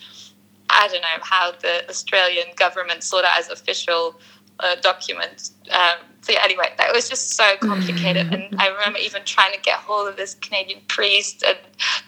I 0.70 0.88
don't 0.88 1.00
know 1.00 1.22
how 1.22 1.52
the 1.52 1.88
Australian 1.88 2.48
government 2.56 3.02
saw 3.02 3.22
that 3.22 3.38
as 3.38 3.48
official 3.48 4.20
uh, 4.60 4.76
document. 4.76 5.50
Um, 5.70 5.98
so 6.22 6.32
yeah, 6.32 6.40
anyway, 6.42 6.72
that 6.78 6.92
was 6.92 7.08
just 7.08 7.30
so 7.36 7.56
complicated, 7.60 8.32
and 8.32 8.54
I 8.60 8.68
remember 8.68 8.98
even 8.98 9.22
trying 9.24 9.52
to 9.52 9.60
get 9.60 9.76
hold 9.76 10.08
of 10.08 10.16
this 10.16 10.34
Canadian 10.34 10.80
priest, 10.88 11.44
and 11.46 11.58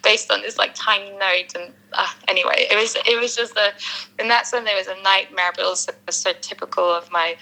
based 0.03 0.31
on 0.33 0.41
this 0.41 0.59
like 0.59 0.73
tiny 0.75 1.11
note, 1.13 1.55
and 1.55 1.73
uh, 1.93 2.09
anyway, 2.27 2.67
it 2.71 2.77
was 2.77 2.97
it 3.07 3.21
was 3.21 3.37
just 3.37 3.57
a 3.57 3.73
in 4.21 4.29
that 4.29 4.47
sense 4.47 4.69
it 4.69 4.77
was 4.77 4.89
a 4.89 5.01
nightmare, 5.03 5.53
but 5.55 5.65
also 5.65 5.93
so 6.11 6.33
typical 6.41 6.85
of 6.85 7.11
my 7.13 7.37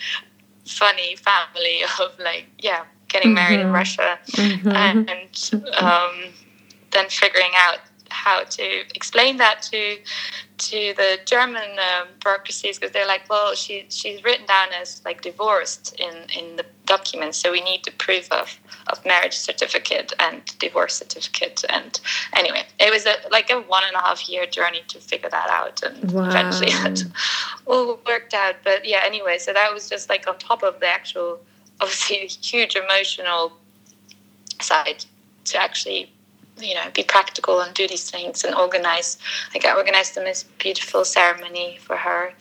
funny 0.67 1.17
family 1.17 1.83
of 2.01 2.19
like 2.19 2.47
yeah 2.59 2.85
getting 3.09 3.35
married 3.35 3.59
mm-hmm. 3.59 3.69
in 3.69 3.73
Russia, 3.73 4.19
mm-hmm. 4.33 4.69
and 4.69 5.65
um, 5.75 6.33
then 6.91 7.09
figuring 7.09 7.53
out 7.57 7.79
how 8.11 8.45
to 8.45 8.81
explain 8.95 9.37
that 9.37 9.63
to 9.63 9.99
to 10.59 10.95
the 10.97 11.19
German 11.27 11.79
um, 11.79 12.09
bureaucracies 12.23 12.79
because 12.79 12.93
they're 12.93 13.07
like, 13.07 13.29
well, 13.29 13.55
she 13.55 13.87
she's 13.89 14.25
written 14.25 14.47
down 14.47 14.69
as 14.81 15.03
like 15.05 15.21
divorced 15.23 15.95
in 15.99 16.15
in 16.39 16.57
the 16.57 16.65
documents, 16.87 17.37
so 17.37 17.53
we 17.53 17.61
need 17.61 17.85
the 17.85 17.91
proof 17.93 18.31
of 18.33 18.59
of 18.87 19.05
marriage 19.05 19.35
certificate 19.35 20.13
and 20.19 20.43
divorce 20.59 20.95
certificate. 20.97 21.65
And 21.69 22.01
anyway, 22.33 22.65
it 22.79 22.91
was 22.91 23.07
a 23.07 23.17
like 23.31 23.51
a 23.51 23.61
one 23.61 23.83
and 23.87 23.95
a 23.95 24.01
half 24.01 24.29
year 24.29 24.47
journey 24.47 24.83
to 24.89 24.99
figure 24.99 25.29
that 25.29 25.51
out, 25.51 25.83
and 25.83 26.13
wow. 26.13 26.29
eventually 26.29 26.71
it 26.73 27.05
all 27.67 28.01
worked 28.07 28.35
out. 28.35 28.57
But 28.65 28.87
yeah, 28.87 29.03
anyway, 29.05 29.39
so 29.39 29.53
that 29.53 29.73
was 29.73 29.89
just 29.89 30.09
like 30.09 30.27
on 30.27 30.39
top 30.39 30.63
of 30.63 30.81
the 30.81 30.89
actual 30.89 31.41
obviously 31.81 32.23
a 32.23 32.27
huge 32.27 32.77
emotional 32.77 33.53
side 34.61 35.05
to 35.45 35.59
actually 35.59 36.11
you 36.59 36.75
know 36.75 36.91
be 36.95 37.03
practical 37.03 37.61
and 37.61 37.75
do 37.75 37.87
these 37.87 38.11
things 38.11 38.45
and 38.45 38.55
organize 38.55 39.19
like 39.53 39.65
i 39.65 39.75
organized 39.75 40.15
the 40.15 40.23
most 40.23 40.47
beautiful 40.59 41.05
ceremony 41.05 41.79
for 41.81 41.97
her 41.97 42.33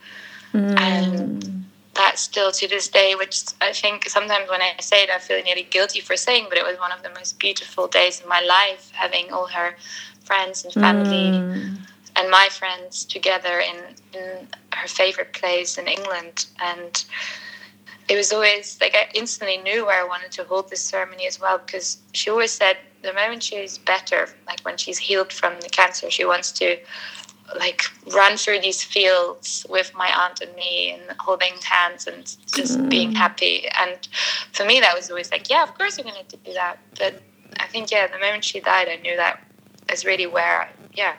mm. 0.53 0.79
and 0.79 1.65
that 1.95 2.17
still 2.17 2.51
to 2.51 2.67
this 2.67 2.87
day 2.87 3.15
which 3.15 3.43
i 3.61 3.71
think 3.73 4.07
sometimes 4.07 4.49
when 4.49 4.61
i 4.61 4.73
say 4.79 5.03
it 5.03 5.09
i 5.09 5.19
feel 5.19 5.41
nearly 5.43 5.67
guilty 5.69 5.99
for 5.99 6.15
saying 6.15 6.45
but 6.49 6.57
it 6.57 6.63
was 6.63 6.77
one 6.79 6.91
of 6.91 7.03
the 7.03 7.09
most 7.09 7.37
beautiful 7.39 7.87
days 7.87 8.21
of 8.21 8.27
my 8.27 8.41
life 8.41 8.89
having 8.93 9.31
all 9.31 9.47
her 9.47 9.75
friends 10.23 10.63
and 10.63 10.73
family 10.73 11.31
mm. 11.31 11.77
and 12.15 12.29
my 12.31 12.47
friends 12.49 13.03
together 13.03 13.59
in, 13.59 13.75
in 14.13 14.47
her 14.73 14.87
favorite 14.87 15.33
place 15.33 15.77
in 15.77 15.87
england 15.87 16.45
and 16.61 17.05
it 18.07 18.15
was 18.15 18.31
always 18.31 18.77
like 18.79 18.95
I 18.95 19.07
instantly 19.13 19.57
knew 19.57 19.85
where 19.85 20.03
I 20.03 20.07
wanted 20.07 20.31
to 20.33 20.43
hold 20.43 20.69
this 20.69 20.81
ceremony 20.81 21.27
as 21.27 21.39
well 21.39 21.57
because 21.57 21.97
she 22.13 22.29
always 22.29 22.51
said 22.51 22.77
the 23.01 23.13
moment 23.13 23.43
she's 23.43 23.77
better, 23.77 24.29
like 24.47 24.61
when 24.61 24.77
she's 24.77 24.97
healed 24.97 25.31
from 25.31 25.53
the 25.61 25.69
cancer, 25.69 26.09
she 26.09 26.25
wants 26.25 26.51
to 26.53 26.77
like 27.59 27.83
run 28.13 28.37
through 28.37 28.59
these 28.59 28.83
fields 28.83 29.65
with 29.69 29.93
my 29.95 30.11
aunt 30.17 30.41
and 30.41 30.53
me 30.55 30.91
and 30.91 31.17
holding 31.19 31.53
hands 31.63 32.07
and 32.07 32.35
just 32.53 32.79
mm. 32.79 32.89
being 32.89 33.11
happy. 33.11 33.67
And 33.79 34.07
for 34.51 34.65
me, 34.65 34.79
that 34.79 34.95
was 34.95 35.09
always 35.09 35.31
like, 35.31 35.49
yeah, 35.49 35.63
of 35.63 35.77
course 35.77 35.97
you're 35.97 36.11
going 36.11 36.25
to 36.27 36.37
do 36.37 36.53
that. 36.53 36.79
But 36.97 37.21
I 37.59 37.67
think, 37.67 37.91
yeah, 37.91 38.07
the 38.07 38.19
moment 38.19 38.43
she 38.43 38.59
died, 38.59 38.87
I 38.89 38.95
knew 38.97 39.15
that 39.15 39.41
is 39.93 40.05
really 40.05 40.25
where, 40.25 40.63
I, 40.63 40.69
yeah, 40.93 41.15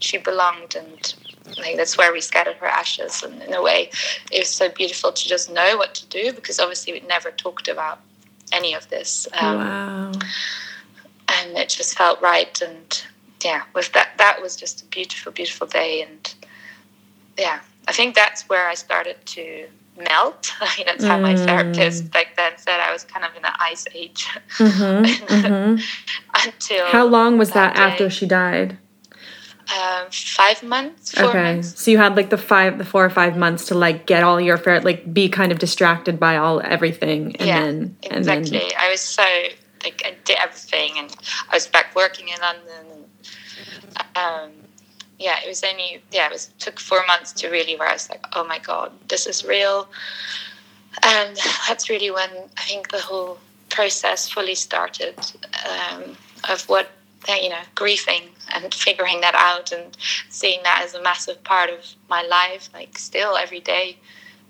she 0.00 0.18
belonged 0.18 0.74
and 0.76 1.14
like 1.58 1.76
that's 1.76 1.96
where 1.96 2.12
we 2.12 2.20
scattered 2.20 2.56
her 2.56 2.66
ashes. 2.66 3.22
And 3.22 3.42
in 3.42 3.54
a 3.54 3.62
way 3.62 3.90
it 4.32 4.40
was 4.40 4.50
so 4.50 4.68
beautiful 4.68 5.12
to 5.12 5.28
just 5.28 5.50
know 5.52 5.76
what 5.76 5.94
to 5.94 6.06
do 6.06 6.32
because 6.32 6.58
obviously 6.58 6.92
we 6.92 7.00
never 7.00 7.30
talked 7.30 7.68
about 7.68 8.00
any 8.52 8.74
of 8.74 8.88
this 8.90 9.26
um, 9.40 9.58
wow. 9.58 10.12
and 11.28 11.56
it 11.56 11.68
just 11.68 11.96
felt 11.96 12.20
right. 12.20 12.60
And 12.62 13.04
yeah 13.44 13.62
with 13.74 13.92
that 13.92 14.10
that 14.18 14.40
was 14.40 14.56
just 14.56 14.82
a 14.82 14.86
beautiful 14.86 15.32
beautiful 15.32 15.66
day. 15.66 16.02
And 16.02 16.34
yeah 17.38 17.60
i 17.88 17.92
think 17.92 18.14
that's 18.14 18.48
where 18.48 18.68
i 18.68 18.74
started 18.74 19.16
to 19.26 19.68
melt. 19.98 20.52
I 20.60 20.74
mean, 20.76 20.86
that's 20.86 21.04
how 21.04 21.18
my 21.18 21.34
mm. 21.34 21.44
therapist 21.44 22.10
back 22.10 22.36
then 22.36 22.52
said 22.56 22.80
i 22.80 22.92
was 22.92 23.04
kind 23.04 23.24
of 23.24 23.34
in 23.36 23.44
an 23.44 23.52
ice 23.60 23.86
age. 23.94 24.28
Mm-hmm, 24.58 25.04
mm-hmm. 25.34 26.46
until 26.46 26.86
how 26.86 27.06
long 27.06 27.38
was 27.38 27.50
that, 27.52 27.74
that 27.74 27.92
after 27.92 28.10
she 28.10 28.26
died 28.26 28.78
um, 29.74 30.06
five 30.10 30.62
months. 30.62 31.16
okay, 31.18 31.54
months. 31.54 31.82
so 31.82 31.90
you 31.90 31.98
had 31.98 32.16
like 32.16 32.30
the 32.30 32.38
five, 32.38 32.78
the 32.78 32.84
four 32.84 33.04
or 33.04 33.10
five 33.10 33.36
months 33.36 33.66
to 33.66 33.74
like 33.74 34.06
get 34.06 34.22
all 34.22 34.40
your 34.40 34.58
fair, 34.58 34.80
like 34.80 35.12
be 35.12 35.28
kind 35.28 35.50
of 35.50 35.58
distracted 35.58 36.20
by 36.20 36.36
all 36.36 36.60
everything, 36.62 37.34
and 37.36 37.46
yeah, 37.46 37.60
then 37.60 37.96
and 38.04 38.18
exactly. 38.18 38.58
Then... 38.58 38.70
I 38.78 38.90
was 38.90 39.00
so 39.00 39.24
like 39.82 40.02
I 40.04 40.14
did 40.24 40.36
everything, 40.38 40.92
and 40.98 41.14
I 41.50 41.56
was 41.56 41.66
back 41.66 41.94
working 41.94 42.28
in 42.28 42.40
London. 42.40 43.06
And, 43.96 44.16
um, 44.16 44.50
yeah, 45.18 45.36
it 45.44 45.48
was 45.48 45.64
only 45.64 46.00
yeah, 46.12 46.26
it 46.26 46.32
was 46.32 46.50
took 46.58 46.78
four 46.78 47.04
months 47.06 47.32
to 47.32 47.48
really 47.48 47.76
where 47.76 47.88
I 47.88 47.94
was 47.94 48.08
like, 48.08 48.24
oh 48.34 48.44
my 48.44 48.58
god, 48.60 48.92
this 49.08 49.26
is 49.26 49.44
real, 49.44 49.88
and 51.02 51.36
that's 51.68 51.90
really 51.90 52.10
when 52.10 52.30
I 52.56 52.62
think 52.62 52.90
the 52.90 53.00
whole 53.00 53.38
process 53.68 54.28
fully 54.28 54.54
started 54.54 55.18
um, 55.68 56.16
of 56.48 56.68
what 56.68 56.88
you 57.28 57.48
know 57.48 57.62
grieving 57.74 58.22
and 58.54 58.72
figuring 58.72 59.20
that 59.20 59.34
out 59.34 59.72
and 59.72 59.96
seeing 60.28 60.62
that 60.62 60.82
as 60.84 60.94
a 60.94 61.02
massive 61.02 61.42
part 61.44 61.70
of 61.70 61.94
my 62.08 62.22
life 62.22 62.68
like 62.72 62.96
still 62.98 63.36
every 63.36 63.60
day 63.60 63.96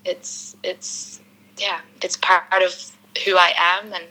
it's 0.05 0.57
it's 0.63 1.21
yeah 1.59 1.81
it's 2.03 2.17
part 2.17 2.63
of 2.63 2.93
who 3.25 3.37
i 3.37 3.53
am 3.57 3.93
and 3.93 4.07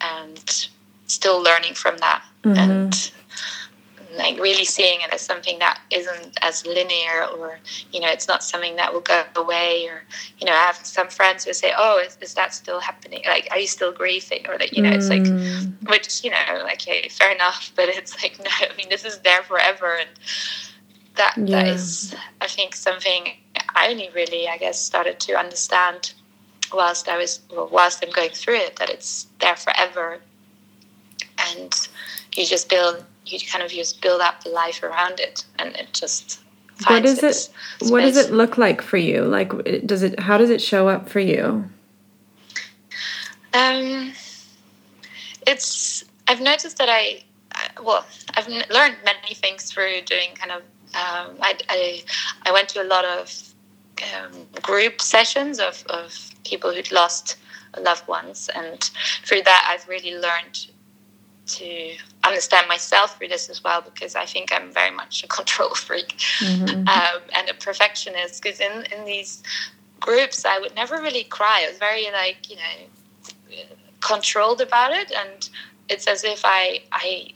and 0.00 0.68
still 1.06 1.42
learning 1.42 1.74
from 1.74 1.96
that 1.98 2.22
mm-hmm. 2.42 2.58
and 2.58 3.12
like 4.16 4.38
really 4.38 4.64
seeing 4.64 5.00
it 5.00 5.12
as 5.12 5.20
something 5.20 5.58
that 5.58 5.80
isn't 5.90 6.38
as 6.42 6.66
linear 6.66 7.24
or 7.36 7.58
you 7.92 8.00
know 8.00 8.08
it's 8.08 8.28
not 8.28 8.42
something 8.42 8.76
that 8.76 8.92
will 8.92 9.00
go 9.00 9.24
away 9.36 9.86
or 9.88 10.02
you 10.38 10.46
know 10.46 10.52
i 10.52 10.56
have 10.56 10.76
some 10.76 11.08
friends 11.08 11.44
who 11.44 11.52
say 11.52 11.72
oh 11.76 12.00
is, 12.04 12.16
is 12.20 12.34
that 12.34 12.54
still 12.54 12.80
happening 12.80 13.22
like 13.26 13.48
are 13.50 13.58
you 13.58 13.66
still 13.66 13.92
grieving 13.92 14.44
or 14.48 14.58
that 14.58 14.76
you 14.76 14.82
know 14.82 14.90
mm. 14.90 14.96
it's 14.96 15.08
like 15.08 15.22
mm. 15.22 15.90
which 15.90 16.22
you 16.24 16.30
know 16.30 16.62
like 16.62 16.80
hey 16.82 17.08
fair 17.08 17.32
enough 17.32 17.72
but 17.76 17.88
it's 17.88 18.20
like 18.22 18.38
no 18.44 18.50
i 18.60 18.76
mean 18.76 18.88
this 18.88 19.04
is 19.04 19.18
there 19.20 19.42
forever 19.42 19.96
and 19.98 20.10
that 21.16 21.34
yeah. 21.36 21.62
that 21.62 21.68
is 21.68 22.14
i 22.40 22.46
think 22.46 22.74
something 22.74 23.32
i 23.74 23.88
only 23.88 24.10
really 24.14 24.48
i 24.48 24.56
guess 24.56 24.80
started 24.80 25.18
to 25.20 25.34
understand 25.34 26.14
whilst 26.72 27.08
i 27.08 27.16
was 27.16 27.40
well, 27.50 27.68
whilst 27.70 28.04
i'm 28.04 28.10
going 28.10 28.30
through 28.30 28.56
it 28.56 28.76
that 28.76 28.90
it's 28.90 29.26
there 29.40 29.56
forever 29.56 30.20
and 31.52 31.88
you 32.34 32.44
just 32.46 32.68
build 32.68 33.04
you 33.26 33.38
kind 33.50 33.64
of 33.64 33.70
just 33.70 34.00
build 34.00 34.20
up 34.20 34.42
the 34.44 34.50
life 34.50 34.82
around 34.82 35.20
it 35.20 35.44
and 35.58 35.74
it 35.76 35.92
just 35.92 36.40
what 36.88 37.04
is 37.04 37.22
it 37.22 37.34
space. 37.34 37.90
what 37.90 38.00
does 38.00 38.16
it 38.16 38.32
look 38.32 38.58
like 38.58 38.82
for 38.82 38.96
you 38.96 39.22
like 39.22 39.52
does 39.86 40.02
it 40.02 40.18
how 40.20 40.36
does 40.36 40.50
it 40.50 40.60
show 40.60 40.88
up 40.88 41.08
for 41.08 41.20
you 41.20 41.64
um 43.54 44.12
it's 45.46 46.04
i've 46.28 46.40
noticed 46.40 46.78
that 46.78 46.88
i 46.90 47.22
well 47.82 48.04
i've 48.36 48.48
learned 48.48 48.96
many 49.04 49.34
things 49.34 49.70
through 49.70 50.00
doing 50.02 50.30
kind 50.34 50.50
of 50.50 50.62
Um, 50.94 51.38
I, 51.40 51.58
I, 51.68 52.04
I 52.46 52.52
went 52.52 52.68
to 52.70 52.80
a 52.82 52.86
lot 52.86 53.04
of 53.04 53.54
um, 54.14 54.46
group 54.62 55.00
sessions 55.00 55.58
of, 55.58 55.84
of 55.90 56.14
people 56.44 56.72
who'd 56.72 56.92
lost 56.92 57.36
loved 57.80 58.06
ones, 58.06 58.48
and 58.54 58.80
through 59.26 59.42
that, 59.42 59.66
I've 59.68 59.88
really 59.88 60.14
learned 60.14 60.70
to 61.46 61.96
understand 62.26 62.68
myself 62.68 63.16
through 63.16 63.28
this 63.28 63.48
as 63.48 63.62
well 63.62 63.82
because 63.82 64.14
I 64.16 64.24
think 64.24 64.52
I'm 64.52 64.72
very 64.72 64.90
much 64.90 65.22
a 65.24 65.28
control 65.38 65.74
freak 65.74 66.16
mm-hmm. 66.38 66.88
um, 66.88 67.22
and 67.32 67.48
a 67.48 67.54
perfectionist. 67.54 68.42
Because 68.42 68.60
in 68.60 68.84
in 68.92 69.04
these 69.04 69.42
groups, 70.00 70.44
I 70.44 70.58
would 70.58 70.74
never 70.74 70.96
really 71.00 71.24
cry. 71.24 71.64
I 71.64 71.70
was 71.70 71.78
very 71.78 72.10
like 72.10 72.50
you 72.50 72.56
know 72.56 73.58
controlled 74.00 74.60
about 74.60 74.92
it, 74.92 75.12
and 75.12 75.48
it's 75.88 76.06
as 76.06 76.24
if 76.24 76.42
I 76.44 76.80
I 76.92 77.28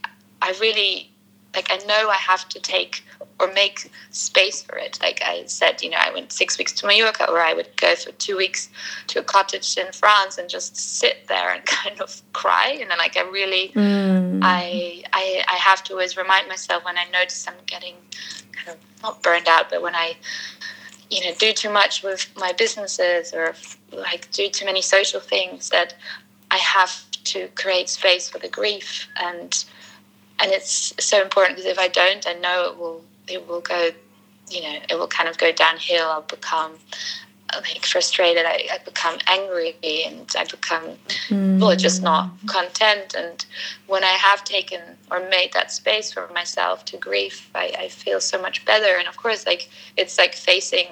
I 0.42 0.54
really 0.60 1.10
like 1.58 1.72
I 1.72 1.84
know 1.86 2.08
I 2.08 2.14
have 2.14 2.48
to 2.50 2.60
take 2.60 3.02
or 3.40 3.52
make 3.52 3.90
space 4.10 4.62
for 4.62 4.76
it. 4.78 4.96
Like 5.02 5.20
I 5.24 5.44
said, 5.46 5.82
you 5.82 5.90
know, 5.90 5.96
I 5.98 6.12
went 6.12 6.30
six 6.30 6.56
weeks 6.56 6.72
to 6.74 6.86
Mallorca, 6.86 7.28
or 7.28 7.40
I 7.40 7.52
would 7.52 7.76
go 7.76 7.96
for 7.96 8.12
two 8.12 8.36
weeks 8.36 8.68
to 9.08 9.18
a 9.18 9.24
cottage 9.24 9.76
in 9.76 9.90
France 9.90 10.38
and 10.38 10.48
just 10.48 10.76
sit 10.76 11.26
there 11.26 11.52
and 11.52 11.64
kind 11.80 12.00
of 12.00 12.22
cry. 12.32 12.78
And 12.80 12.88
then, 12.88 12.98
like, 12.98 13.16
I 13.16 13.22
really, 13.22 13.72
mm. 13.74 14.38
I, 14.40 15.02
I, 15.12 15.44
I 15.48 15.56
have 15.56 15.82
to 15.84 15.94
always 15.94 16.16
remind 16.16 16.46
myself 16.46 16.84
when 16.84 16.96
I 16.96 17.06
notice 17.12 17.48
I'm 17.48 17.54
getting 17.66 17.96
kind 18.52 18.68
of 18.68 19.02
not 19.02 19.20
burned 19.24 19.48
out, 19.48 19.68
but 19.68 19.82
when 19.82 19.96
I, 19.96 20.16
you 21.10 21.24
know, 21.24 21.34
do 21.40 21.52
too 21.52 21.70
much 21.70 22.04
with 22.04 22.30
my 22.36 22.52
businesses 22.52 23.34
or 23.34 23.54
like 23.90 24.30
do 24.30 24.48
too 24.48 24.64
many 24.64 24.80
social 24.80 25.18
things 25.18 25.70
that 25.70 25.96
I 26.52 26.58
have 26.58 27.04
to 27.24 27.48
create 27.56 27.88
space 27.88 28.28
for 28.28 28.38
the 28.38 28.48
grief 28.48 29.08
and 29.20 29.64
and 30.40 30.52
it's 30.52 30.92
so 30.98 31.20
important 31.20 31.56
because 31.56 31.70
if 31.70 31.78
I 31.78 31.88
don't, 31.88 32.26
I 32.26 32.34
know 32.34 32.70
it 32.70 32.78
will 32.78 33.04
it 33.28 33.46
will 33.46 33.60
go, 33.60 33.90
you 34.50 34.62
know, 34.62 34.78
it 34.88 34.94
will 34.98 35.08
kind 35.08 35.28
of 35.28 35.38
go 35.38 35.52
downhill. 35.52 36.06
I'll 36.06 36.22
become 36.22 36.72
like 37.54 37.84
frustrated. 37.84 38.44
I, 38.44 38.68
I 38.72 38.78
become 38.84 39.18
angry 39.26 39.74
and 39.82 40.30
I 40.38 40.44
become 40.44 40.84
mm. 41.28 41.60
well, 41.60 41.74
just 41.76 42.02
not 42.02 42.30
content. 42.46 43.14
And 43.14 43.44
when 43.86 44.04
I 44.04 44.12
have 44.12 44.44
taken 44.44 44.80
or 45.10 45.20
made 45.28 45.52
that 45.54 45.72
space 45.72 46.12
for 46.12 46.28
myself 46.34 46.84
to 46.86 46.96
grief, 46.96 47.50
I, 47.54 47.72
I 47.78 47.88
feel 47.88 48.20
so 48.20 48.40
much 48.40 48.64
better. 48.64 48.96
And 48.98 49.08
of 49.08 49.16
course, 49.16 49.46
like 49.46 49.68
it's 49.96 50.18
like 50.18 50.34
facing 50.34 50.88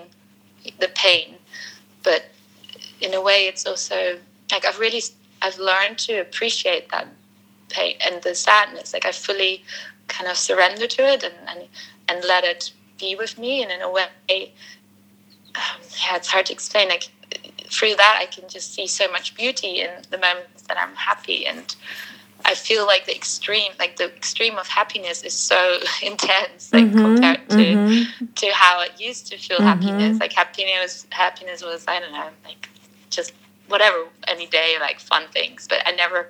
the 0.80 0.88
pain, 0.94 1.36
but 2.02 2.26
in 3.00 3.14
a 3.14 3.20
way, 3.20 3.46
it's 3.46 3.66
also 3.66 4.18
like 4.50 4.64
I've 4.64 4.78
really 4.78 5.02
I've 5.42 5.58
learned 5.58 5.98
to 5.98 6.20
appreciate 6.20 6.90
that 6.90 7.06
pain 7.68 7.96
and 8.04 8.22
the 8.22 8.34
sadness. 8.34 8.92
Like 8.92 9.06
I 9.06 9.12
fully 9.12 9.64
kind 10.08 10.30
of 10.30 10.36
surrender 10.36 10.86
to 10.86 11.02
it 11.02 11.22
and, 11.22 11.34
and 11.48 11.68
and 12.08 12.24
let 12.24 12.44
it 12.44 12.72
be 12.98 13.16
with 13.16 13.38
me. 13.38 13.62
And 13.62 13.70
in 13.70 13.82
a 13.82 13.90
way, 13.90 14.06
um, 15.54 15.80
yeah, 16.02 16.16
it's 16.16 16.28
hard 16.28 16.46
to 16.46 16.52
explain. 16.52 16.88
Like 16.88 17.08
through 17.70 17.96
that, 17.96 18.18
I 18.20 18.26
can 18.26 18.48
just 18.48 18.74
see 18.74 18.86
so 18.86 19.10
much 19.10 19.34
beauty 19.34 19.80
in 19.80 19.90
the 20.10 20.18
moments 20.18 20.62
that 20.62 20.76
I'm 20.78 20.94
happy 20.94 21.46
and. 21.46 21.74
I 22.44 22.54
feel 22.54 22.86
like 22.86 23.06
the 23.06 23.16
extreme, 23.16 23.72
like 23.78 23.96
the 23.96 24.14
extreme 24.14 24.56
of 24.56 24.68
happiness, 24.68 25.24
is 25.24 25.32
so 25.32 25.80
intense, 26.02 26.72
like 26.72 26.84
mm-hmm, 26.84 26.98
compared 26.98 27.48
to 27.48 27.56
mm-hmm. 27.56 28.26
to 28.26 28.50
how 28.52 28.82
it 28.82 29.00
used 29.00 29.26
to 29.32 29.38
feel. 29.38 29.56
Mm-hmm. 29.56 29.66
Happiness, 29.66 30.20
like 30.20 30.32
happiness, 30.32 31.06
happiness 31.10 31.64
was 31.64 31.84
I 31.88 31.98
don't 31.98 32.12
know, 32.12 32.28
like 32.44 32.68
just 33.10 33.32
whatever 33.68 34.04
any 34.28 34.46
day, 34.46 34.76
like 34.80 35.00
fun 35.00 35.24
things. 35.32 35.66
But 35.68 35.82
I 35.86 35.92
never 35.92 36.28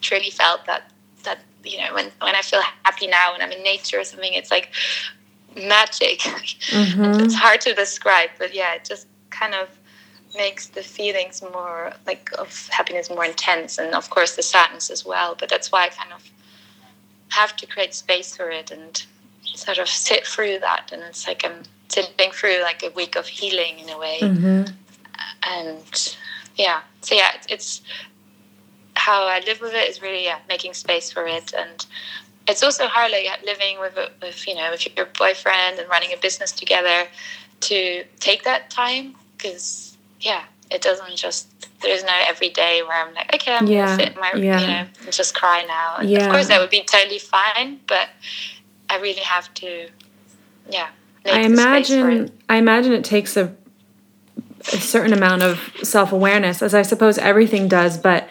truly 0.00 0.30
felt 0.30 0.66
that 0.66 0.90
that 1.24 1.38
you 1.64 1.78
know, 1.78 1.94
when, 1.94 2.10
when 2.20 2.34
I 2.34 2.42
feel 2.42 2.62
happy 2.82 3.06
now, 3.06 3.32
when 3.32 3.42
I'm 3.42 3.52
in 3.52 3.62
nature 3.62 3.98
or 3.98 4.04
something, 4.04 4.32
it's 4.32 4.50
like 4.50 4.70
magic. 5.56 6.20
Mm-hmm. 6.68 7.24
it's 7.24 7.34
hard 7.34 7.60
to 7.62 7.74
describe, 7.74 8.30
but 8.38 8.54
yeah, 8.54 8.74
it 8.74 8.84
just 8.84 9.06
kind 9.30 9.54
of 9.54 9.68
makes 10.36 10.66
the 10.66 10.82
feelings 10.82 11.42
more 11.42 11.92
like 12.06 12.30
of 12.38 12.68
happiness 12.68 13.08
more 13.08 13.24
intense, 13.24 13.78
and 13.78 13.94
of 13.94 14.10
course 14.10 14.36
the 14.36 14.42
sadness 14.42 14.90
as 14.90 15.04
well. 15.04 15.34
But 15.38 15.48
that's 15.48 15.72
why 15.72 15.84
I 15.84 15.88
kind 15.88 16.12
of 16.12 16.22
have 17.30 17.56
to 17.56 17.66
create 17.66 17.94
space 17.94 18.36
for 18.36 18.50
it 18.50 18.70
and 18.70 19.02
sort 19.44 19.78
of 19.78 19.88
sit 19.88 20.26
through 20.26 20.58
that. 20.58 20.90
And 20.92 21.02
it's 21.02 21.26
like 21.26 21.42
I'm 21.44 21.62
sitting 21.88 22.30
through 22.32 22.60
like 22.62 22.82
a 22.82 22.90
week 22.90 23.16
of 23.16 23.26
healing 23.26 23.78
in 23.78 23.88
a 23.88 23.98
way, 23.98 24.18
mm-hmm. 24.20 24.64
and 25.44 26.16
yeah, 26.56 26.82
so 27.00 27.14
yeah, 27.14 27.32
it's 27.48 27.80
how 29.08 29.26
I 29.26 29.40
live 29.40 29.62
with 29.62 29.72
it 29.72 29.88
is 29.88 30.02
really 30.02 30.24
yeah, 30.24 30.38
making 30.48 30.74
space 30.74 31.10
for 31.10 31.26
it, 31.26 31.54
and 31.56 31.86
it's 32.46 32.62
also 32.62 32.86
hard 32.86 33.10
like 33.10 33.26
living 33.44 33.80
with 33.80 33.96
with 34.20 34.46
you 34.46 34.54
know 34.54 34.70
with 34.70 34.86
your 34.96 35.06
boyfriend 35.18 35.78
and 35.78 35.88
running 35.88 36.12
a 36.12 36.18
business 36.18 36.52
together 36.52 37.06
to 37.60 38.04
take 38.20 38.44
that 38.44 38.68
time 38.68 39.14
because 39.36 39.96
yeah, 40.20 40.44
it 40.70 40.82
doesn't 40.82 41.16
just 41.16 41.48
there's 41.80 42.04
no 42.04 42.12
every 42.26 42.50
day 42.50 42.82
where 42.82 43.06
I'm 43.06 43.14
like 43.14 43.34
okay 43.34 43.54
I'm 43.54 43.66
yeah, 43.66 43.86
gonna 43.86 43.96
sit 43.96 44.12
in 44.14 44.20
my 44.20 44.32
yeah. 44.34 44.60
you 44.60 44.66
know 44.66 44.86
and 45.04 45.12
just 45.12 45.34
cry 45.34 45.64
now. 45.66 45.96
And 46.00 46.10
yeah. 46.10 46.26
Of 46.26 46.32
course 46.32 46.48
that 46.48 46.60
would 46.60 46.70
be 46.70 46.84
totally 46.84 47.18
fine, 47.18 47.80
but 47.86 48.08
I 48.90 48.98
really 48.98 49.22
have 49.22 49.52
to 49.54 49.88
yeah. 50.68 50.88
I 51.24 51.40
imagine 51.40 52.30
I 52.48 52.56
imagine 52.56 52.92
it 52.92 53.04
takes 53.04 53.38
a 53.38 53.54
a 54.72 54.80
certain 54.80 55.14
amount 55.14 55.42
of 55.42 55.72
self 55.82 56.12
awareness, 56.12 56.62
as 56.62 56.74
I 56.74 56.82
suppose 56.82 57.16
everything 57.16 57.68
does, 57.68 57.96
but 57.96 58.28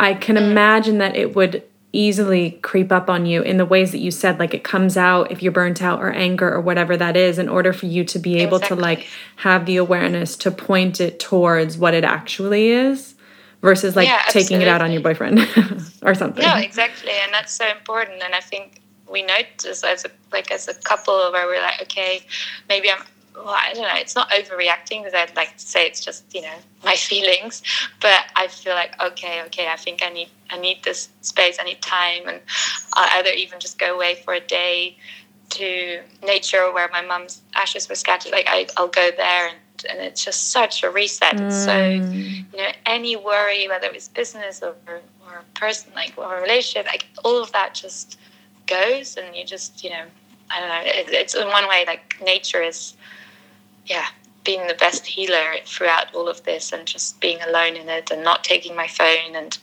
I 0.00 0.14
can 0.14 0.36
imagine 0.36 0.98
that 0.98 1.16
it 1.16 1.34
would 1.34 1.62
easily 1.92 2.52
creep 2.62 2.92
up 2.92 3.08
on 3.08 3.24
you 3.24 3.42
in 3.42 3.56
the 3.56 3.64
ways 3.64 3.92
that 3.92 3.98
you 3.98 4.10
said 4.10 4.38
like 4.38 4.52
it 4.52 4.62
comes 4.62 4.96
out 4.96 5.32
if 5.32 5.42
you're 5.42 5.52
burnt 5.52 5.80
out 5.80 6.00
or 6.00 6.10
anger 6.10 6.52
or 6.52 6.60
whatever 6.60 6.96
that 6.96 7.16
is 7.16 7.38
in 7.38 7.48
order 7.48 7.72
for 7.72 7.86
you 7.86 8.04
to 8.04 8.18
be 8.18 8.36
able 8.38 8.58
exactly. 8.58 8.76
to 8.76 8.82
like 8.82 9.06
have 9.36 9.64
the 9.64 9.76
awareness 9.78 10.36
to 10.36 10.50
point 10.50 11.00
it 11.00 11.18
towards 11.18 11.78
what 11.78 11.94
it 11.94 12.04
actually 12.04 12.68
is 12.68 13.14
versus 13.62 13.96
like 13.96 14.06
yeah, 14.06 14.22
taking 14.28 14.60
it 14.60 14.68
out 14.68 14.82
on 14.82 14.92
your 14.92 15.00
boyfriend 15.00 15.38
or 16.02 16.14
something. 16.14 16.42
Yeah 16.42 16.58
exactly 16.58 17.12
and 17.24 17.32
that's 17.32 17.54
so 17.54 17.66
important 17.68 18.22
and 18.22 18.34
i 18.34 18.40
think 18.40 18.82
we 19.10 19.22
notice 19.22 19.82
as 19.82 20.04
a 20.04 20.10
like 20.30 20.50
as 20.50 20.68
a 20.68 20.74
couple 20.74 21.14
of 21.14 21.32
where 21.32 21.46
we're 21.46 21.62
like 21.62 21.80
okay 21.80 22.20
maybe 22.68 22.90
i'm 22.90 23.02
well, 23.44 23.54
I 23.56 23.72
don't 23.72 23.82
know, 23.82 23.94
it's 23.94 24.14
not 24.14 24.30
overreacting 24.30 25.02
because 25.02 25.14
I'd 25.14 25.34
like 25.36 25.56
to 25.56 25.64
say 25.64 25.86
it's 25.86 26.00
just, 26.04 26.24
you 26.34 26.42
know, 26.42 26.54
my 26.84 26.94
feelings. 27.10 27.62
But 28.00 28.26
I 28.36 28.48
feel 28.48 28.74
like, 28.74 29.00
okay, 29.00 29.42
okay, 29.46 29.68
I 29.68 29.76
think 29.76 30.02
I 30.02 30.10
need 30.10 30.28
I 30.50 30.58
need 30.58 30.82
this 30.82 31.08
space, 31.20 31.58
I 31.60 31.64
need 31.64 31.82
time 31.82 32.26
and 32.26 32.40
I'll 32.94 33.18
either 33.18 33.30
even 33.30 33.60
just 33.60 33.78
go 33.78 33.94
away 33.94 34.16
for 34.24 34.34
a 34.34 34.40
day 34.40 34.96
to 35.50 36.00
nature 36.22 36.72
where 36.72 36.88
my 36.92 37.00
mum's 37.02 37.42
ashes 37.54 37.88
were 37.88 37.94
scattered. 37.94 38.32
Like 38.32 38.46
I, 38.48 38.66
I'll 38.76 38.88
go 38.88 39.10
there 39.16 39.48
and 39.48 39.58
and 39.88 40.00
it's 40.00 40.24
just 40.24 40.50
such 40.50 40.82
a 40.82 40.90
reset. 40.90 41.36
Mm. 41.36 41.52
So, 41.52 42.56
you 42.56 42.64
know, 42.64 42.72
any 42.86 43.16
worry, 43.16 43.68
whether 43.68 43.88
it's 43.88 44.08
business 44.08 44.62
or 44.62 44.74
or 45.26 45.36
a 45.36 45.58
person 45.58 45.92
like 45.94 46.14
or 46.16 46.38
a 46.38 46.42
relationship, 46.42 46.86
like 46.86 47.06
all 47.24 47.42
of 47.42 47.52
that 47.52 47.74
just 47.74 48.18
goes 48.66 49.16
and 49.16 49.34
you 49.36 49.44
just, 49.44 49.84
you 49.84 49.90
know, 49.90 50.04
I 50.50 50.60
don't 50.60 50.68
know. 50.68 50.82
It, 50.82 51.08
it's 51.10 51.34
in 51.34 51.46
one 51.48 51.68
way 51.68 51.84
like 51.86 52.16
nature 52.24 52.62
is 52.62 52.96
yeah, 53.88 54.06
being 54.44 54.66
the 54.66 54.74
best 54.74 55.06
healer 55.06 55.56
throughout 55.64 56.14
all 56.14 56.28
of 56.28 56.42
this 56.44 56.72
and 56.72 56.86
just 56.86 57.20
being 57.20 57.38
alone 57.42 57.76
in 57.76 57.88
it 57.88 58.10
and 58.10 58.22
not 58.22 58.44
taking 58.44 58.74
my 58.74 58.86
phone. 58.86 59.34
And 59.34 59.56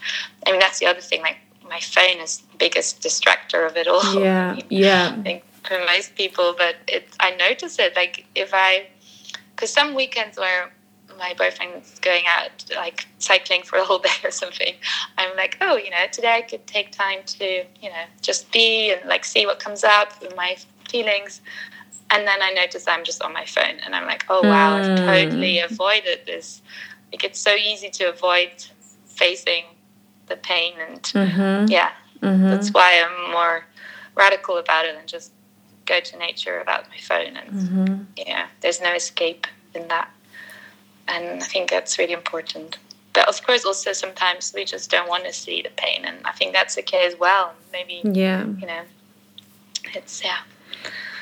I 0.45 0.51
mean, 0.51 0.59
that's 0.59 0.79
the 0.79 0.85
other 0.85 1.01
thing, 1.01 1.21
like, 1.21 1.37
my 1.67 1.79
phone 1.79 2.19
is 2.19 2.37
the 2.37 2.57
biggest 2.57 3.01
distractor 3.01 3.65
of 3.67 3.75
it 3.75 3.87
all. 3.87 4.21
Yeah, 4.21 4.59
yeah. 4.69 5.15
I 5.17 5.21
think 5.23 5.43
for 5.63 5.79
most 5.85 6.15
people, 6.15 6.53
but 6.57 6.75
it, 6.87 7.07
I 7.19 7.35
notice 7.35 7.79
it, 7.79 7.95
like, 7.95 8.25
if 8.35 8.51
I, 8.53 8.87
because 9.55 9.71
some 9.71 9.95
weekends 9.95 10.37
where 10.37 10.71
my 11.17 11.33
boyfriend's 11.37 11.97
going 11.99 12.25
out 12.27 12.65
like 12.75 13.07
cycling 13.19 13.63
for 13.63 13.77
a 13.79 13.83
whole 13.85 13.99
day 14.09 14.09
or 14.23 14.31
something 14.31 14.73
i'm 15.17 15.35
like 15.37 15.57
oh 15.61 15.77
you 15.77 15.89
know 15.89 16.05
today 16.11 16.33
i 16.33 16.41
could 16.41 16.65
take 16.67 16.91
time 16.91 17.19
to 17.25 17.63
you 17.81 17.89
know 17.89 18.05
just 18.21 18.51
be 18.51 18.91
and 18.91 19.07
like 19.07 19.23
see 19.23 19.45
what 19.45 19.57
comes 19.59 19.85
up 19.85 20.21
with 20.21 20.35
my 20.35 20.57
feelings 20.89 21.41
and 22.11 22.27
then 22.27 22.41
I 22.41 22.51
notice 22.51 22.87
I'm 22.87 23.03
just 23.03 23.21
on 23.21 23.33
my 23.33 23.45
phone 23.45 23.79
and 23.83 23.95
I'm 23.95 24.05
like, 24.05 24.25
oh 24.29 24.47
wow. 24.47 24.77
I've 24.77 24.97
totally 24.97 25.59
avoided 25.59 26.25
this. 26.25 26.61
Like 27.11 27.23
it's 27.23 27.39
so 27.39 27.55
easy 27.55 27.89
to 27.89 28.05
avoid 28.09 28.51
facing 29.05 29.63
the 30.27 30.35
pain 30.35 30.73
and 30.79 31.01
mm-hmm. 31.01 31.71
yeah. 31.71 31.91
Mm-hmm. 32.21 32.49
That's 32.49 32.69
why 32.69 33.03
I'm 33.03 33.31
more 33.31 33.65
radical 34.15 34.57
about 34.57 34.85
it 34.85 34.95
and 34.95 35.07
just 35.07 35.31
go 35.85 35.99
to 35.99 36.17
nature 36.17 36.59
without 36.59 36.89
my 36.89 36.97
phone 36.97 37.37
and 37.37 37.51
mm-hmm. 37.51 38.03
yeah, 38.17 38.47
there's 38.61 38.81
no 38.81 38.93
escape 38.93 39.47
in 39.73 39.87
that. 39.87 40.09
And 41.07 41.41
I 41.41 41.45
think 41.45 41.69
that's 41.69 41.99
really 41.99 42.13
important. 42.13 42.77
But 43.13 43.27
of 43.27 43.45
course 43.45 43.65
also 43.65 43.93
sometimes 43.93 44.53
we 44.55 44.65
just 44.65 44.89
don't 44.91 45.07
want 45.07 45.25
to 45.25 45.33
see 45.33 45.61
the 45.61 45.69
pain 45.75 46.05
and 46.05 46.17
I 46.25 46.31
think 46.31 46.53
that's 46.53 46.77
okay 46.79 47.05
as 47.05 47.17
well. 47.17 47.53
Maybe 47.71 48.01
yeah. 48.03 48.45
you 48.45 48.67
know 48.67 48.81
it's 49.93 50.23
yeah 50.23 50.39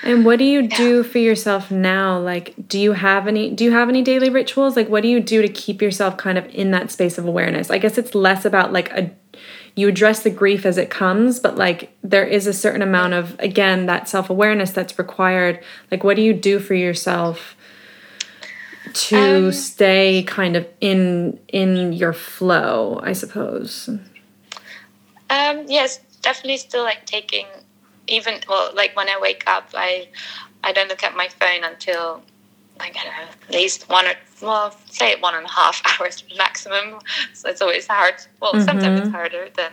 and 0.04 0.26
what 0.26 0.38
do 0.40 0.46
you 0.46 0.68
do 0.68 1.04
for 1.04 1.18
yourself 1.18 1.72
now? 1.72 2.20
Like, 2.20 2.54
do 2.68 2.80
you 2.80 2.92
have 2.92 3.28
any 3.28 3.50
do 3.50 3.64
you 3.64 3.72
have 3.72 3.90
any 3.90 4.02
daily 4.02 4.30
rituals? 4.30 4.76
Like 4.76 4.90
what 4.90 5.02
do 5.02 5.08
you 5.08 5.20
do 5.20 5.42
to 5.42 5.48
keep 5.48 5.82
yourself 5.82 6.18
kind 6.18 6.38
of 6.38 6.46
in 6.54 6.72
that 6.72 6.92
space 6.92 7.18
of 7.18 7.26
awareness? 7.26 7.70
I 7.70 7.78
guess 7.78 7.98
it's 7.98 8.14
less 8.14 8.46
about 8.46 8.74
like 8.74 8.92
a 8.92 9.12
you 9.76 9.88
address 9.88 10.22
the 10.22 10.30
grief 10.30 10.66
as 10.66 10.78
it 10.78 10.90
comes 10.90 11.40
but 11.40 11.58
like 11.58 11.96
there 12.04 12.26
is 12.26 12.46
a 12.46 12.54
certain 12.54 12.82
amount 12.82 13.14
of 13.14 13.38
again 13.40 13.86
that 13.88 14.08
self-awareness 14.08 14.72
that's 14.72 15.00
required 15.00 15.60
like 15.90 16.04
what 16.04 16.16
do 16.16 16.22
you 16.22 16.34
do 16.34 16.60
for 16.60 16.76
yourself 16.76 17.56
to 18.94 19.48
um, 19.48 19.52
stay 19.52 20.24
kind 20.28 20.56
of 20.56 20.68
in 20.80 21.40
in 21.48 21.92
your 21.92 22.14
flow 22.14 23.00
i 23.04 23.14
suppose 23.14 23.90
um 25.30 25.66
yes 25.68 26.00
definitely 26.22 26.58
still 26.58 26.84
like 26.84 27.06
taking 27.06 27.48
even 28.08 28.40
well 28.48 28.72
like 28.76 28.96
when 28.96 29.10
i 29.10 29.18
wake 29.20 29.44
up 29.48 29.70
i 29.74 30.08
i 30.64 30.72
don't 30.72 30.90
look 30.90 31.04
at 31.04 31.16
my 31.16 31.28
phone 31.28 31.64
until 31.64 32.22
like 32.80 32.96
I 32.98 33.04
don't 33.04 33.14
know, 33.14 33.34
at 33.50 33.54
least 33.54 33.90
one 33.90 34.06
or 34.08 34.14
well, 34.42 34.76
say 34.90 35.16
one 35.20 35.36
and 35.36 35.46
a 35.46 35.50
half 35.50 35.82
hours 36.00 36.24
maximum. 36.38 37.00
So 37.34 37.50
it's 37.50 37.62
always 37.62 37.88
hard. 37.88 38.16
Well, 38.42 38.54
mm-hmm. 38.54 38.64
sometimes 38.64 39.02
it's 39.02 39.10
harder 39.10 39.50
than 39.56 39.72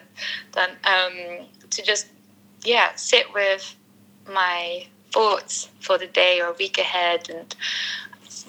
than 0.53 0.71
um, 0.85 1.47
to 1.71 1.83
just 1.83 2.09
yeah 2.65 2.95
sit 2.95 3.33
with 3.33 3.75
my 4.29 4.87
thoughts 5.13 5.71
for 5.81 5.99
the 5.99 6.07
day 6.07 6.41
or 6.41 6.53
week 6.53 6.79
ahead 6.79 7.31
and 7.31 7.55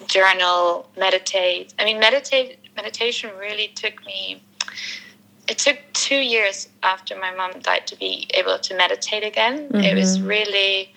journal, 0.06 0.88
meditate. 0.96 1.74
I 1.78 1.84
mean, 1.84 1.98
meditate 1.98 2.58
meditation 2.76 3.30
really 3.38 3.68
took 3.68 4.04
me. 4.04 4.42
It 5.48 5.58
took 5.58 5.78
two 5.92 6.16
years 6.16 6.68
after 6.82 7.18
my 7.18 7.34
mom 7.34 7.60
died 7.60 7.86
to 7.88 7.96
be 7.96 8.28
able 8.34 8.58
to 8.58 8.76
meditate 8.76 9.24
again. 9.24 9.68
Mm-hmm. 9.68 9.80
It 9.80 9.94
was 9.96 10.20
really 10.20 10.92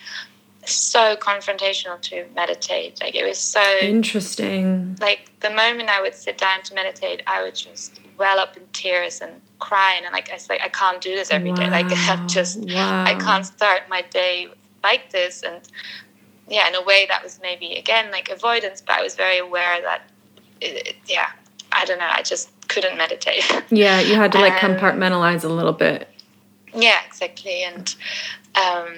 so 0.65 1.15
confrontational 1.15 1.99
to 2.01 2.25
meditate. 2.35 2.99
Like 3.01 3.15
it 3.15 3.25
was 3.25 3.37
so 3.37 3.63
interesting. 3.81 4.97
Like 4.99 5.31
the 5.39 5.49
moment 5.49 5.89
I 5.89 6.01
would 6.01 6.13
sit 6.13 6.37
down 6.37 6.61
to 6.63 6.75
meditate, 6.75 7.21
I 7.27 7.43
would 7.43 7.55
just 7.55 7.99
well 8.17 8.39
up 8.39 8.55
in 8.55 8.63
tears 8.71 9.21
and 9.21 9.41
crying 9.59 10.03
and 10.05 10.13
like 10.13 10.29
I 10.29 10.33
was 10.33 10.49
like, 10.49 10.61
I 10.61 10.69
can't 10.69 11.01
do 11.01 11.15
this 11.15 11.31
every 11.31 11.51
wow. 11.51 11.55
day. 11.55 11.69
Like 11.69 11.85
I 11.89 12.25
just, 12.27 12.59
wow. 12.59 13.03
I 13.03 13.15
can't 13.15 13.45
start 13.45 13.83
my 13.89 14.01
day 14.03 14.47
like 14.83 15.11
this. 15.11 15.43
And 15.43 15.61
yeah, 16.47 16.67
in 16.67 16.75
a 16.75 16.83
way, 16.83 17.05
that 17.09 17.23
was 17.23 17.39
maybe 17.41 17.73
again 17.73 18.11
like 18.11 18.29
avoidance, 18.29 18.81
but 18.81 18.95
I 18.95 19.01
was 19.01 19.15
very 19.15 19.39
aware 19.39 19.81
that, 19.81 20.03
it, 20.61 20.87
it, 20.87 20.95
yeah, 21.07 21.31
I 21.71 21.85
don't 21.85 21.99
know, 21.99 22.09
I 22.11 22.21
just 22.21 22.49
couldn't 22.67 22.97
meditate. 22.97 23.43
Yeah, 23.69 23.99
you 23.99 24.15
had 24.15 24.31
to 24.33 24.39
like 24.39 24.53
compartmentalize 24.53 25.43
a 25.43 25.49
little 25.49 25.73
bit. 25.73 26.07
Yeah, 26.73 26.99
exactly, 27.07 27.63
and. 27.63 27.95
um 28.55 28.95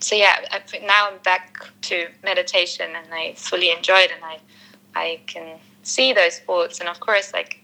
so 0.00 0.14
yeah, 0.14 0.36
I, 0.52 0.60
now 0.86 1.10
I'm 1.10 1.18
back 1.18 1.66
to 1.82 2.06
meditation, 2.22 2.90
and 2.94 3.12
I 3.12 3.34
fully 3.34 3.70
enjoy 3.70 3.98
it, 3.98 4.12
and 4.12 4.24
I 4.24 4.38
I 4.94 5.20
can 5.26 5.58
see 5.82 6.12
those 6.12 6.38
thoughts, 6.40 6.80
and 6.80 6.88
of 6.88 7.00
course, 7.00 7.32
like 7.32 7.60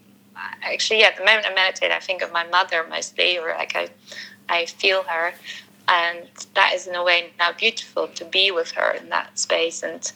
actually, 0.62 1.00
yeah, 1.00 1.16
the 1.16 1.24
moment 1.24 1.46
I 1.46 1.54
meditate, 1.54 1.92
I 1.92 2.00
think 2.00 2.22
of 2.22 2.32
my 2.32 2.44
mother 2.44 2.84
mostly, 2.88 3.38
or 3.38 3.48
like 3.48 3.76
I 3.76 3.88
I 4.48 4.66
feel 4.66 5.04
her, 5.04 5.34
and 5.88 6.28
that 6.54 6.72
is 6.74 6.86
in 6.86 6.94
a 6.94 7.04
way 7.04 7.32
now 7.38 7.52
beautiful 7.52 8.08
to 8.08 8.24
be 8.24 8.50
with 8.50 8.72
her 8.72 8.90
in 8.92 9.08
that 9.10 9.38
space, 9.38 9.82
and 9.82 10.10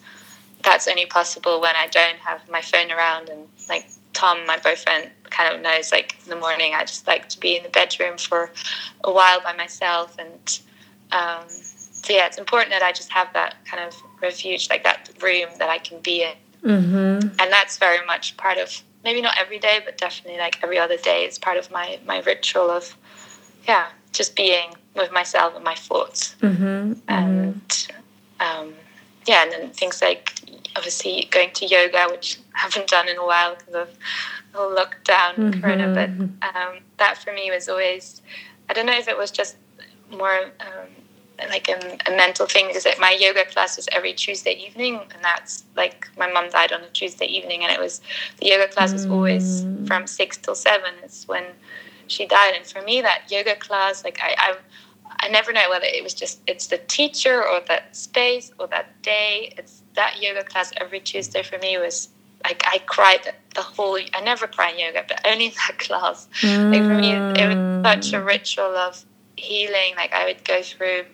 that's 0.63 0.89
only 0.89 1.07
possible 1.07 1.61
when 1.61 1.77
I 1.77 1.87
don't 1.87 2.19
have 2.19 2.49
my 2.51 2.61
phone 2.63 2.91
around, 2.91 3.29
and 3.29 3.47
like 3.69 3.89
Tom, 4.19 4.45
my 4.47 4.59
boyfriend, 4.59 5.11
kind 5.31 5.55
of 5.55 5.61
knows, 5.61 5.93
like 5.93 6.17
in 6.25 6.31
the 6.31 6.37
morning, 6.37 6.75
I 6.75 6.81
just 6.81 7.07
like 7.07 7.29
to 7.29 7.39
be 7.39 7.57
in 7.57 7.63
the 7.63 7.69
bedroom 7.69 8.19
for 8.19 8.51
a 9.05 9.13
while 9.13 9.41
by 9.41 9.55
myself, 9.55 10.17
and 10.19 10.61
um, 11.13 11.49
so 11.49 12.13
yeah, 12.13 12.27
it's 12.27 12.37
important 12.37 12.71
that 12.71 12.83
I 12.83 12.91
just 12.91 13.13
have 13.13 13.33
that 13.35 13.55
kind 13.65 13.81
of 13.85 13.95
refuge, 14.21 14.69
like 14.71 14.83
that 14.83 15.09
room 15.23 15.51
that 15.61 15.69
I 15.69 15.79
can 15.79 16.01
be 16.01 16.25
in. 16.25 16.35
Mm-hmm. 16.65 17.29
And 17.39 17.53
that's 17.53 17.79
very 17.79 18.05
much 18.07 18.37
part 18.37 18.59
of 18.59 18.83
maybe 19.05 19.21
not 19.21 19.37
every 19.39 19.61
day, 19.61 19.79
but 19.85 19.97
definitely 19.99 20.41
like 20.41 20.59
every 20.65 20.81
other 20.81 20.97
day. 20.97 21.25
It's 21.25 21.39
part 21.39 21.57
of 21.57 21.71
my 21.71 22.01
my 22.05 22.19
ritual 22.23 22.71
of 22.71 22.97
yeah, 23.69 23.87
just 24.13 24.35
being 24.35 24.75
with 24.97 25.13
myself 25.13 25.55
and 25.55 25.63
my 25.63 25.77
thoughts. 25.77 26.35
Mm-hmm. 26.41 26.95
And 27.07 27.89
um, 28.41 28.75
yeah, 29.27 29.45
and 29.45 29.53
then 29.53 29.71
things 29.71 30.03
like 30.03 30.33
obviously 30.79 31.29
going 31.31 31.51
to 31.53 31.67
yoga, 31.67 32.07
which 32.11 32.39
I 32.55 32.61
haven't 32.61 32.89
done 32.89 33.09
in 33.09 33.19
a 33.19 33.27
while 33.27 33.57
because 33.57 33.75
of 33.75 33.89
the 34.53 34.59
lockdown, 34.59 35.35
mm-hmm. 35.35 35.61
Corona. 35.61 35.95
But 35.95 36.11
um, 36.57 36.79
that 36.97 37.19
for 37.19 37.33
me 37.33 37.51
was 37.51 37.69
always 37.69 38.23
I 38.69 38.73
don't 38.73 38.87
know 38.87 38.97
if 38.97 39.09
it 39.09 39.19
was 39.19 39.31
just 39.31 39.57
more. 40.11 40.53
Um, 40.61 40.89
like 41.51 41.69
a, 41.69 42.11
a, 42.11 42.17
mental 42.17 42.47
thing 42.47 42.67
because 42.67 42.85
my 42.99 43.13
yoga 43.13 43.45
class 43.45 43.77
was 43.77 43.89
every 43.93 44.13
Tuesday 44.13 44.55
evening, 44.55 44.97
and 44.97 45.23
that's 45.23 45.63
like 45.77 46.09
my 46.19 46.29
mom 46.29 46.51
died 46.51 46.73
on 46.73 46.81
a 46.83 46.89
Tuesday 46.89 47.27
evening, 47.27 47.63
and 47.63 47.71
it 47.71 47.79
was 47.79 48.01
the 48.39 48.47
yoga 48.47 48.67
class 48.67 48.93
was 48.93 49.07
always 49.07 49.63
mm. 49.63 49.87
from 49.87 50.09
six 50.09 50.37
till 50.37 50.57
seven. 50.57 50.95
It's 51.05 51.29
when 51.29 51.45
she 52.09 52.27
died, 52.27 52.55
and 52.57 52.67
for 52.67 52.83
me, 52.83 53.01
that 53.03 53.31
yoga 53.31 53.55
class, 53.55 54.03
like 54.03 54.19
I, 54.21 54.35
I, 54.37 54.57
I 55.21 55.29
never 55.29 55.53
know 55.53 55.69
whether 55.71 55.87
it 55.87 56.03
was 56.03 56.15
just 56.15 56.41
it's 56.47 56.67
the 56.67 56.79
teacher 56.79 57.47
or 57.47 57.61
that 57.69 57.97
space 57.97 58.53
or 58.59 58.67
that 58.69 59.03
day. 59.03 59.53
It's 59.57 59.83
that 59.95 60.21
yoga 60.23 60.45
class 60.45 60.73
every 60.77 61.01
Tuesday 61.01 61.43
for 61.43 61.59
me 61.59 61.79
was 61.79 62.09
like 62.45 62.63
I 62.67 62.79
cried 62.79 63.35
the 63.55 63.63
whole. 63.63 63.99
I 64.15 64.21
never 64.23 64.47
cry 64.47 64.71
in 64.71 64.79
yoga, 64.79 65.05
but 65.07 65.21
only 65.27 65.47
in 65.47 65.53
that 65.69 65.79
class. 65.87 66.29
Mm. 66.41 66.73
Like 66.73 66.85
for 66.85 66.95
me, 66.95 67.13
it 67.13 67.49
was 67.49 67.59
such 67.85 68.13
a 68.13 68.23
ritual 68.23 68.77
of 68.77 69.05
healing. 69.37 69.95
Like 69.97 70.13
I 70.13 70.25
would 70.27 70.45
go 70.45 70.63
through 70.63 71.05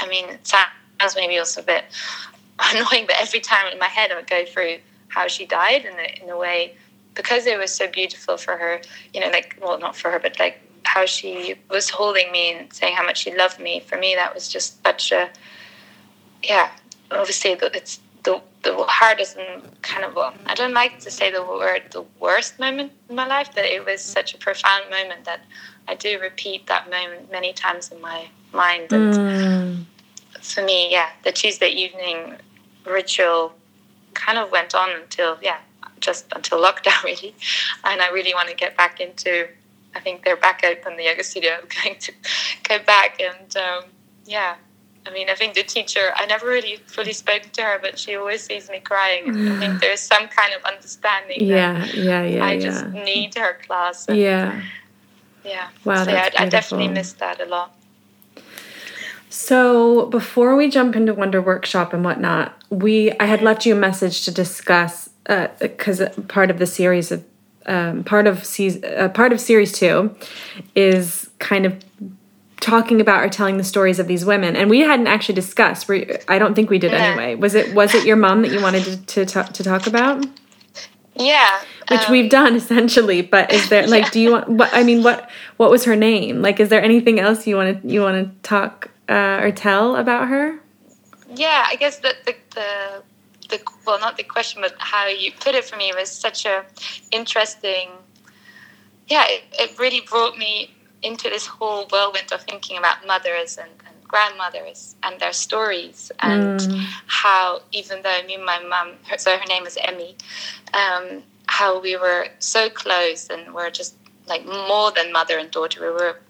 I 0.00 0.08
mean, 0.08 0.28
it 0.28 0.46
sounds 0.46 1.16
maybe 1.16 1.38
also 1.38 1.60
a 1.62 1.64
bit 1.64 1.84
annoying, 2.58 3.06
but 3.06 3.16
every 3.18 3.40
time 3.40 3.72
in 3.72 3.78
my 3.78 3.86
head 3.86 4.12
I 4.12 4.16
would 4.16 4.28
go 4.28 4.44
through 4.44 4.78
how 5.08 5.28
she 5.28 5.46
died 5.46 5.84
and 5.84 5.98
in 6.22 6.28
a 6.28 6.36
way 6.36 6.74
because 7.14 7.46
it 7.46 7.58
was 7.58 7.72
so 7.72 7.88
beautiful 7.88 8.36
for 8.36 8.56
her, 8.56 8.80
you 9.14 9.20
know, 9.20 9.28
like, 9.28 9.56
well, 9.60 9.78
not 9.78 9.96
for 9.96 10.10
her, 10.10 10.18
but 10.18 10.38
like 10.38 10.60
how 10.86 11.06
she 11.06 11.54
was 11.70 11.90
holding 11.90 12.30
me 12.32 12.52
and 12.52 12.72
saying 12.72 12.94
how 12.94 13.04
much 13.04 13.18
she 13.18 13.34
loved 13.34 13.60
me. 13.60 13.80
For 13.80 13.98
me, 13.98 14.14
that 14.14 14.34
was 14.34 14.48
just 14.48 14.82
such 14.84 15.12
a, 15.12 15.30
yeah, 16.42 16.70
obviously 17.10 17.52
it's 17.52 18.00
the, 18.22 18.40
the 18.62 18.74
hardest 18.88 19.36
and 19.36 19.62
kind 19.82 20.04
of, 20.04 20.14
well, 20.14 20.34
I 20.46 20.54
don't 20.54 20.74
like 20.74 20.98
to 21.00 21.10
say 21.10 21.30
the 21.30 21.42
word 21.42 21.82
the 21.90 22.04
worst 22.20 22.58
moment 22.58 22.92
in 23.08 23.16
my 23.16 23.26
life, 23.26 23.50
but 23.54 23.64
it 23.64 23.84
was 23.84 24.00
such 24.00 24.34
a 24.34 24.38
profound 24.38 24.90
moment 24.90 25.24
that 25.24 25.40
I 25.88 25.94
do 25.94 26.18
repeat 26.20 26.66
that 26.66 26.90
moment 26.90 27.30
many 27.30 27.52
times 27.52 27.90
in 27.90 28.00
my 28.00 28.26
mind. 28.52 28.92
And 28.92 29.14
mm. 29.14 29.84
for 30.40 30.62
me, 30.62 30.90
yeah, 30.90 31.10
the 31.22 31.32
Tuesday 31.32 31.68
evening 31.68 32.34
ritual 32.84 33.52
kind 34.14 34.38
of 34.38 34.50
went 34.50 34.74
on 34.74 34.90
until, 34.90 35.38
yeah, 35.42 35.58
just 36.00 36.26
until 36.34 36.62
lockdown, 36.62 37.02
really. 37.04 37.34
And 37.84 38.00
I 38.00 38.10
really 38.10 38.34
want 38.34 38.48
to 38.48 38.54
get 38.54 38.76
back 38.76 39.00
into, 39.00 39.48
I 39.96 40.00
think 40.00 40.24
they're 40.24 40.36
back 40.36 40.62
open, 40.64 40.96
the 40.96 41.04
yoga 41.04 41.24
studio. 41.24 41.52
I'm 41.60 41.68
going 41.82 41.98
to 41.98 42.12
go 42.68 42.78
back 42.84 43.20
and, 43.20 43.56
um, 43.56 43.84
yeah. 44.24 44.56
I 45.06 45.10
mean, 45.10 45.30
I 45.30 45.34
think 45.34 45.54
the 45.54 45.62
teacher, 45.62 46.12
I 46.16 46.26
never 46.26 46.46
really 46.46 46.76
fully 46.86 47.12
spoke 47.12 47.42
to 47.52 47.62
her, 47.62 47.78
but 47.80 47.96
she 47.96 48.16
always 48.16 48.42
sees 48.42 48.68
me 48.68 48.80
crying. 48.80 49.28
And 49.28 49.52
I 49.52 49.58
think 49.60 49.80
there's 49.80 50.00
some 50.00 50.26
kind 50.26 50.52
of 50.52 50.64
understanding. 50.64 51.44
Yeah, 51.44 51.84
yeah, 51.94 52.24
yeah. 52.24 52.44
I 52.44 52.52
yeah. 52.54 52.60
just 52.60 52.86
need 52.88 53.36
her 53.36 53.56
class. 53.64 54.08
And, 54.08 54.18
yeah. 54.18 54.62
Yeah. 55.44 55.68
Wow. 55.84 56.04
So 56.04 56.10
yeah, 56.10 56.30
I, 56.36 56.42
I 56.42 56.48
definitely 56.48 56.88
missed 56.88 57.20
that 57.20 57.40
a 57.40 57.46
lot. 57.46 57.72
So 59.30 60.06
before 60.06 60.56
we 60.56 60.68
jump 60.68 60.96
into 60.96 61.14
Wunder 61.14 61.40
Workshop 61.40 61.92
and 61.92 62.04
whatnot, 62.04 62.60
we 62.70 63.12
I 63.20 63.26
had 63.26 63.42
left 63.42 63.64
you 63.64 63.76
a 63.76 63.78
message 63.78 64.24
to 64.24 64.32
discuss 64.32 65.10
because 65.60 66.00
uh, 66.00 66.10
part 66.26 66.50
of 66.50 66.58
the 66.58 66.66
series 66.66 67.12
of 67.12 67.24
um, 67.66 68.04
part 68.04 68.26
of 68.26 68.44
season 68.44 68.84
uh, 68.84 69.08
part 69.08 69.32
of 69.32 69.40
series 69.40 69.72
two 69.72 70.14
is 70.74 71.30
kind 71.38 71.66
of 71.66 71.82
talking 72.60 73.00
about 73.00 73.22
or 73.22 73.28
telling 73.28 73.58
the 73.58 73.64
stories 73.64 73.98
of 73.98 74.08
these 74.08 74.24
women. 74.24 74.56
And 74.56 74.70
we 74.70 74.80
hadn't 74.80 75.06
actually 75.06 75.34
discussed 75.34 75.88
we, 75.88 76.10
i 76.28 76.38
don't 76.38 76.54
think 76.54 76.70
we 76.70 76.78
did 76.78 76.92
anyway. 76.92 77.34
Was 77.34 77.54
it 77.54 77.74
was 77.74 77.94
it 77.94 78.06
your 78.06 78.16
mom 78.16 78.42
that 78.42 78.50
you 78.50 78.60
wanted 78.60 78.84
to, 78.84 78.96
to, 79.06 79.26
talk, 79.26 79.52
to 79.52 79.62
talk 79.62 79.86
about? 79.86 80.26
Yeah 81.14 81.60
which 81.90 82.00
um, 82.06 82.12
we've 82.12 82.30
done 82.30 82.56
essentially 82.56 83.22
but 83.22 83.52
is 83.52 83.68
there 83.68 83.86
like 83.86 84.04
yeah. 84.04 84.10
do 84.12 84.20
you 84.20 84.32
want 84.32 84.48
what 84.48 84.70
i 84.72 84.82
mean 84.82 85.02
what 85.02 85.30
what 85.56 85.70
was 85.70 85.84
her 85.84 85.96
name? 85.96 86.42
Like 86.42 86.60
is 86.60 86.68
there 86.68 86.82
anything 86.82 87.18
else 87.20 87.46
you 87.46 87.56
want 87.56 87.82
to 87.82 87.88
you 87.88 88.00
want 88.00 88.16
to 88.26 88.48
talk 88.48 88.90
uh, 89.08 89.38
or 89.40 89.50
tell 89.52 89.96
about 89.96 90.28
her? 90.28 90.58
Yeah 91.34 91.64
i 91.68 91.76
guess 91.76 91.98
the, 91.98 92.14
the 92.24 92.34
the 92.54 93.02
the 93.48 93.60
well 93.86 93.98
not 94.00 94.16
the 94.16 94.22
question 94.22 94.60
but 94.60 94.74
how 94.78 95.06
you 95.06 95.32
put 95.40 95.54
it 95.54 95.64
for 95.64 95.76
me 95.76 95.92
was 95.96 96.10
such 96.10 96.44
a 96.46 96.64
interesting 97.12 97.90
yeah 99.08 99.24
it, 99.28 99.42
it 99.52 99.78
really 99.78 100.00
brought 100.00 100.36
me 100.36 100.70
into 101.02 101.28
this 101.28 101.46
whole 101.46 101.86
whirlwind 101.92 102.32
of 102.32 102.40
thinking 102.42 102.78
about 102.78 103.06
mothers 103.06 103.58
and, 103.58 103.70
and 103.86 103.96
grandmothers 104.04 104.96
and 105.02 105.20
their 105.20 105.32
stories 105.32 106.10
and 106.20 106.60
mm. 106.60 106.84
how 107.06 107.60
even 107.72 108.02
though 108.02 108.22
me 108.26 108.34
and 108.34 108.44
my 108.44 108.58
mum 108.60 108.92
so 109.16 109.36
her 109.36 109.46
name 109.46 109.66
is 109.66 109.78
emmy 109.82 110.16
um, 110.74 111.22
how 111.46 111.80
we 111.80 111.96
were 111.96 112.26
so 112.38 112.68
close 112.68 113.28
and 113.30 113.54
we're 113.54 113.70
just 113.70 113.94
like 114.28 114.44
more 114.44 114.90
than 114.90 115.12
mother 115.12 115.38
and 115.38 115.50
daughter. 115.50 115.80
We 115.80 115.90
were 115.90 116.20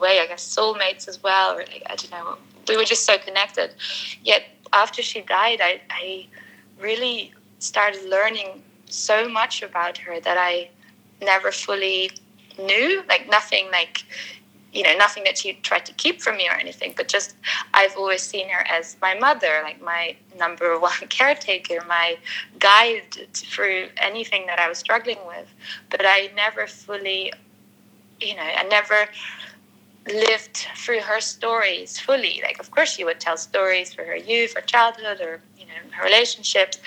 way 0.00 0.18
i 0.18 0.26
guess 0.26 0.56
soulmates 0.56 1.06
as 1.06 1.22
well 1.22 1.54
or 1.54 1.58
like, 1.58 1.82
i 1.86 1.94
don't 1.94 2.10
know. 2.10 2.36
We 2.68 2.76
were 2.76 2.84
just 2.84 3.04
so 3.04 3.18
connected. 3.18 3.70
Yet 4.22 4.44
after 4.72 5.02
she 5.02 5.20
died 5.22 5.60
i, 5.60 5.80
I 5.90 6.26
really 6.80 7.32
started 7.58 8.04
learning 8.08 8.62
so 8.86 9.28
much 9.28 9.62
about 9.62 9.98
her 9.98 10.20
that 10.20 10.38
i 10.38 10.68
never 11.20 11.52
fully 11.52 12.10
knew, 12.58 13.02
like 13.08 13.28
nothing 13.30 13.70
like 13.70 14.04
you 14.72 14.82
know 14.82 14.94
nothing 14.96 15.24
that 15.24 15.36
she 15.36 15.52
tried 15.54 15.84
to 15.84 15.92
keep 15.94 16.22
from 16.22 16.36
me 16.36 16.48
or 16.48 16.54
anything 16.54 16.94
but 16.96 17.06
just 17.06 17.34
i've 17.74 17.94
always 17.96 18.22
seen 18.22 18.48
her 18.48 18.66
as 18.68 18.96
my 19.02 19.14
mother 19.14 19.60
like 19.62 19.80
my 19.82 20.16
number 20.38 20.78
one 20.90 20.92
caretaker 21.08 21.78
my 21.86 22.16
guide 22.58 23.28
through 23.34 23.88
anything 23.98 24.46
that 24.46 24.58
i 24.58 24.68
was 24.68 24.78
struggling 24.78 25.18
with. 25.26 25.52
But 25.90 26.02
i 26.04 26.30
never 26.34 26.66
fully 26.66 27.32
you 28.20 28.34
know 28.34 28.42
i 28.42 28.62
never 28.64 29.06
lived 30.08 30.66
through 30.76 31.00
her 31.00 31.20
stories 31.20 31.98
fully. 31.98 32.40
Like 32.42 32.58
of 32.58 32.70
course 32.70 32.92
she 32.92 33.04
would 33.04 33.20
tell 33.20 33.36
stories 33.36 33.92
for 33.94 34.04
her 34.04 34.16
youth 34.16 34.56
or 34.56 34.60
childhood 34.62 35.20
or 35.20 35.40
you 35.58 35.66
know 35.66 35.72
her 35.92 36.04
relationships. 36.04 36.78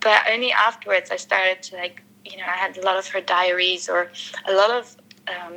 But 0.00 0.22
only 0.30 0.52
afterwards 0.52 1.10
i 1.10 1.16
started 1.16 1.62
to 1.64 1.76
like 1.76 2.02
you 2.24 2.36
know 2.38 2.44
i 2.46 2.56
had 2.56 2.76
a 2.76 2.82
lot 2.82 2.96
of 2.96 3.06
her 3.08 3.20
diaries 3.20 3.88
or 3.88 4.10
a 4.46 4.52
lot 4.52 4.70
of 4.70 4.96
um, 5.28 5.54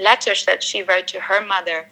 letters 0.00 0.44
that 0.46 0.62
she 0.62 0.82
wrote 0.82 1.06
to 1.08 1.20
her 1.20 1.44
mother 1.44 1.86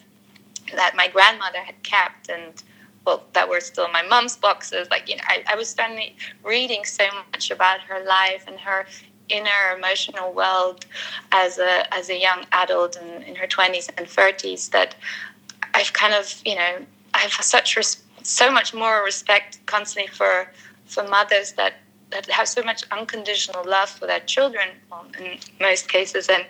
that 0.74 0.96
my 0.96 1.08
grandmother 1.08 1.58
had 1.58 1.82
kept 1.82 2.28
and 2.28 2.62
well 3.04 3.24
that 3.32 3.48
were 3.48 3.60
still 3.60 3.88
my 3.88 4.02
mom's 4.02 4.36
boxes. 4.36 4.88
Like 4.90 5.08
you 5.08 5.16
know 5.16 5.24
I, 5.26 5.44
I 5.48 5.56
was 5.56 5.68
suddenly 5.70 6.16
reading 6.44 6.84
so 6.84 7.04
much 7.32 7.50
about 7.50 7.80
her 7.80 8.04
life 8.04 8.44
and 8.46 8.58
her 8.60 8.86
inner 9.28 9.76
emotional 9.76 10.32
world 10.32 10.86
as 11.30 11.58
a 11.58 11.94
as 11.94 12.10
a 12.10 12.18
young 12.18 12.44
adult 12.52 12.96
and 12.96 13.24
in 13.24 13.34
her 13.34 13.46
20s 13.46 13.88
and 13.96 14.06
30s 14.06 14.70
that 14.70 14.94
I've 15.74 15.92
kind 15.92 16.14
of 16.14 16.34
you 16.44 16.54
know 16.54 16.78
I 17.14 17.18
have 17.18 17.32
such 17.32 17.76
res- 17.76 18.02
so 18.22 18.50
much 18.50 18.74
more 18.74 19.02
respect 19.04 19.58
constantly 19.66 20.12
for 20.12 20.50
for 20.86 21.06
mothers 21.08 21.52
that 21.52 21.74
that 22.10 22.30
have 22.30 22.46
so 22.46 22.62
much 22.62 22.84
unconditional 22.90 23.64
love 23.64 23.88
for 23.88 24.06
their 24.06 24.20
children 24.20 24.68
in 25.18 25.38
most 25.60 25.88
cases 25.88 26.28
and 26.28 26.44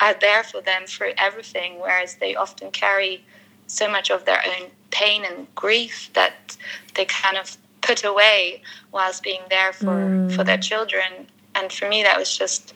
are 0.00 0.14
there 0.14 0.42
for 0.42 0.60
them 0.62 0.84
through 0.86 1.12
everything 1.18 1.78
whereas 1.78 2.16
they 2.16 2.34
often 2.34 2.70
carry 2.70 3.22
so 3.66 3.88
much 3.90 4.10
of 4.10 4.24
their 4.24 4.42
own 4.44 4.70
pain 4.90 5.24
and 5.24 5.52
grief 5.54 6.10
that 6.14 6.56
they 6.94 7.04
kind 7.04 7.36
of 7.36 7.56
put 7.82 8.04
away 8.04 8.62
whilst 8.92 9.22
being 9.22 9.42
there 9.50 9.72
for 9.72 9.86
mm. 9.86 10.32
for 10.32 10.44
their 10.44 10.58
children 10.58 11.26
and 11.54 11.72
for 11.72 11.88
me 11.88 12.02
that 12.02 12.18
was 12.18 12.36
just 12.36 12.74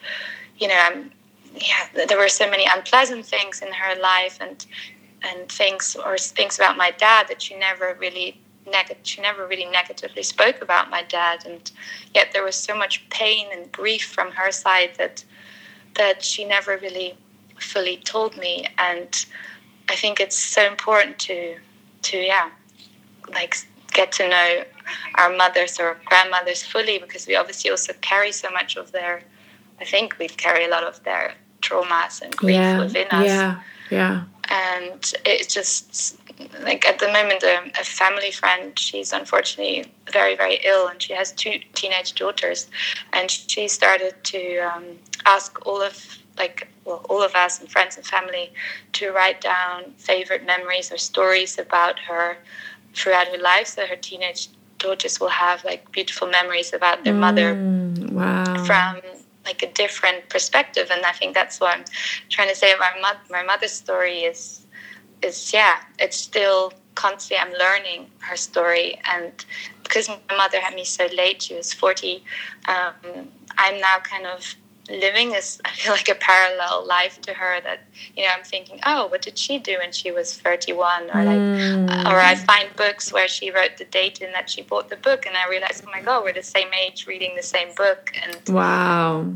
you 0.59 0.68
know 0.68 1.05
yeah 1.55 2.07
there 2.07 2.18
were 2.18 2.29
so 2.29 2.49
many 2.51 2.66
unpleasant 2.74 3.24
things 3.24 3.62
in 3.62 3.72
her 3.72 4.01
life 4.01 4.39
and 4.41 4.66
and 5.22 5.49
things 5.51 5.97
or 6.05 6.16
things 6.18 6.59
about 6.59 6.77
my 6.77 6.91
dad 6.93 7.27
that 7.29 7.41
she 7.41 7.57
never 7.57 7.97
really 8.01 8.41
neg- 8.66 8.99
she 9.03 9.20
never 9.20 9.47
really 9.47 9.64
negatively 9.66 10.22
spoke 10.22 10.62
about 10.62 10.91
my 10.91 11.03
dad, 11.03 11.45
and 11.47 11.70
yet 12.14 12.31
there 12.33 12.45
was 12.45 12.57
so 12.57 12.77
much 12.77 13.09
pain 13.11 13.49
and 13.53 13.70
grief 13.72 14.05
from 14.05 14.31
her 14.33 14.51
side 14.51 14.91
that 14.99 15.24
that 15.95 16.22
she 16.22 16.45
never 16.45 16.77
really 16.79 17.16
fully 17.59 17.97
told 17.99 18.37
me. 18.37 18.66
And 18.79 19.27
I 19.89 19.97
think 19.97 20.20
it's 20.20 20.37
so 20.39 20.66
important 20.66 21.18
to 21.20 21.57
to 22.03 22.18
yeah, 22.18 22.51
like 23.33 23.57
get 23.93 24.12
to 24.12 24.29
know 24.29 24.64
our 25.16 25.34
mothers 25.37 25.78
or 25.78 25.99
grandmothers 26.05 26.62
fully 26.62 26.99
because 26.99 27.26
we 27.26 27.37
obviously 27.37 27.70
also 27.70 27.93
carry 28.01 28.32
so 28.32 28.51
much 28.51 28.76
of 28.76 28.93
their. 28.93 29.22
I 29.80 29.84
think 29.84 30.18
we 30.18 30.28
carry 30.28 30.64
a 30.64 30.68
lot 30.68 30.84
of 30.84 31.03
their 31.05 31.34
traumas 31.61 32.22
and 32.22 32.34
grief 32.37 32.57
yeah, 32.57 32.78
within 32.78 33.09
us. 33.09 33.26
Yeah, 33.26 33.61
yeah. 33.91 34.24
And 34.49 35.12
it's 35.24 35.53
just 35.53 36.18
like 36.62 36.87
at 36.87 36.99
the 36.99 37.09
moment 37.09 37.43
a, 37.43 37.62
a, 37.80 37.84
family 37.84 38.30
friend 38.30 38.78
she's 38.78 39.12
unfortunately 39.12 39.91
very 40.12 40.37
very 40.37 40.61
ill 40.64 40.87
and 40.89 41.01
she 41.01 41.12
has 41.14 41.32
two 41.32 41.59
teenage 41.74 42.14
daughters 42.14 42.68
and 43.12 43.30
she 43.30 43.66
started 43.68 44.14
to 44.22 44.59
um, 44.59 44.84
ask 45.24 45.64
all 45.66 45.80
of 45.80 46.18
like 46.39 46.68
well 46.84 47.05
all 47.09 47.22
of 47.22 47.34
us 47.34 47.61
and 47.61 47.70
friends 47.70 47.97
and 47.97 48.07
family 48.07 48.53
to 48.93 49.11
write 49.12 49.41
down 49.41 49.84
favorite 49.97 50.45
memories 50.45 50.93
or 50.93 50.99
stories 50.99 51.59
about 51.59 51.99
her 51.99 52.37
throughout 52.95 53.28
her 53.28 53.39
life 53.39 53.66
so 53.66 53.87
her 53.87 53.97
teenage 53.97 54.49
daughters 54.87 55.14
will 55.20 55.37
have 55.45 55.59
like 55.70 55.82
beautiful 55.99 56.28
memories 56.39 56.70
about 56.78 56.97
their 57.05 57.18
mm, 57.18 57.26
mother 57.26 57.49
wow. 58.18 58.64
from 58.68 58.93
like 59.49 59.61
a 59.68 59.70
different 59.82 60.20
perspective 60.34 60.87
and 60.95 61.01
i 61.12 61.14
think 61.18 61.30
that's 61.41 61.57
what 61.61 61.70
i'm 61.74 61.84
trying 62.34 62.51
to 62.55 62.59
say 62.62 62.70
about 62.78 62.93
my, 63.07 63.12
my 63.37 63.43
mother's 63.51 63.76
story 63.84 64.18
is 64.30 64.66
is 65.22 65.53
yeah, 65.53 65.76
it's 65.99 66.16
still 66.16 66.72
constantly 66.95 67.39
I'm 67.45 67.59
learning 67.59 68.11
her 68.20 68.37
story, 68.37 68.99
and 69.05 69.32
because 69.82 70.09
my 70.09 70.37
mother 70.37 70.61
had 70.61 70.74
me 70.74 70.84
so 70.84 71.07
late, 71.14 71.43
she 71.43 71.55
was 71.55 71.72
forty. 71.72 72.24
Um, 72.68 73.28
I'm 73.59 73.80
now 73.80 73.99
kind 73.99 74.26
of 74.26 74.55
living 74.91 75.32
is 75.32 75.61
I 75.64 75.70
feel 75.70 75.93
like 75.93 76.09
a 76.09 76.14
parallel 76.14 76.87
life 76.87 77.20
to 77.22 77.34
her 77.34 77.61
that 77.62 77.80
you 78.16 78.22
know 78.22 78.30
I'm 78.37 78.45
thinking 78.45 78.80
oh 78.87 79.07
what 79.07 79.22
did 79.22 79.39
she 79.39 79.59
do 79.59 79.78
when 79.78 79.93
she 79.93 80.11
was 80.11 80.37
31 80.39 81.11
or 81.14 81.24
like 81.24 81.39
mm. 81.39 82.05
or 82.07 82.20
I 82.20 82.34
find 82.34 82.74
books 82.76 83.12
where 83.12 83.28
she 83.28 83.51
wrote 83.51 83.76
the 83.78 83.84
date 83.84 84.20
and 84.20 84.32
that 84.34 84.49
she 84.49 84.62
bought 84.62 84.89
the 84.89 84.97
book 84.97 85.26
and 85.26 85.37
I 85.37 85.49
realize 85.49 85.82
oh 85.87 85.91
my 85.91 86.03
god 86.03 86.24
we're 86.24 86.32
the 86.32 86.43
same 86.43 86.68
age 86.72 87.07
reading 87.07 87.34
the 87.37 87.43
same 87.43 87.74
book 87.74 88.12
and 88.22 88.55
wow 88.55 89.26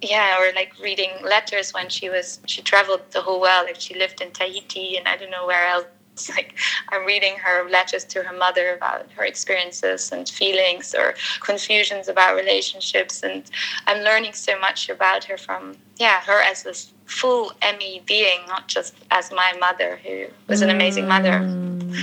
yeah 0.00 0.40
or 0.40 0.52
like 0.54 0.72
reading 0.82 1.10
letters 1.22 1.72
when 1.72 1.88
she 1.88 2.08
was 2.08 2.40
she 2.46 2.62
traveled 2.62 3.02
the 3.10 3.20
whole 3.20 3.40
world 3.40 3.66
like 3.66 3.80
she 3.80 3.94
lived 3.94 4.20
in 4.20 4.30
tahiti 4.30 4.96
and 4.96 5.08
i 5.08 5.16
don't 5.16 5.30
know 5.30 5.46
where 5.46 5.66
else 5.66 5.86
like 6.36 6.54
i'm 6.90 7.04
reading 7.04 7.34
her 7.36 7.68
letters 7.70 8.04
to 8.04 8.22
her 8.22 8.36
mother 8.36 8.74
about 8.74 9.10
her 9.12 9.24
experiences 9.24 10.12
and 10.12 10.28
feelings 10.28 10.94
or 10.94 11.14
confusions 11.40 12.08
about 12.08 12.36
relationships 12.36 13.22
and 13.22 13.50
i'm 13.86 14.02
learning 14.02 14.32
so 14.32 14.58
much 14.58 14.88
about 14.88 15.24
her 15.24 15.36
from 15.36 15.76
yeah 15.96 16.20
her 16.22 16.40
as 16.42 16.62
this 16.62 16.92
full 17.06 17.52
emmy 17.62 18.02
being 18.06 18.40
not 18.48 18.68
just 18.68 18.94
as 19.10 19.30
my 19.30 19.52
mother 19.60 19.98
who 20.04 20.26
was 20.46 20.60
an 20.62 20.70
amazing 20.70 21.06
mother 21.06 21.40
mm. 21.40 21.96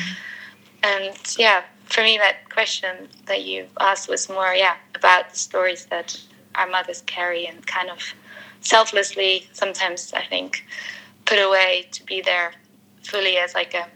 and 0.84 1.36
yeah 1.38 1.64
for 1.86 2.02
me 2.02 2.18
that 2.18 2.50
question 2.50 3.08
that 3.28 3.44
you 3.44 3.68
asked 3.80 4.10
was 4.10 4.28
more 4.30 4.54
yeah 4.54 4.76
about 4.96 5.30
the 5.30 5.38
stories 5.38 5.86
that 5.86 6.20
our 6.56 6.68
mothers 6.68 7.04
carry 7.06 7.46
and 7.46 7.66
kind 7.68 7.90
of 7.90 8.00
selflessly 8.62 9.48
sometimes 9.54 10.12
I 10.14 10.26
think 10.26 10.66
put 11.26 11.38
away 11.38 11.88
to 11.92 12.06
be 12.06 12.22
there 12.22 12.54
fully 13.04 13.38
as 13.38 13.54
like 13.54 13.74
a, 13.74 13.88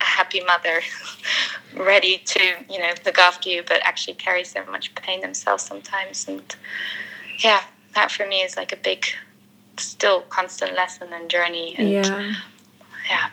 a 0.00 0.04
happy 0.04 0.40
mother 0.44 0.80
ready 1.76 2.18
to 2.24 2.40
you 2.70 2.78
know 2.78 2.92
look 3.04 3.18
after 3.18 3.48
you 3.48 3.62
but 3.66 3.80
actually 3.84 4.14
carry 4.14 4.44
so 4.44 4.64
much 4.66 4.94
pain 4.94 5.20
themselves 5.20 5.62
sometimes. 5.62 6.26
And 6.28 6.56
yeah 7.42 7.62
that 7.94 8.10
for 8.10 8.26
me 8.26 8.42
is 8.42 8.56
like 8.56 8.72
a 8.72 8.76
big 8.76 9.06
still 9.76 10.22
constant 10.22 10.74
lesson 10.74 11.08
and 11.12 11.28
journey. 11.28 11.74
And 11.76 11.90
yeah. 11.90 12.34
yeah. 13.08 13.30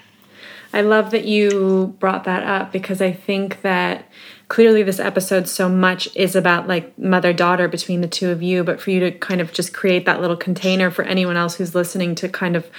I 0.73 0.81
love 0.81 1.11
that 1.11 1.25
you 1.25 1.95
brought 1.99 2.25
that 2.25 2.43
up 2.43 2.71
because 2.71 3.01
I 3.01 3.11
think 3.11 3.61
that 3.61 4.09
clearly 4.47 4.83
this 4.83 4.99
episode 4.99 5.47
so 5.47 5.69
much 5.69 6.13
is 6.15 6.35
about 6.35 6.67
like 6.67 6.97
mother 6.99 7.31
daughter 7.31 7.67
between 7.67 8.01
the 8.01 8.07
two 8.07 8.29
of 8.29 8.43
you 8.43 8.63
but 8.63 8.79
for 8.79 8.91
you 8.91 8.99
to 8.99 9.11
kind 9.11 9.41
of 9.41 9.53
just 9.53 9.73
create 9.73 10.05
that 10.05 10.21
little 10.21 10.35
container 10.35 10.91
for 10.91 11.03
anyone 11.03 11.37
else 11.37 11.55
who's 11.55 11.73
listening 11.73 12.13
to 12.13 12.29
kind 12.29 12.55
of 12.55 12.69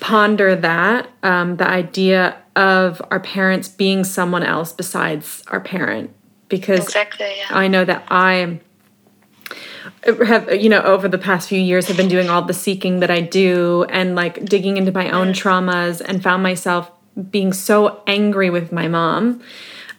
ponder 0.00 0.54
that 0.56 1.08
um, 1.22 1.56
the 1.56 1.66
idea 1.66 2.36
of 2.56 3.00
our 3.10 3.20
parents 3.20 3.68
being 3.68 4.04
someone 4.04 4.42
else 4.42 4.72
besides 4.72 5.42
our 5.48 5.60
parent 5.60 6.10
because 6.48 6.80
exactly, 6.80 7.32
yeah. 7.36 7.46
i 7.50 7.68
know 7.68 7.84
that 7.84 8.04
i 8.08 8.58
have 10.26 10.52
you 10.54 10.68
know 10.68 10.82
over 10.82 11.08
the 11.08 11.18
past 11.18 11.48
few 11.48 11.60
years 11.60 11.86
have 11.86 11.96
been 11.96 12.08
doing 12.08 12.28
all 12.28 12.42
the 12.42 12.54
seeking 12.54 13.00
that 13.00 13.10
i 13.10 13.20
do 13.20 13.84
and 13.88 14.16
like 14.16 14.44
digging 14.44 14.76
into 14.76 14.90
my 14.90 15.10
own 15.10 15.28
traumas 15.28 16.00
and 16.00 16.22
found 16.22 16.42
myself 16.42 16.90
being 17.30 17.52
so 17.52 18.02
angry 18.06 18.50
with 18.50 18.72
my 18.72 18.88
mom 18.88 19.40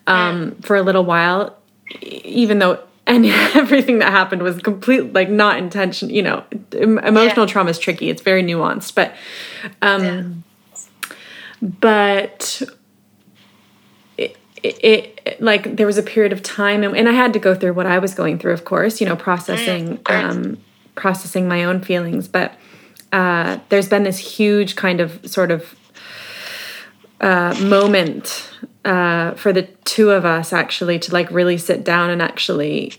um, 0.08 0.56
for 0.62 0.76
a 0.76 0.82
little 0.82 1.06
while, 1.06 1.58
even 2.02 2.60
though 2.60 2.80
and 3.08 3.26
everything 3.56 3.99
that 3.99 4.12
happened 4.12 4.41
was 4.41 4.58
complete 4.60 5.12
like 5.14 5.30
not 5.30 5.58
intention 5.58 6.10
you 6.10 6.22
know 6.22 6.43
emotional 6.72 7.45
yeah. 7.47 7.52
trauma 7.52 7.70
is 7.72 7.80
tricky 7.80 8.10
it's 8.10 8.22
very 8.22 8.43
nuanced 8.43 8.93
but 8.93 9.14
um. 9.82 10.43
But 11.62 12.62
it, 14.18 14.38
it, 14.64 15.41
like 15.41 15.76
there 15.76 15.88
was 15.88 15.97
a 15.97 16.03
period 16.03 16.34
of 16.34 16.43
time 16.43 16.84
and, 16.84 16.95
and, 16.95 17.09
i 17.09 17.12
had 17.12 17.34
to 17.34 17.39
go 17.39 17.55
through 17.55 17.74
what 17.74 17.86
i 17.86 17.97
was 17.99 18.14
going 18.14 18.38
through 18.38 18.53
of 18.53 18.66
course 18.66 19.01
you 19.01 19.07
know 19.07 19.16
processing 19.16 19.97
mm, 19.97 20.12
um 20.12 20.57
processing 20.95 21.47
my 21.47 21.64
own 21.64 21.82
feelings 21.82 22.28
but 22.28 22.53
uh 23.12 23.57
there's 23.70 23.89
been 23.89 24.03
this 24.03 24.18
huge 24.18 24.76
kind 24.76 24.99
of 24.99 25.20
sort 25.28 25.51
of 25.51 25.76
uh 27.22 27.55
moment 27.62 28.51
uh, 28.84 29.36
for 29.36 29.53
the 29.53 29.64
two 29.86 30.09
of 30.09 30.26
us 30.26 30.51
actually 30.51 30.97
to 30.97 31.14
like 31.14 31.30
really 31.30 31.57
sit 31.57 31.84
down 31.84 32.09
and 32.09 32.22
actually 32.22 32.93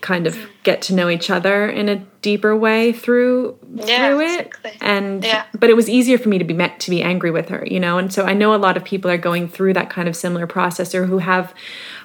kind 0.00 0.26
of 0.26 0.36
get 0.62 0.82
to 0.82 0.94
know 0.94 1.08
each 1.08 1.30
other 1.30 1.66
in 1.68 1.88
a 1.88 1.96
deeper 2.20 2.54
way 2.56 2.92
through 2.92 3.58
Yeah, 3.74 4.08
through 4.10 4.20
it 4.20 4.46
exactly. 4.46 4.72
and 4.80 5.24
Yeah. 5.24 5.44
but 5.58 5.70
it 5.70 5.76
was 5.76 5.88
easier 5.88 6.18
for 6.18 6.28
me 6.28 6.38
to 6.38 6.44
be 6.44 6.54
met 6.54 6.78
to 6.80 6.90
be 6.90 7.02
angry 7.02 7.30
with 7.30 7.48
her 7.48 7.64
you 7.66 7.80
know 7.80 7.96
and 7.98 8.12
so 8.12 8.24
i 8.24 8.32
know 8.34 8.54
a 8.54 8.56
lot 8.56 8.76
of 8.76 8.84
people 8.84 9.10
are 9.10 9.16
going 9.18 9.48
through 9.48 9.72
that 9.74 9.88
kind 9.90 10.08
of 10.08 10.14
similar 10.16 10.46
process 10.46 10.94
or 10.94 11.06
who 11.06 11.18
have 11.18 11.54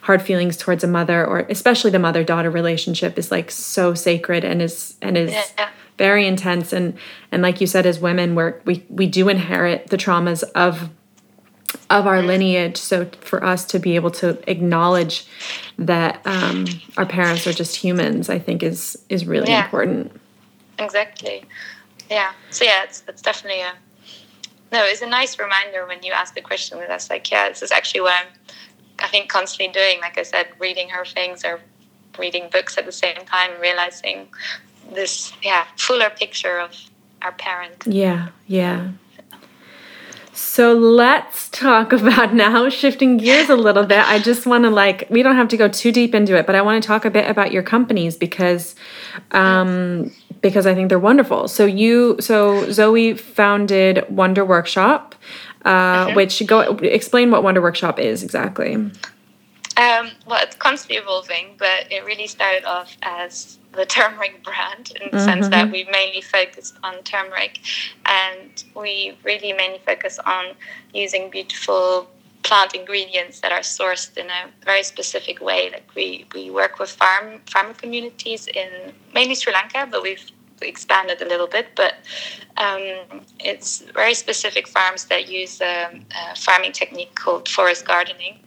hard 0.04 0.22
feelings 0.22 0.56
towards 0.58 0.84
a 0.84 0.88
mother 0.88 1.26
or 1.26 1.40
especially 1.50 1.92
the 1.92 2.00
mother 2.00 2.24
daughter 2.24 2.50
relationship 2.50 3.18
is 3.18 3.32
like 3.32 3.52
so 3.52 3.94
sacred 3.94 4.44
and 4.46 4.62
is 4.62 4.96
and 5.02 5.18
is 5.18 5.32
Yeah. 5.32 5.70
very 5.98 6.26
intense 6.26 6.72
and 6.74 6.98
and 7.32 7.42
like 7.42 7.60
you 7.62 7.68
said 7.68 7.86
as 7.86 8.00
women 8.00 8.34
we're, 8.36 8.56
we 8.66 8.86
we 8.90 9.08
do 9.08 9.28
inherit 9.30 9.88
the 9.90 9.98
traumas 9.98 10.44
of 10.56 10.90
of 11.90 12.08
our 12.08 12.22
lineage 12.22 12.78
so 12.78 13.06
for 13.22 13.44
us 13.44 13.66
to 13.66 13.80
be 13.80 13.96
able 13.96 14.12
to 14.12 14.38
acknowledge 14.50 15.26
that 15.78 16.22
um, 16.26 16.66
our 16.98 17.06
parents 17.06 17.46
are 17.48 17.54
just 17.54 17.76
humans 17.76 18.30
i 18.30 18.40
think 18.40 18.64
is 18.64 18.98
is 19.10 19.26
really 19.26 19.50
Yeah. 19.50 19.64
important 19.64 20.20
Exactly. 20.80 21.44
Yeah. 22.10 22.32
So 22.50 22.66
yeah, 22.66 22.84
it's 22.84 23.04
it's 23.08 23.22
definitely 23.22 23.62
a 23.62 23.74
no. 24.72 24.84
It's 24.86 25.02
a 25.02 25.08
nice 25.08 25.38
reminder 25.38 25.86
when 25.86 26.02
you 26.04 26.14
ask 26.14 26.34
the 26.34 26.42
question. 26.42 26.80
That 26.80 26.88
that's 26.88 27.10
like, 27.10 27.30
yeah, 27.30 27.50
this 27.50 27.62
is 27.62 27.72
actually 27.72 28.02
what 28.02 28.14
I'm. 28.14 28.28
I 29.00 29.08
think 29.08 29.30
constantly 29.30 29.74
doing. 29.74 30.00
Like 30.02 30.18
I 30.18 30.24
said, 30.24 30.48
reading 30.60 30.90
her 30.90 31.06
things 31.06 31.46
or 31.46 31.60
reading 32.18 32.50
books 32.52 32.78
at 32.78 32.86
the 32.86 32.92
same 32.92 33.18
time, 33.26 33.52
realizing 33.62 34.28
this 34.94 35.34
yeah 35.44 35.66
fuller 35.78 36.10
picture 36.10 36.60
of 36.60 36.76
our 37.22 37.32
parent. 37.34 37.84
Yeah, 37.86 38.30
yeah. 38.48 38.92
So 40.40 40.74
let's 40.74 41.50
talk 41.50 41.92
about 42.00 42.34
now 42.34 42.70
shifting 42.70 43.18
gears 43.18 43.50
a 43.50 43.56
little 43.56 43.86
bit. 43.86 44.00
I 44.00 44.20
just 44.20 44.46
want 44.46 44.64
to 44.64 44.70
like 44.70 45.06
we 45.10 45.22
don't 45.22 45.36
have 45.36 45.50
to 45.50 45.58
go 45.58 45.68
too 45.68 45.92
deep 45.92 46.16
into 46.16 46.36
it, 46.38 46.46
but 46.46 46.56
I 46.56 46.62
want 46.62 46.82
to 46.82 46.88
talk 46.88 47.04
a 47.04 47.10
bit 47.10 47.30
about 47.30 47.52
your 47.52 47.62
companies 47.62 48.16
because 48.16 48.76
um 49.32 50.12
because 50.42 50.66
I 50.66 50.74
think 50.74 50.88
they're 50.88 50.98
wonderful. 50.98 51.50
So 51.50 51.66
you 51.66 52.18
so 52.22 52.72
Zoe 52.72 53.14
founded 53.16 54.06
Wunder 54.10 54.46
Workshop 54.46 55.14
uh 55.66 56.14
which 56.14 56.46
go 56.48 56.62
explain 56.78 57.32
what 57.32 57.44
Wunder 57.44 57.62
Workshop 57.62 58.00
is 58.00 58.24
exactly. 58.24 58.92
Um, 59.80 60.12
well, 60.28 60.40
it's 60.42 60.58
constantly 60.58 60.98
evolving, 60.98 61.56
but 61.58 61.90
it 61.90 62.04
really 62.04 62.28
started 62.28 62.66
off 62.66 62.98
as 63.02 63.60
the 63.72 63.86
turmeric 63.86 64.44
brand 64.44 64.92
in 65.00 65.10
the 65.10 65.20
sense 65.24 65.48
that 65.48 65.72
we 65.72 65.86
mainly 65.86 66.20
focused 66.20 66.76
on 66.84 67.02
turmeric 67.04 67.60
and 68.06 68.62
we 68.76 69.18
really 69.24 69.54
mainly 69.54 69.80
focus 69.86 70.20
on 70.26 70.48
using 70.94 71.30
beautiful 71.30 72.10
plant 72.44 72.74
ingredients 72.74 73.40
that 73.40 73.54
are 73.54 73.62
sourced 73.62 74.18
in 74.18 74.26
a 74.26 74.50
very 74.66 74.84
specific 74.84 75.40
way. 75.40 75.70
Like 75.72 75.90
we, 75.96 76.26
we 76.34 76.52
work 76.52 76.78
with 76.78 76.90
farm 76.90 77.40
farmer 77.46 77.74
communities 77.74 78.48
in 78.48 78.92
mainly 79.14 79.36
Sri 79.36 79.54
Lanka, 79.54 79.88
but 79.90 80.04
we've 80.04 80.30
expanded 80.62 81.22
a 81.22 81.26
little 81.26 81.48
bit. 81.48 81.68
But 81.78 81.94
um, 82.58 83.22
it's 83.40 83.84
very 83.94 84.14
specific 84.14 84.68
farms 84.68 85.06
that 85.06 85.30
use 85.30 85.62
um, 85.62 86.06
a 86.32 86.36
farming 86.36 86.74
technique 86.74 87.16
called 87.16 87.48
forest 87.48 87.86
gardening, 87.88 88.40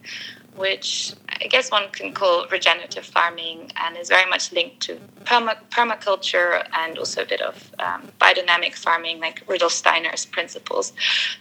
which 0.57 1.15
I 1.29 1.47
guess 1.47 1.71
one 1.71 1.89
can 1.91 2.13
call 2.13 2.47
regenerative 2.49 3.05
farming 3.05 3.73
and 3.77 3.97
is 3.97 4.09
very 4.09 4.29
much 4.29 4.53
linked 4.53 4.81
to 4.83 4.97
perma- 5.25 5.57
permaculture 5.71 6.67
and 6.75 6.99
also 6.99 7.23
a 7.23 7.27
bit 7.27 7.41
of 7.41 7.73
um, 7.79 8.13
biodynamic 8.21 8.75
farming, 8.75 9.21
like 9.21 9.43
Rudolf 9.49 9.73
Steiner's 9.73 10.27
principles. 10.27 10.93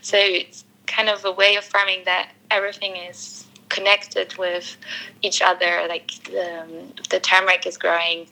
So 0.01 0.17
it's 0.17 0.65
kind 0.87 1.09
of 1.09 1.23
a 1.25 1.31
way 1.31 1.55
of 1.55 1.63
farming 1.63 2.03
that 2.05 2.31
everything 2.49 2.95
is 2.95 3.45
connected 3.69 4.37
with 4.37 4.77
each 5.21 5.41
other. 5.41 5.85
Like 5.87 6.11
the, 6.25 6.65
the 7.09 7.19
turmeric 7.19 7.65
is 7.65 7.77
growing 7.77 8.27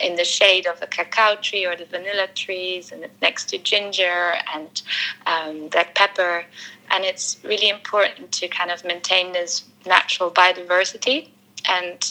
in 0.00 0.16
the 0.16 0.24
shade 0.24 0.66
of 0.66 0.80
a 0.82 0.86
cacao 0.86 1.36
tree 1.36 1.64
or 1.64 1.74
the 1.76 1.86
vanilla 1.86 2.28
trees, 2.34 2.92
and 2.92 3.02
it's 3.04 3.20
next 3.22 3.48
to 3.50 3.58
ginger 3.58 4.34
and 4.54 4.82
um, 5.26 5.68
black 5.68 5.94
pepper. 5.94 6.44
And 6.92 7.04
it's 7.04 7.38
really 7.42 7.68
important 7.68 8.30
to 8.32 8.48
kind 8.48 8.70
of 8.70 8.84
maintain 8.84 9.32
this 9.32 9.64
natural 9.86 10.30
biodiversity. 10.30 11.30
And 11.68 12.02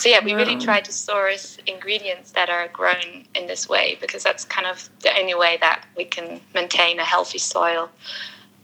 so, 0.00 0.08
yeah, 0.08 0.24
we 0.24 0.34
really 0.34 0.56
try 0.56 0.80
to 0.80 0.92
source 0.92 1.56
ingredients 1.66 2.32
that 2.32 2.50
are 2.50 2.68
grown 2.68 3.24
in 3.34 3.46
this 3.46 3.68
way 3.68 3.96
because 4.00 4.22
that's 4.22 4.44
kind 4.44 4.66
of 4.66 4.88
the 5.00 5.16
only 5.18 5.34
way 5.34 5.56
that 5.60 5.86
we 5.96 6.04
can 6.04 6.40
maintain 6.52 6.98
a 6.98 7.04
healthy 7.04 7.38
soil. 7.38 7.88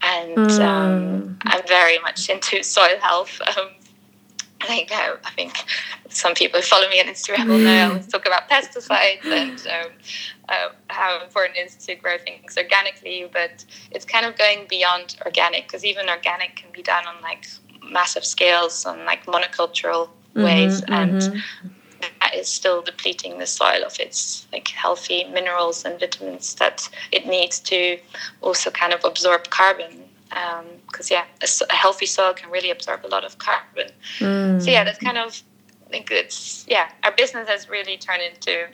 And 0.01 0.51
um, 0.61 1.37
I'm 1.43 1.65
very 1.67 1.99
much 1.99 2.29
into 2.29 2.63
soil 2.63 2.99
health. 3.01 3.39
Um, 3.57 3.69
I 4.61 4.65
think 4.65 4.91
uh, 4.91 5.15
I 5.23 5.31
think 5.31 5.53
some 6.09 6.33
people 6.33 6.59
who 6.59 6.65
follow 6.65 6.89
me 6.89 6.99
on 6.99 7.07
Instagram 7.07 7.47
will 7.47 7.59
know 7.59 7.71
I 7.71 7.83
always 7.83 8.07
talk 8.07 8.25
about 8.25 8.49
pesticides 8.49 9.25
and 9.25 9.59
um, 9.67 9.91
uh, 10.49 10.69
how 10.89 11.23
important 11.23 11.57
it 11.57 11.67
is 11.67 11.75
to 11.85 11.95
grow 11.95 12.17
things 12.17 12.57
organically. 12.57 13.29
But 13.31 13.63
it's 13.91 14.05
kind 14.05 14.25
of 14.25 14.37
going 14.37 14.65
beyond 14.69 15.17
organic 15.25 15.67
because 15.67 15.85
even 15.85 16.09
organic 16.09 16.55
can 16.55 16.71
be 16.71 16.81
done 16.81 17.05
on 17.07 17.21
like 17.21 17.47
massive 17.83 18.25
scales 18.25 18.85
and 18.85 19.05
like 19.05 19.25
monocultural 19.25 20.09
ways, 20.35 20.81
and 20.87 21.21
that 22.21 22.35
is 22.35 22.47
still 22.47 22.81
depleting 22.81 23.39
the 23.39 23.47
soil 23.47 23.83
of 23.85 23.99
its 23.99 24.47
like 24.51 24.67
healthy 24.69 25.25
minerals 25.25 25.85
and 25.85 25.99
vitamins 25.99 26.55
that 26.55 26.87
it 27.11 27.25
needs 27.25 27.59
to 27.59 27.97
also 28.41 28.69
kind 28.69 28.93
of 28.93 29.03
absorb 29.03 29.49
carbon 29.49 30.08
because 30.29 31.09
yeah 31.09 31.25
a 31.41 31.73
healthy 31.73 32.05
soil 32.05 32.33
can 32.33 32.49
really 32.51 32.69
absorb 32.69 33.05
a 33.05 33.07
lot 33.07 33.25
of 33.25 33.37
carbon. 33.37 33.89
So 34.19 34.71
yeah 34.71 34.83
that's 34.83 34.99
kind 34.99 35.17
of 35.17 35.41
I 35.87 35.89
think 35.89 36.11
it's 36.11 36.65
yeah 36.67 36.91
our 37.03 37.11
business 37.11 37.49
has 37.49 37.69
really 37.69 37.97
turned 37.97 38.21
into 38.21 38.67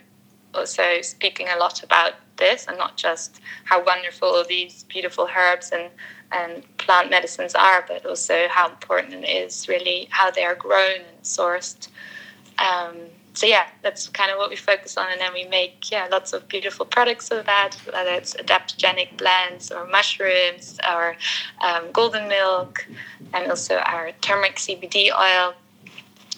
also 0.54 1.00
speaking 1.02 1.48
a 1.48 1.58
lot 1.58 1.82
about 1.82 2.14
this 2.36 2.66
and 2.66 2.76
not 2.78 2.96
just 2.96 3.40
how 3.64 3.82
wonderful 3.84 4.44
these 4.48 4.84
beautiful 4.84 5.28
herbs 5.36 5.72
and 5.72 5.90
and 6.32 6.64
plant 6.78 7.08
medicines 7.08 7.54
are 7.54 7.84
but 7.86 8.04
also 8.04 8.46
how 8.48 8.68
important 8.68 9.12
it 9.14 9.28
is 9.28 9.68
really 9.68 10.08
how 10.10 10.30
they 10.30 10.44
are 10.44 10.54
grown 10.54 10.96
and 10.96 11.22
sourced. 11.22 11.88
Um, 12.58 12.96
so 13.36 13.46
yeah, 13.46 13.66
that's 13.82 14.08
kind 14.08 14.30
of 14.30 14.38
what 14.38 14.48
we 14.48 14.56
focus 14.56 14.96
on, 14.96 15.06
and 15.12 15.20
then 15.20 15.32
we 15.34 15.44
make 15.44 15.90
yeah 15.92 16.08
lots 16.10 16.32
of 16.32 16.48
beautiful 16.48 16.86
products 16.86 17.30
of 17.30 17.44
that, 17.44 17.76
whether 17.92 18.10
it's 18.12 18.34
adaptogenic 18.34 19.18
blends 19.18 19.70
or 19.70 19.86
mushrooms 19.86 20.78
or 20.90 21.16
um, 21.60 21.84
golden 21.92 22.28
milk, 22.28 22.86
and 23.34 23.50
also 23.50 23.76
our 23.76 24.12
turmeric 24.22 24.56
CBD 24.56 25.10
oil. 25.12 25.54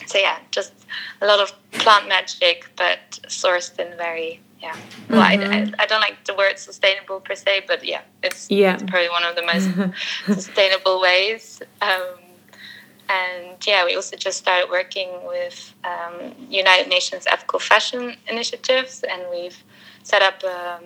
So 0.07 0.19
yeah, 0.19 0.39
just 0.51 0.73
a 1.21 1.27
lot 1.27 1.39
of 1.39 1.53
plant 1.73 2.09
magic, 2.09 2.69
but 2.77 2.99
sourced 3.29 3.79
in 3.79 3.97
very 3.97 4.41
yeah. 4.61 4.75
Well, 5.09 5.21
I, 5.21 5.35
I, 5.35 5.73
I 5.79 5.87
don't 5.87 6.01
like 6.01 6.25
the 6.25 6.35
word 6.35 6.59
sustainable 6.59 7.21
per 7.21 7.37
se, 7.37 7.63
but 7.69 7.85
yeah, 7.85 8.01
it's, 8.25 8.51
Yeah. 8.51 8.75
it's 8.75 8.83
probably 8.83 9.09
one 9.09 9.23
of 9.23 9.37
the 9.37 9.47
most 9.47 9.69
sustainable 10.27 11.01
ways. 11.01 11.63
Um, 11.81 12.19
and 13.09 13.67
yeah, 13.67 13.85
we 13.85 13.97
also 13.97 14.17
just 14.17 14.39
started 14.39 14.71
working 14.71 15.09
with 15.27 15.75
um, 15.85 16.35
United 16.51 16.89
Nations 16.89 17.27
Ethical 17.27 17.59
Fashion 17.59 18.17
Initiatives, 18.29 19.05
and 19.11 19.23
we've 19.31 19.63
set 20.03 20.23
up 20.23 20.43
um, 20.45 20.85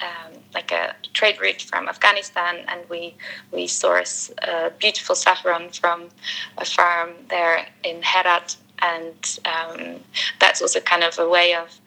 um, 0.00 0.32
like 0.54 0.72
a 0.72 0.94
trade 1.12 1.40
route 1.40 1.62
from 1.62 1.88
Afghanistan, 1.88 2.64
and 2.68 2.80
we 2.88 3.14
we 3.52 3.66
source 3.66 4.30
uh, 4.42 4.70
beautiful 4.78 5.14
saffron 5.14 5.70
from 5.70 6.08
a 6.56 6.64
farm 6.64 7.10
there 7.28 7.66
in 7.84 8.02
Herat. 8.02 8.56
And 8.80 9.40
um, 9.44 9.96
that's 10.38 10.62
also 10.62 10.78
kind 10.78 11.02
of 11.02 11.18
a 11.18 11.28
way 11.28 11.52
of, 11.52 11.80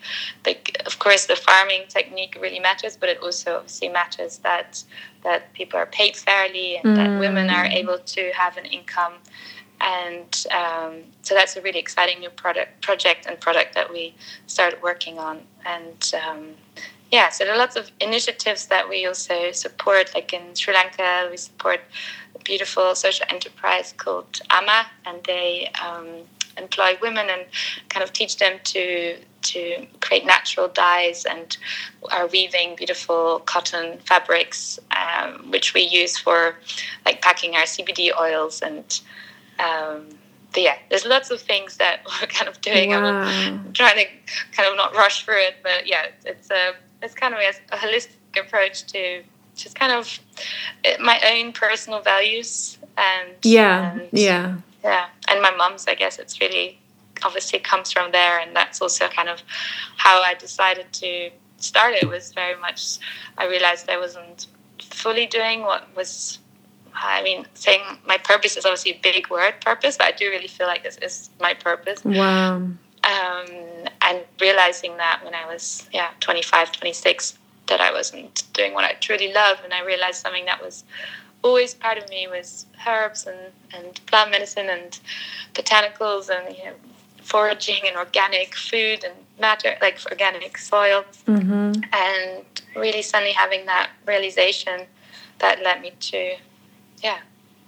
like, 0.45 0.75
of 0.85 0.99
course, 0.99 1.25
the 1.25 1.37
farming 1.37 1.83
technique 1.87 2.37
really 2.41 2.59
matters, 2.59 2.97
but 2.97 3.07
it 3.07 3.19
also 3.23 3.55
obviously 3.55 3.87
matters 3.87 4.39
that 4.39 4.83
that 5.23 5.53
people 5.53 5.79
are 5.79 5.85
paid 5.85 6.17
fairly 6.17 6.77
and 6.83 6.97
that 6.97 7.17
women 7.17 7.49
are 7.49 7.65
able 7.65 7.99
to 7.99 8.31
have 8.33 8.57
an 8.57 8.65
income 8.65 9.13
and 9.81 10.45
um, 10.51 11.03
so 11.21 11.33
that's 11.33 11.55
a 11.55 11.61
really 11.61 11.79
exciting 11.79 12.19
new 12.19 12.29
product 12.29 12.81
project 12.81 13.25
and 13.25 13.39
product 13.39 13.75
that 13.75 13.91
we 13.91 14.13
started 14.47 14.81
working 14.81 15.19
on. 15.19 15.41
And 15.65 16.11
um, 16.25 16.55
yeah 17.11 17.29
so 17.29 17.43
there 17.43 17.53
are 17.53 17.57
lots 17.57 17.75
of 17.75 17.91
initiatives 17.99 18.67
that 18.67 18.87
we 18.87 19.05
also 19.05 19.51
support 19.51 20.11
like 20.15 20.33
in 20.33 20.55
sri 20.55 20.73
lanka 20.73 21.27
we 21.29 21.37
support 21.37 21.81
a 22.35 22.39
beautiful 22.39 22.95
social 22.95 23.25
enterprise 23.29 23.93
called 23.97 24.39
ama 24.49 24.85
and 25.05 25.21
they 25.25 25.69
um, 25.85 26.07
employ 26.57 26.97
women 27.01 27.27
and 27.29 27.45
kind 27.89 28.03
of 28.03 28.11
teach 28.13 28.37
them 28.37 28.59
to 28.63 29.17
to 29.41 29.85
create 29.99 30.25
natural 30.25 30.67
dyes 30.67 31.25
and 31.25 31.57
are 32.11 32.27
weaving 32.27 32.75
beautiful 32.75 33.39
cotton 33.45 33.97
fabrics 34.05 34.79
um, 34.95 35.51
which 35.51 35.73
we 35.73 35.81
use 35.81 36.17
for 36.17 36.55
like 37.05 37.21
packing 37.21 37.55
our 37.55 37.63
cbd 37.63 38.09
oils 38.19 38.61
and 38.61 39.01
um, 39.61 40.07
but 40.53 40.63
yeah, 40.63 40.77
there's 40.89 41.05
lots 41.05 41.31
of 41.31 41.41
things 41.41 41.77
that 41.77 42.01
we're 42.21 42.27
kind 42.27 42.49
of 42.49 42.59
doing. 42.61 42.89
Wow. 42.91 43.23
I'm 43.23 43.73
trying 43.73 43.97
to 43.97 44.05
kind 44.51 44.69
of 44.69 44.75
not 44.75 44.95
rush 44.95 45.25
through 45.25 45.41
it, 45.41 45.55
but 45.63 45.87
yeah, 45.87 46.07
it's 46.25 46.49
a 46.51 46.73
it's 47.01 47.15
kind 47.15 47.33
of 47.33 47.39
a, 47.39 47.77
holistic 47.77 48.15
approach 48.39 48.85
to 48.87 49.23
just 49.55 49.75
kind 49.75 49.91
of 49.91 50.19
uh, 50.85 51.01
my 51.01 51.19
own 51.33 51.51
personal 51.51 51.99
values 52.01 52.77
and 52.97 53.33
Yeah, 53.43 53.93
and, 53.93 54.09
yeah. 54.11 54.57
yeah, 54.83 55.07
and 55.27 55.41
my 55.41 55.51
mom's. 55.51 55.87
I 55.87 55.95
guess 55.95 56.19
it's 56.19 56.39
really 56.39 56.79
obviously 57.23 57.59
comes 57.59 57.91
from 57.91 58.11
there, 58.11 58.39
and 58.39 58.55
that's 58.55 58.81
also 58.81 59.07
kind 59.07 59.29
of 59.29 59.41
how 59.97 60.21
I 60.21 60.33
decided 60.35 60.91
to 60.93 61.31
start 61.57 61.93
it. 61.95 62.07
Was 62.07 62.33
very 62.33 62.59
much 62.59 62.97
I 63.37 63.47
realized 63.47 63.89
I 63.89 63.97
wasn't 63.97 64.47
fully 64.79 65.25
doing 65.25 65.61
what 65.61 65.95
was. 65.95 66.39
I 66.93 67.21
mean, 67.23 67.45
saying 67.53 67.81
my 68.05 68.17
purpose 68.17 68.57
is 68.57 68.65
obviously 68.65 68.91
a 68.91 68.99
big 69.01 69.29
word, 69.29 69.55
purpose, 69.61 69.97
but 69.97 70.07
I 70.07 70.11
do 70.11 70.29
really 70.29 70.47
feel 70.47 70.67
like 70.67 70.83
this 70.83 70.97
is 70.97 71.29
my 71.39 71.53
purpose. 71.53 72.03
Wow. 72.03 72.55
Um, 72.55 72.77
and 74.01 74.23
realizing 74.39 74.97
that 74.97 75.21
when 75.23 75.33
I 75.33 75.45
was, 75.45 75.87
yeah, 75.91 76.11
25, 76.19 76.71
26, 76.71 77.37
that 77.67 77.81
I 77.81 77.91
wasn't 77.91 78.43
doing 78.53 78.73
what 78.73 78.83
I 78.83 78.93
truly 78.93 79.33
love. 79.33 79.59
And 79.63 79.73
I 79.73 79.83
realized 79.83 80.21
something 80.21 80.45
that 80.45 80.61
was 80.61 80.83
always 81.43 81.73
part 81.73 81.97
of 81.97 82.07
me 82.09 82.27
was 82.27 82.65
herbs 82.87 83.25
and, 83.25 83.39
and 83.73 84.05
plant 84.05 84.31
medicine 84.31 84.69
and 84.69 84.99
botanicals 85.53 86.29
and 86.29 86.55
you 86.55 86.65
know, 86.65 86.73
foraging 87.21 87.87
and 87.87 87.95
organic 87.95 88.55
food 88.55 89.03
and 89.03 89.13
matter, 89.39 89.75
like 89.81 89.97
organic 90.09 90.57
soil. 90.57 91.03
Mm-hmm. 91.27 91.81
And 91.93 92.45
really 92.75 93.01
suddenly 93.01 93.33
having 93.33 93.65
that 93.65 93.89
realization 94.05 94.85
that 95.39 95.61
led 95.63 95.81
me 95.81 95.93
to, 95.99 96.35
yeah, 97.03 97.19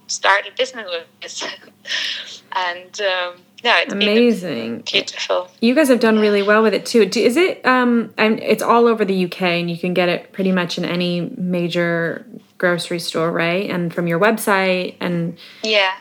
start 0.06 0.46
a 0.46 0.56
business 0.56 0.86
with 0.90 1.06
this. 1.20 1.42
and 2.52 3.00
um, 3.00 3.40
no, 3.64 3.74
it's 3.78 3.92
amazing, 3.92 4.80
beautiful. 4.80 5.48
You 5.60 5.74
guys 5.74 5.88
have 5.88 6.00
done 6.00 6.18
really 6.18 6.42
well 6.42 6.62
with 6.62 6.74
it 6.74 6.84
too. 6.84 7.02
Is 7.02 7.36
it? 7.36 7.64
Um, 7.64 8.12
it's 8.18 8.62
all 8.62 8.86
over 8.86 9.04
the 9.04 9.24
UK, 9.24 9.42
and 9.42 9.70
you 9.70 9.78
can 9.78 9.94
get 9.94 10.08
it 10.08 10.32
pretty 10.32 10.52
much 10.52 10.76
in 10.78 10.84
any 10.84 11.32
major 11.36 12.26
grocery 12.58 12.98
store, 12.98 13.30
right? 13.32 13.70
And 13.70 13.92
from 13.92 14.06
your 14.06 14.20
website, 14.20 14.96
and 15.00 15.38
yeah, 15.62 15.94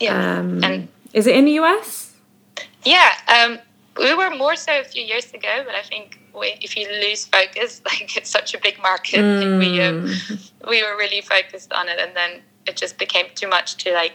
yeah. 0.00 0.38
Um, 0.38 0.64
and 0.64 0.88
is 1.12 1.26
it 1.26 1.36
in 1.36 1.44
the 1.44 1.52
US? 1.60 2.14
Yeah, 2.84 3.12
um, 3.28 3.58
we 3.96 4.14
were 4.14 4.30
more 4.30 4.56
so 4.56 4.80
a 4.80 4.84
few 4.84 5.02
years 5.02 5.32
ago, 5.32 5.62
but 5.64 5.74
I 5.74 5.82
think 5.82 6.18
if 6.42 6.76
you 6.76 6.88
lose 7.00 7.26
focus, 7.26 7.82
like 7.86 8.16
it's 8.16 8.30
such 8.30 8.54
a 8.54 8.58
big 8.58 8.80
market, 8.82 9.20
Mm. 9.20 9.58
we 9.58 9.80
um, 9.82 10.40
we 10.68 10.82
were 10.82 10.96
really 10.96 11.20
focused 11.20 11.72
on 11.72 11.88
it, 11.88 11.98
and 11.98 12.14
then 12.16 12.42
it 12.66 12.76
just 12.76 12.98
became 12.98 13.26
too 13.34 13.48
much 13.48 13.76
to 13.84 13.92
like 13.92 14.12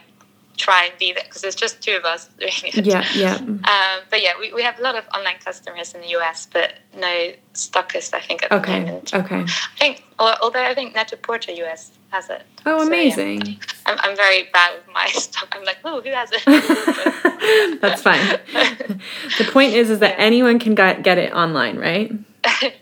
try 0.56 0.84
and 0.84 0.98
be 0.98 1.12
there 1.12 1.24
because 1.24 1.40
there's 1.40 1.54
just 1.54 1.80
two 1.80 1.92
of 1.96 2.04
us 2.04 2.28
doing 2.38 2.52
it. 2.64 2.84
Yeah, 2.84 3.04
yeah. 3.14 3.36
Um, 3.36 4.00
but 4.10 4.22
yeah, 4.22 4.32
we, 4.38 4.52
we 4.52 4.62
have 4.62 4.78
a 4.78 4.82
lot 4.82 4.94
of 4.94 5.04
online 5.14 5.38
customers 5.42 5.94
in 5.94 6.02
the 6.02 6.08
US, 6.18 6.46
but 6.52 6.74
no 6.94 7.32
stockists, 7.54 8.12
I 8.12 8.20
think, 8.20 8.42
at 8.42 8.50
the 8.50 8.56
Okay, 8.56 8.80
moment. 8.80 9.14
okay. 9.14 9.40
I 9.40 9.78
think, 9.78 10.04
although 10.18 10.62
I 10.62 10.74
think 10.74 10.94
Net-a-Porter 10.94 11.52
US 11.64 11.92
has 12.10 12.28
it. 12.30 12.42
Oh, 12.66 12.78
So, 12.78 12.82
yeah. 12.82 12.86
amazing. 12.88 13.58
I'm, 13.86 13.98
I'm 14.00 14.16
very 14.16 14.48
bad 14.52 14.74
with 14.76 14.94
my 14.94 15.06
stuff. 15.12 15.48
I'm 15.52 15.64
like, 15.64 15.78
oh, 15.84 16.00
who 16.00 16.10
has 16.10 16.30
it? 16.32 16.42
That's 17.80 18.02
fine. 18.02 18.38
the 19.38 19.44
point 19.50 19.72
is, 19.74 19.90
is 19.90 19.98
that 20.00 20.18
Yeah. 20.18 20.24
anyone 20.24 20.58
can 20.58 20.74
get, 20.74 21.02
get 21.02 21.18
it 21.18 21.32
online, 21.32 21.78
right? 21.78 22.12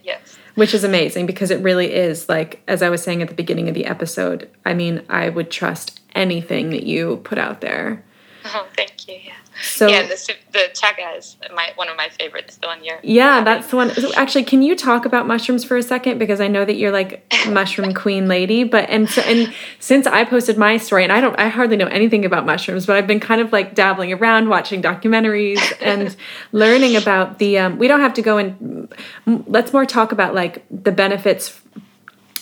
yes. 0.03 0.37
Which 0.55 0.73
is 0.73 0.83
amazing 0.83 1.25
because 1.25 1.51
it 1.51 1.61
really 1.61 1.93
is 1.93 2.27
like, 2.27 2.61
as 2.67 2.81
I 2.81 2.89
was 2.89 3.01
saying 3.01 3.21
at 3.21 3.29
the 3.29 3.33
beginning 3.35 3.69
of 3.69 3.75
the 3.75 3.85
episode. 3.85 4.49
I 4.65 4.73
mean, 4.73 5.03
I 5.09 5.29
would 5.29 5.49
trust 5.51 5.99
anything 6.15 6.71
that 6.71 6.83
you 6.83 7.17
put 7.23 7.37
out 7.37 7.61
there. 7.61 8.03
Oh, 8.45 8.67
thank 8.75 9.07
you. 9.07 9.19
Yeah. 9.23 9.33
So 9.61 9.87
yeah, 9.87 10.03
the, 10.03 10.35
the 10.51 10.69
chaga 10.73 11.17
is 11.17 11.37
my 11.53 11.71
one 11.75 11.89
of 11.89 11.97
my 11.97 12.09
favorites. 12.09 12.57
The 12.57 12.67
one 12.67 12.83
you're. 12.83 12.99
Yeah, 13.03 13.43
that's 13.43 13.69
the 13.69 13.75
one. 13.75 13.91
So 13.91 14.13
actually, 14.13 14.43
can 14.43 14.61
you 14.61 14.75
talk 14.75 15.05
about 15.05 15.27
mushrooms 15.27 15.63
for 15.63 15.77
a 15.77 15.83
second? 15.83 16.17
Because 16.17 16.41
I 16.41 16.47
know 16.47 16.65
that 16.65 16.75
you're 16.75 16.91
like 16.91 17.25
mushroom 17.47 17.93
queen 17.93 18.27
lady, 18.27 18.63
but 18.63 18.89
and 18.89 19.09
so 19.09 19.21
and 19.21 19.53
since 19.79 20.07
I 20.07 20.23
posted 20.23 20.57
my 20.57 20.77
story, 20.77 21.03
and 21.03 21.11
I 21.11 21.21
don't, 21.21 21.37
I 21.39 21.47
hardly 21.49 21.77
know 21.77 21.87
anything 21.87 22.25
about 22.25 22.45
mushrooms, 22.45 22.85
but 22.85 22.95
I've 22.95 23.07
been 23.07 23.19
kind 23.19 23.41
of 23.41 23.51
like 23.51 23.75
dabbling 23.75 24.13
around, 24.13 24.49
watching 24.49 24.81
documentaries 24.81 25.59
and 25.81 26.15
learning 26.51 26.95
about 26.95 27.39
the. 27.39 27.57
Um, 27.59 27.77
we 27.77 27.87
don't 27.87 28.01
have 28.01 28.13
to 28.15 28.21
go 28.21 28.37
in. 28.37 28.89
Let's 29.25 29.73
more 29.73 29.85
talk 29.85 30.11
about 30.11 30.33
like 30.33 30.65
the 30.69 30.91
benefits 30.91 31.61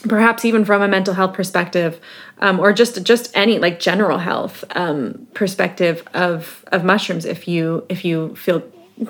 perhaps 0.07 0.45
even 0.45 0.65
from 0.65 0.81
a 0.81 0.87
mental 0.87 1.13
health 1.13 1.33
perspective 1.33 1.99
um, 2.39 2.59
or 2.59 2.71
just 2.73 3.03
just 3.03 3.35
any 3.35 3.59
like 3.59 3.79
general 3.79 4.19
health 4.19 4.63
um, 4.71 5.27
perspective 5.33 6.03
of 6.13 6.63
of 6.71 6.83
mushrooms 6.83 7.25
if 7.25 7.47
you 7.47 7.85
if 7.89 8.05
you 8.05 8.35
feel 8.35 8.61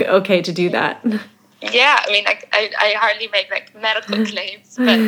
okay 0.02 0.42
to 0.42 0.52
do 0.52 0.70
that 0.70 1.04
Yeah, 1.62 2.04
I 2.06 2.12
mean, 2.12 2.24
like, 2.24 2.48
I, 2.54 2.72
I 2.80 2.94
hardly 2.98 3.28
make 3.30 3.50
like 3.50 3.74
medical 3.76 4.26
claims, 4.32 4.76
but 4.78 5.00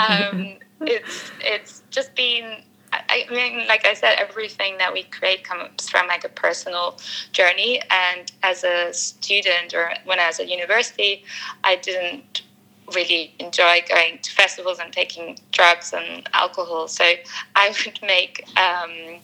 um, 0.00 0.56
it's 0.80 1.30
it's 1.40 1.82
just 1.90 2.14
been. 2.14 2.62
I 2.92 3.26
I 3.30 3.32
mean, 3.32 3.66
like 3.68 3.86
I 3.86 3.94
said, 3.94 4.16
everything 4.18 4.76
that 4.78 4.92
we 4.92 5.04
create 5.04 5.44
comes 5.44 5.88
from 5.88 6.08
like 6.08 6.24
a 6.24 6.28
personal 6.28 6.98
journey. 7.32 7.80
And 7.88 8.30
as 8.42 8.64
a 8.64 8.92
student, 8.92 9.72
or 9.74 9.92
when 10.04 10.18
I 10.18 10.26
was 10.26 10.40
at 10.40 10.48
university, 10.48 11.24
I 11.64 11.76
didn't 11.76 12.42
really 12.94 13.34
enjoy 13.38 13.82
going 13.88 14.18
to 14.22 14.30
festivals 14.30 14.78
and 14.78 14.92
taking 14.92 15.38
drugs 15.52 15.92
and 15.92 16.28
alcohol. 16.32 16.88
So 16.88 17.04
I 17.54 17.74
would 17.84 17.98
make 18.02 18.44
um, 18.58 19.20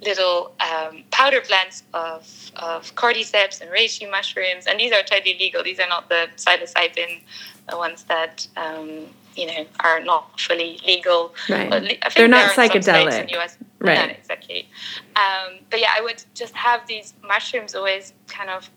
little 0.00 0.54
um, 0.60 1.04
powder 1.10 1.40
blends 1.46 1.82
of, 1.94 2.52
of 2.56 2.94
cordyceps 2.94 3.60
and 3.60 3.70
reishi 3.70 4.10
mushrooms. 4.10 4.66
And 4.66 4.78
these 4.78 4.92
are 4.92 5.02
totally 5.02 5.36
legal. 5.38 5.62
These 5.62 5.80
are 5.80 5.88
not 5.88 6.08
the 6.08 6.28
psilocybin 6.36 7.20
the 7.70 7.76
ones 7.76 8.04
that, 8.04 8.46
um, 8.56 9.06
you 9.36 9.46
know, 9.46 9.66
are 9.80 10.00
not 10.00 10.38
fully 10.38 10.80
legal. 10.86 11.34
Right. 11.48 11.70
Well, 11.70 11.84
I 11.84 11.86
think 11.86 12.14
They're 12.16 12.28
not 12.28 12.54
there 12.54 12.66
are 12.66 12.70
some 12.70 12.82
states 12.82 12.88
psychedelic. 12.88 13.22
In 13.22 13.40
US. 13.40 13.58
Right. 13.78 14.08
No, 14.08 14.14
exactly. 14.14 14.68
Um, 15.16 15.58
but 15.70 15.80
yeah, 15.80 15.90
I 15.96 16.00
would 16.00 16.22
just 16.34 16.54
have 16.54 16.86
these 16.86 17.14
mushrooms 17.26 17.74
always 17.74 18.12
kind 18.28 18.50
of 18.50 18.70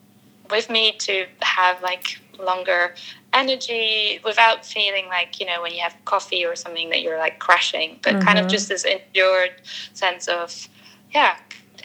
with 0.49 0.69
me 0.69 0.93
to 0.99 1.25
have 1.41 1.81
like 1.81 2.19
longer 2.39 2.95
energy 3.36 4.19
without 4.25 4.65
feeling 4.65 5.07
like 5.09 5.39
you 5.39 5.45
know 5.45 5.61
when 5.61 5.73
you 5.73 5.81
have 5.81 5.95
coffee 6.05 6.45
or 6.45 6.55
something 6.55 6.89
that 6.89 7.01
you're 7.01 7.19
like 7.19 7.39
crashing 7.39 7.99
but 8.03 8.19
kind 8.21 8.39
of 8.39 8.45
Mhm. 8.45 8.49
just 8.49 8.69
this 8.69 8.86
endured 8.86 9.51
sense 9.93 10.27
of 10.27 10.69
yeah 11.13 11.38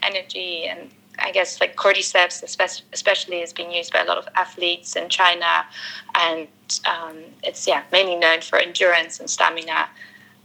energy 0.03 0.65
and 0.67 0.91
i 1.19 1.33
guess 1.33 1.61
like 1.61 1.77
cordyceps 1.77 2.45
espe- 2.45 2.83
especially 2.93 3.41
is 3.43 3.53
being 3.53 3.73
used 3.73 3.93
by 3.93 4.01
a 4.01 4.05
lot 4.05 4.19
of 4.19 4.29
athletes 4.37 4.97
in 4.97 5.09
china 5.11 5.67
and 6.15 6.49
um, 6.87 7.17
it's 7.43 7.67
yeah 7.67 7.83
mainly 7.93 8.17
known 8.17 8.41
for 8.41 8.59
endurance 8.59 9.21
and 9.21 9.29
stamina 9.31 9.89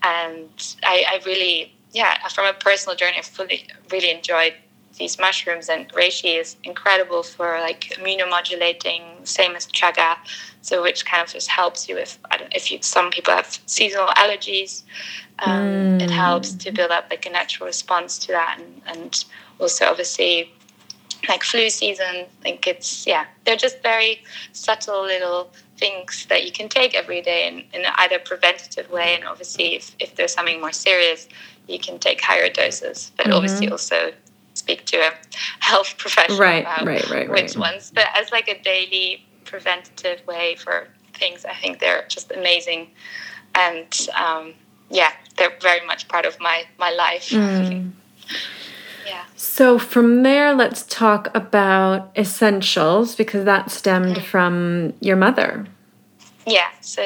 and 0.03 0.75
I, 0.83 1.05
I 1.13 1.21
really 1.25 1.73
yeah 1.93 2.27
from 2.29 2.45
a 2.47 2.53
personal 2.53 2.95
journey 2.95 3.17
i 3.17 3.21
fully 3.21 3.67
really 3.91 4.11
enjoyed 4.11 4.53
these 4.97 5.19
mushrooms 5.19 5.69
and 5.69 5.87
reishi 5.93 6.39
is 6.39 6.55
incredible 6.63 7.23
for 7.23 7.59
like 7.59 7.81
immunomodulating 7.97 9.01
same 9.27 9.55
as 9.55 9.67
chaga 9.67 10.15
so 10.61 10.81
which 10.81 11.05
kind 11.05 11.23
of 11.25 11.31
just 11.31 11.49
helps 11.49 11.87
you 11.89 11.97
if 11.97 12.17
I 12.31 12.37
don't, 12.37 12.53
if 12.55 12.71
you 12.71 12.79
some 12.81 13.09
people 13.11 13.33
have 13.33 13.59
seasonal 13.65 14.07
allergies 14.07 14.83
um, 15.39 15.89
it 15.99 16.09
Mm. 16.09 16.13
helps 16.25 16.53
to 16.53 16.71
build 16.71 16.91
up 16.91 17.07
like 17.09 17.25
a 17.25 17.29
natural 17.29 17.67
response 17.67 18.17
to 18.19 18.27
that 18.31 18.57
and, 18.59 18.81
and 18.87 19.25
also 19.59 19.85
obviously 19.87 20.51
like 21.27 21.43
flu 21.43 21.69
season 21.69 22.05
I 22.15 22.27
think 22.43 22.67
it's 22.67 23.07
yeah 23.07 23.25
they're 23.45 23.55
just 23.55 23.81
very 23.81 24.23
subtle 24.53 25.03
little 25.03 25.49
things 25.77 26.25
that 26.29 26.45
you 26.45 26.51
can 26.51 26.69
take 26.69 26.95
every 26.95 27.21
day 27.21 27.47
in, 27.47 27.59
in 27.73 27.85
either 27.97 28.19
preventative 28.19 28.89
way 28.91 29.15
and 29.15 29.25
obviously 29.25 29.75
if, 29.75 29.95
if 29.99 30.15
there's 30.15 30.33
something 30.33 30.61
more 30.61 30.71
serious 30.71 31.27
you 31.67 31.79
can 31.79 31.99
take 31.99 32.21
higher 32.21 32.49
doses 32.49 33.11
but 33.17 33.27
Mhm. 33.27 33.33
obviously 33.35 33.69
also 33.69 34.13
speak 34.55 34.85
to 34.85 34.97
a 34.97 35.11
health 35.59 35.95
professional 35.97 36.39
Right, 36.39 36.63
about 36.63 36.85
right, 36.85 37.09
right, 37.09 37.29
which 37.29 37.55
ones. 37.55 37.91
But 37.93 38.07
as 38.15 38.31
like 38.31 38.47
a 38.47 38.59
daily 38.61 39.25
preventative 39.43 40.25
way 40.25 40.55
for 40.55 40.87
things 41.13 41.45
i 41.45 41.53
think 41.53 41.79
they're 41.79 42.05
just 42.09 42.31
amazing. 42.31 42.89
And 43.53 44.07
um, 44.15 44.53
yeah 44.89 45.11
they're 45.37 45.55
very 45.61 45.85
much 45.85 46.07
part 46.07 46.25
of 46.25 46.39
my 46.39 46.63
my 46.79 46.91
life. 46.91 47.29
Mm. 47.29 47.91
yeah. 49.05 49.25
So 49.35 49.77
from 49.77 50.23
there 50.23 50.53
let's 50.53 50.83
talk 50.83 51.33
about 51.35 52.11
essentials 52.17 53.15
because 53.15 53.45
that 53.45 53.71
stemmed 53.71 54.23
from 54.23 54.93
your 54.99 55.15
mother. 55.15 55.67
Yeah 56.47 56.69
so 56.81 57.03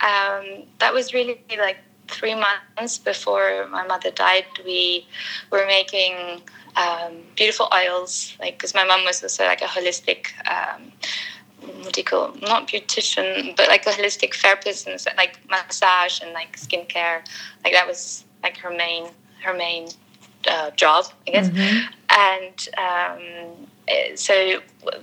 um, 0.00 0.64
that 0.78 0.92
was 0.92 1.14
really 1.14 1.42
like 1.58 1.78
three 2.14 2.34
months 2.34 2.98
before 2.98 3.66
my 3.70 3.84
mother 3.86 4.10
died 4.10 4.46
we 4.64 5.06
were 5.50 5.66
making 5.66 6.42
um, 6.76 7.12
beautiful 7.36 7.68
oils 7.74 8.36
like 8.40 8.54
because 8.58 8.74
my 8.74 8.84
mom 8.84 9.04
was 9.04 9.22
also 9.22 9.44
like 9.44 9.62
a 9.62 9.66
holistic 9.76 10.20
um, 10.54 10.92
what 11.82 11.92
do 11.92 12.00
you 12.00 12.04
call 12.04 12.34
not 12.42 12.68
beautician 12.68 13.56
but 13.56 13.68
like 13.68 13.86
a 13.86 13.90
holistic 13.90 14.34
therapist 14.34 14.86
and 14.86 15.00
like 15.16 15.38
massage 15.50 16.20
and 16.22 16.32
like 16.32 16.56
skincare 16.56 17.20
like 17.64 17.72
that 17.72 17.86
was 17.86 18.24
like 18.42 18.56
her 18.58 18.70
main 18.70 19.08
her 19.44 19.54
main 19.54 19.88
uh, 20.48 20.70
job 20.72 21.06
i 21.26 21.30
guess 21.30 21.48
Mhm. 21.48 21.84
and 22.10 22.68
um, 22.86 23.68
eh, 23.88 24.14
so 24.16 24.34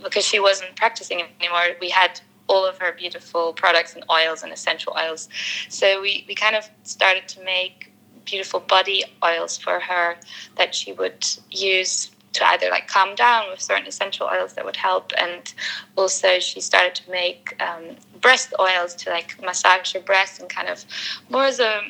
because 0.03 0.26
she 0.26 0.39
wasn't 0.39 0.76
practicing 0.76 1.22
anymore 1.39 1.76
we 1.82 1.89
had 1.89 2.22
all 2.52 2.66
of 2.66 2.78
her 2.78 2.91
beautiful 3.04 3.54
products 3.54 3.95
and 3.95 4.04
oils 4.12 4.43
and 4.43 4.52
essential 4.52 4.93
oils 4.97 5.30
so 5.70 6.02
we, 6.02 6.26
we 6.28 6.36
kind 6.36 6.56
of 6.56 6.70
started 6.84 7.28
to 7.28 7.43
make 7.43 7.91
beautiful 8.26 8.60
body 8.60 9.04
oils 9.24 9.58
for 9.58 9.80
her 9.80 10.16
that 10.58 10.76
she 10.76 10.93
would 10.93 11.26
use 11.49 12.12
to 12.34 12.45
either 12.47 12.70
like 12.70 12.88
calm 12.88 13.14
down 13.16 13.49
with 13.49 13.60
certain 13.60 13.88
essential 13.88 14.28
oils 14.28 14.54
that 14.54 14.64
would 14.64 14.76
help, 14.76 15.12
and 15.18 15.54
also 15.97 16.39
she 16.39 16.62
started 16.62 16.95
to 16.95 17.12
make 17.12 17.62
um, 17.62 17.95
breast 18.22 18.54
oils 18.60 18.95
to 18.95 19.10
like 19.10 19.41
massage 19.41 19.93
her 19.93 19.99
breasts 19.99 20.39
and 20.39 20.49
kind 20.49 20.70
of 20.70 20.86
more 21.30 21.43
as 21.45 21.60
a, 21.60 21.82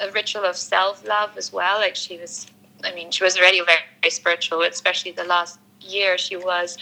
a 0.00 0.10
ritual 0.12 0.44
of 0.44 0.56
self 0.56 1.06
love 1.06 1.36
as 1.36 1.52
well. 1.52 1.78
Like 1.78 1.96
she 1.96 2.18
was, 2.18 2.46
I 2.84 2.94
mean, 2.94 3.10
she 3.10 3.24
was 3.24 3.38
already 3.38 3.64
very, 3.64 3.80
very 4.02 4.10
spiritual, 4.10 4.62
especially 4.62 5.12
the 5.12 5.24
last 5.24 5.58
year 5.80 6.18
she 6.18 6.36
was 6.36 6.76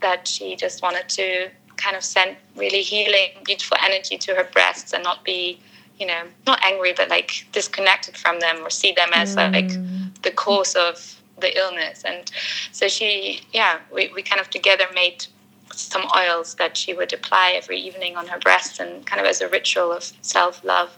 that 0.00 0.26
she 0.26 0.56
just 0.56 0.82
wanted 0.82 1.08
to 1.10 1.50
kind 1.86 1.96
of 1.96 2.02
send 2.02 2.36
really 2.56 2.82
healing, 2.82 3.30
beautiful 3.44 3.76
energy 3.80 4.18
to 4.18 4.34
her 4.34 4.42
breasts 4.52 4.92
and 4.92 5.04
not 5.04 5.24
be, 5.24 5.60
you 6.00 6.06
know, 6.06 6.22
not 6.44 6.58
angry, 6.64 6.92
but 6.92 7.08
like 7.08 7.46
disconnected 7.52 8.16
from 8.16 8.40
them 8.40 8.56
or 8.64 8.70
see 8.70 8.90
them 8.90 9.10
as 9.12 9.36
mm. 9.36 9.52
like 9.52 10.22
the 10.22 10.32
cause 10.32 10.74
of 10.74 11.20
the 11.38 11.56
illness. 11.56 12.02
And 12.04 12.28
so 12.72 12.88
she, 12.88 13.40
yeah, 13.52 13.78
we, 13.94 14.10
we 14.12 14.22
kind 14.22 14.40
of 14.40 14.50
together 14.50 14.86
made 14.94 15.26
some 15.72 16.02
oils 16.16 16.56
that 16.56 16.76
she 16.76 16.92
would 16.92 17.12
apply 17.12 17.52
every 17.54 17.78
evening 17.78 18.16
on 18.16 18.26
her 18.26 18.38
breasts 18.40 18.80
and 18.80 19.06
kind 19.06 19.20
of 19.20 19.26
as 19.26 19.40
a 19.40 19.48
ritual 19.48 19.92
of 19.92 20.12
self 20.22 20.64
love. 20.64 20.90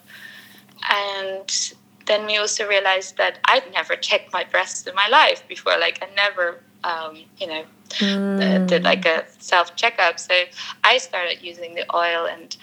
And 0.90 1.74
then 2.06 2.24
we 2.24 2.38
also 2.38 2.66
realized 2.66 3.18
that 3.18 3.40
I'd 3.44 3.70
never 3.74 3.94
checked 3.94 4.32
my 4.32 4.44
breasts 4.44 4.86
in 4.86 4.94
my 4.94 5.08
life 5.08 5.46
before. 5.48 5.76
Like, 5.78 5.98
I 6.00 6.08
never 6.14 6.62
um, 6.84 7.18
you 7.38 7.46
know, 7.46 7.64
mm. 7.90 8.66
did 8.66 8.84
like 8.84 9.06
a 9.06 9.24
self 9.38 9.76
checkup. 9.76 10.18
So 10.18 10.34
I 10.84 10.98
started 10.98 11.42
using 11.42 11.74
the 11.74 11.84
oil 11.94 12.26
and 12.26 12.56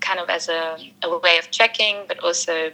kind 0.00 0.18
of 0.18 0.28
as 0.28 0.48
a, 0.48 0.78
a 1.02 1.18
way 1.18 1.38
of 1.38 1.50
checking, 1.50 2.04
but 2.08 2.18
also 2.20 2.70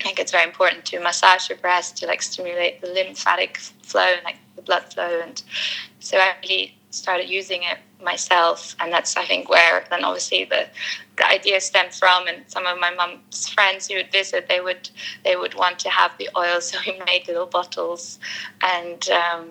I 0.00 0.02
think 0.02 0.18
it's 0.18 0.32
very 0.32 0.44
important 0.44 0.84
to 0.86 1.00
massage 1.00 1.48
your 1.48 1.58
breast 1.58 1.96
to 1.98 2.06
like 2.06 2.22
stimulate 2.22 2.80
the 2.80 2.88
lymphatic 2.88 3.58
flow 3.82 4.02
and 4.02 4.24
like 4.24 4.36
the 4.54 4.62
blood 4.62 4.92
flow. 4.92 5.20
And 5.22 5.42
so 6.00 6.18
I 6.18 6.34
really 6.42 6.76
started 6.90 7.28
using 7.28 7.62
it 7.62 7.78
myself, 8.02 8.76
and 8.80 8.92
that's 8.92 9.16
I 9.16 9.24
think 9.24 9.48
where 9.48 9.84
then 9.90 10.04
obviously 10.04 10.44
the 10.44 10.66
the 11.16 11.26
idea 11.26 11.60
stemmed 11.60 11.94
from. 11.94 12.26
And 12.28 12.42
some 12.46 12.66
of 12.66 12.78
my 12.78 12.90
mom's 12.90 13.48
friends 13.48 13.88
who 13.88 13.96
would 13.96 14.12
visit, 14.12 14.48
they 14.48 14.60
would 14.60 14.90
they 15.24 15.36
would 15.36 15.54
want 15.54 15.78
to 15.80 15.90
have 15.90 16.12
the 16.18 16.28
oil, 16.36 16.60
so 16.66 16.78
we 16.86 17.00
made 17.06 17.26
little 17.28 17.46
bottles 17.46 18.18
and. 18.62 19.08
Um, 19.10 19.48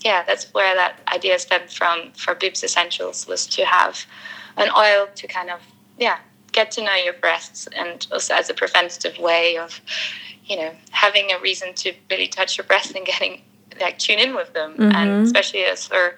yeah, 0.00 0.22
that's 0.24 0.52
where 0.54 0.74
that 0.74 1.00
idea 1.12 1.38
stemmed 1.38 1.70
from 1.70 2.12
for 2.12 2.34
Boobs 2.34 2.62
Essentials 2.62 3.26
was 3.26 3.46
to 3.48 3.64
have 3.64 4.04
an 4.56 4.68
oil 4.76 5.08
to 5.14 5.26
kind 5.26 5.50
of, 5.50 5.60
yeah, 5.98 6.18
get 6.52 6.70
to 6.72 6.82
know 6.82 6.94
your 6.94 7.12
breasts 7.14 7.68
and 7.76 8.06
also 8.12 8.34
as 8.34 8.48
a 8.48 8.54
preventative 8.54 9.18
way 9.18 9.58
of, 9.58 9.80
you 10.46 10.56
know, 10.56 10.72
having 10.90 11.32
a 11.32 11.40
reason 11.40 11.74
to 11.74 11.92
really 12.10 12.28
touch 12.28 12.56
your 12.56 12.64
breasts 12.66 12.92
and 12.92 13.04
getting 13.04 13.42
like 13.80 13.98
tune 13.98 14.18
in 14.18 14.34
with 14.34 14.52
them. 14.54 14.72
Mm-hmm. 14.72 14.92
And 14.96 15.26
especially 15.26 15.64
as 15.64 15.86
for 15.86 16.16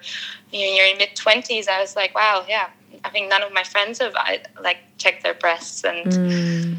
you 0.51 0.65
know, 0.65 0.73
you're 0.75 0.85
in 0.85 0.97
mid 0.97 1.15
twenties, 1.15 1.67
I 1.67 1.79
was 1.79 1.95
like, 1.95 2.15
wow, 2.15 2.45
yeah. 2.47 2.69
I 3.03 3.09
think 3.09 3.29
none 3.29 3.43
of 3.43 3.53
my 3.53 3.63
friends 3.63 3.99
have 3.99 4.13
I, 4.15 4.41
like 4.61 4.77
checked 4.97 5.23
their 5.23 5.33
breasts 5.33 5.83
and 5.85 6.11
mm. 6.11 6.75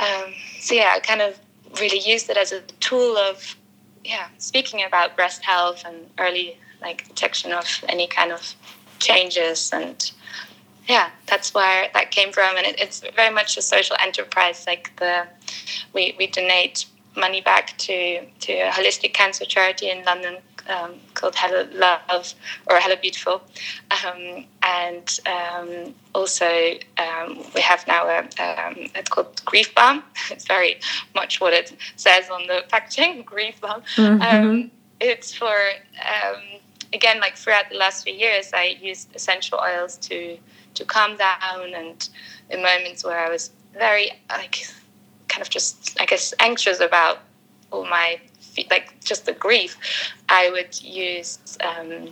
um, 0.00 0.34
so 0.60 0.74
yeah, 0.74 0.92
I 0.96 1.00
kind 1.00 1.20
of 1.20 1.38
really 1.78 1.98
used 1.98 2.30
it 2.30 2.36
as 2.36 2.52
a 2.52 2.60
tool 2.80 3.16
of 3.16 3.56
yeah, 4.04 4.28
speaking 4.38 4.84
about 4.84 5.16
breast 5.16 5.44
health 5.44 5.84
and 5.86 6.08
early 6.18 6.58
like 6.80 7.06
detection 7.08 7.52
of 7.52 7.66
any 7.88 8.06
kind 8.06 8.32
of 8.32 8.54
changes 8.98 9.70
and 9.72 10.12
yeah 10.88 11.10
that's 11.26 11.54
where 11.54 11.88
that 11.94 12.10
came 12.10 12.32
from. 12.32 12.56
And 12.56 12.66
it, 12.66 12.80
it's 12.80 13.02
very 13.14 13.32
much 13.32 13.56
a 13.56 13.62
social 13.62 13.96
enterprise 14.00 14.64
like 14.66 14.94
the 14.96 15.26
we, 15.92 16.14
we 16.18 16.26
donate 16.26 16.86
money 17.16 17.40
back 17.40 17.76
to 17.78 18.24
to 18.40 18.52
a 18.52 18.70
holistic 18.70 19.12
cancer 19.12 19.44
charity 19.44 19.90
in 19.90 20.04
london 20.04 20.38
um, 20.68 20.94
called 21.14 21.34
Hello 21.36 21.66
Love 21.72 22.34
or 22.68 22.78
Hello 22.78 22.96
Beautiful, 23.00 23.42
um, 24.04 24.44
and 24.62 25.20
um, 25.26 25.94
also 26.14 26.74
um, 26.98 27.38
we 27.54 27.60
have 27.60 27.86
now 27.86 28.06
a 28.06 28.18
um, 28.42 28.74
it's 28.94 29.10
called 29.10 29.44
Grief 29.44 29.74
Balm. 29.74 30.02
It's 30.30 30.46
very 30.46 30.80
much 31.14 31.40
what 31.40 31.52
it 31.52 31.76
says 31.96 32.30
on 32.30 32.46
the 32.46 32.64
packaging, 32.68 33.22
Grief 33.26 33.60
Balm. 33.60 33.82
Mm-hmm. 33.96 34.22
Um, 34.22 34.70
it's 35.00 35.34
for 35.34 35.54
again 36.92 37.20
like 37.20 37.36
throughout 37.36 37.70
the 37.70 37.76
last 37.76 38.04
few 38.04 38.14
years, 38.14 38.52
I 38.54 38.76
used 38.80 39.14
essential 39.14 39.58
oils 39.60 39.96
to 39.98 40.38
to 40.74 40.84
calm 40.84 41.16
down 41.16 41.74
and 41.74 42.08
in 42.50 42.62
moments 42.62 43.04
where 43.04 43.18
I 43.18 43.28
was 43.28 43.50
very 43.74 44.10
like 44.30 44.66
kind 45.28 45.42
of 45.42 45.50
just 45.50 45.96
I 46.00 46.06
guess 46.06 46.34
anxious 46.38 46.80
about 46.80 47.18
all 47.70 47.84
my 47.84 48.20
like 48.70 49.00
just 49.04 49.26
the 49.26 49.32
grief, 49.32 49.76
I 50.28 50.50
would 50.50 50.80
use 50.82 51.38
um, 51.62 52.08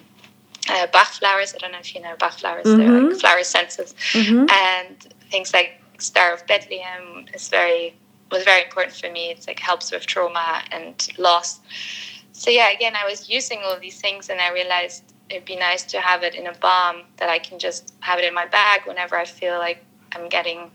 uh, 0.68 0.86
Bach 0.93 1.09
flowers. 1.09 1.55
I 1.55 1.59
don't 1.59 1.72
know 1.72 1.78
if 1.78 1.95
you 1.95 2.01
know 2.01 2.14
Bach 2.18 2.38
flowers. 2.38 2.66
Mm-hmm. 2.66 2.78
They're 2.78 3.03
like 3.11 3.20
flower 3.20 3.38
essences, 3.38 3.95
mm-hmm. 4.12 4.47
and 4.51 5.14
things 5.30 5.53
like 5.53 5.80
Star 5.99 6.34
of 6.34 6.47
Bethlehem 6.47 7.26
is 7.34 7.49
very 7.49 7.95
was 8.30 8.45
very 8.45 8.62
important 8.64 8.95
for 8.97 9.11
me. 9.11 9.30
It's 9.30 9.47
like 9.47 9.59
helps 9.59 9.91
with 9.91 10.07
trauma 10.07 10.62
and 10.70 11.09
loss. 11.18 11.61
So 12.32 12.51
yeah, 12.51 12.70
again, 12.70 12.95
I 12.97 13.05
was 13.05 13.28
using 13.28 13.61
all 13.64 13.78
these 13.78 14.01
things, 14.01 14.28
and 14.28 14.41
I 14.41 14.51
realized 14.53 15.05
it'd 15.28 15.45
be 15.45 15.57
nice 15.57 15.84
to 15.84 16.01
have 16.01 16.22
it 16.22 16.34
in 16.34 16.47
a 16.47 16.55
balm 16.55 17.03
that 17.16 17.28
I 17.28 17.38
can 17.38 17.59
just 17.59 17.95
have 18.01 18.18
it 18.18 18.24
in 18.24 18.34
my 18.34 18.47
bag 18.47 18.82
whenever 18.86 19.16
I 19.16 19.24
feel 19.24 19.59
like 19.59 19.84
I'm 20.12 20.28
getting 20.28 20.70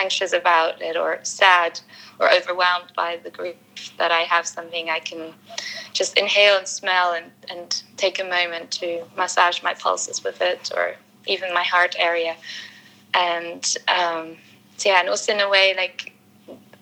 anxious 0.00 0.32
about 0.32 0.80
it 0.80 0.96
or 0.96 1.18
sad 1.22 1.80
or 2.18 2.32
overwhelmed 2.32 2.92
by 2.96 3.18
the 3.22 3.30
grief 3.30 3.56
that 3.98 4.10
I 4.10 4.20
have 4.20 4.46
something 4.46 4.90
I 4.90 5.00
can 5.00 5.32
just 5.92 6.18
inhale 6.18 6.56
and 6.56 6.66
smell 6.66 7.12
and, 7.12 7.26
and 7.48 7.82
take 7.96 8.18
a 8.18 8.24
moment 8.24 8.70
to 8.72 9.04
massage 9.16 9.62
my 9.62 9.74
pulses 9.74 10.24
with 10.24 10.40
it 10.40 10.70
or 10.76 10.94
even 11.26 11.52
my 11.54 11.62
heart 11.62 11.94
area. 11.98 12.36
And 13.14 13.64
um, 13.88 14.36
so 14.76 14.88
yeah, 14.88 15.00
and 15.00 15.08
also 15.08 15.32
in 15.32 15.40
a 15.40 15.48
way 15.48 15.74
like 15.76 16.12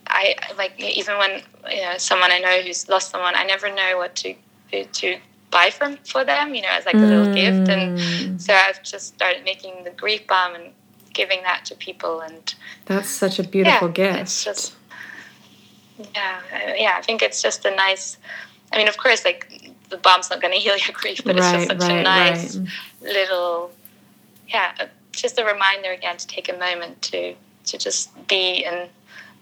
I 0.06 0.34
like 0.56 0.78
even 0.80 1.18
when 1.18 1.42
you 1.70 1.82
know 1.82 1.98
someone 1.98 2.30
I 2.32 2.38
know 2.38 2.60
who's 2.62 2.88
lost 2.88 3.10
someone, 3.10 3.34
I 3.36 3.44
never 3.44 3.68
know 3.68 3.98
what 3.98 4.14
to 4.16 4.34
to 4.70 5.18
buy 5.50 5.70
from 5.70 5.96
for 5.98 6.24
them, 6.24 6.54
you 6.54 6.62
know, 6.62 6.68
as 6.70 6.86
like 6.86 6.94
a 6.94 6.98
little 6.98 7.32
gift. 7.34 7.68
And 7.68 7.98
mm. 7.98 8.40
so 8.40 8.52
I've 8.54 8.82
just 8.82 9.14
started 9.14 9.44
making 9.44 9.84
the 9.84 9.90
grief 9.90 10.26
balm 10.26 10.54
and 10.54 10.72
giving 11.18 11.42
that 11.42 11.64
to 11.64 11.74
people 11.74 12.20
and 12.20 12.54
that's 12.86 13.08
such 13.08 13.40
a 13.40 13.42
beautiful 13.42 13.88
yeah, 13.88 13.94
gift. 13.94 14.20
it's 14.20 14.44
just 14.44 14.74
yeah 16.14 16.40
uh, 16.54 16.72
yeah 16.76 16.94
i 16.96 17.02
think 17.02 17.22
it's 17.22 17.42
just 17.42 17.64
a 17.64 17.74
nice 17.74 18.18
i 18.72 18.78
mean 18.78 18.86
of 18.86 18.96
course 18.96 19.24
like 19.24 19.72
the 19.88 19.96
balm's 19.96 20.30
not 20.30 20.40
going 20.40 20.54
to 20.56 20.60
heal 20.60 20.76
your 20.76 20.94
grief 20.94 21.20
but 21.24 21.34
right, 21.34 21.54
it's 21.56 21.66
just 21.66 21.80
such 21.80 21.90
right, 21.90 21.98
a 21.98 22.02
nice 22.04 22.56
right. 22.56 22.68
little 23.02 23.72
yeah 24.46 24.72
uh, 24.78 24.86
just 25.10 25.36
a 25.40 25.44
reminder 25.44 25.90
again 25.90 26.16
to 26.16 26.26
take 26.28 26.48
a 26.48 26.56
moment 26.56 27.02
to 27.02 27.34
to 27.64 27.76
just 27.76 28.10
be 28.28 28.64
and 28.64 28.88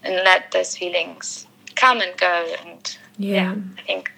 and 0.02 0.14
let 0.24 0.50
those 0.52 0.74
feelings 0.74 1.46
come 1.74 2.00
and 2.00 2.16
go 2.16 2.54
and 2.64 2.96
yeah, 3.18 3.34
yeah. 3.34 3.54
I 3.76 3.82
think 3.82 4.12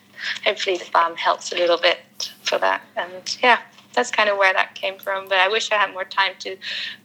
hopefully 0.45 0.77
the 0.77 0.89
bomb 0.93 1.17
helps 1.17 1.51
a 1.51 1.57
little 1.57 1.79
bit 1.79 1.99
for 2.45 2.59
that 2.59 2.83
and 2.97 3.37
yeah 3.43 3.59
that's 3.99 4.13
kind 4.13 4.29
of 4.31 4.39
where 4.39 4.53
that 4.53 4.77
came 4.77 4.97
from. 4.99 5.29
But 5.29 5.39
I 5.39 5.49
wish 5.49 5.73
I 5.73 5.75
had 5.75 5.93
more 5.93 6.05
time 6.05 6.33
to 6.41 6.57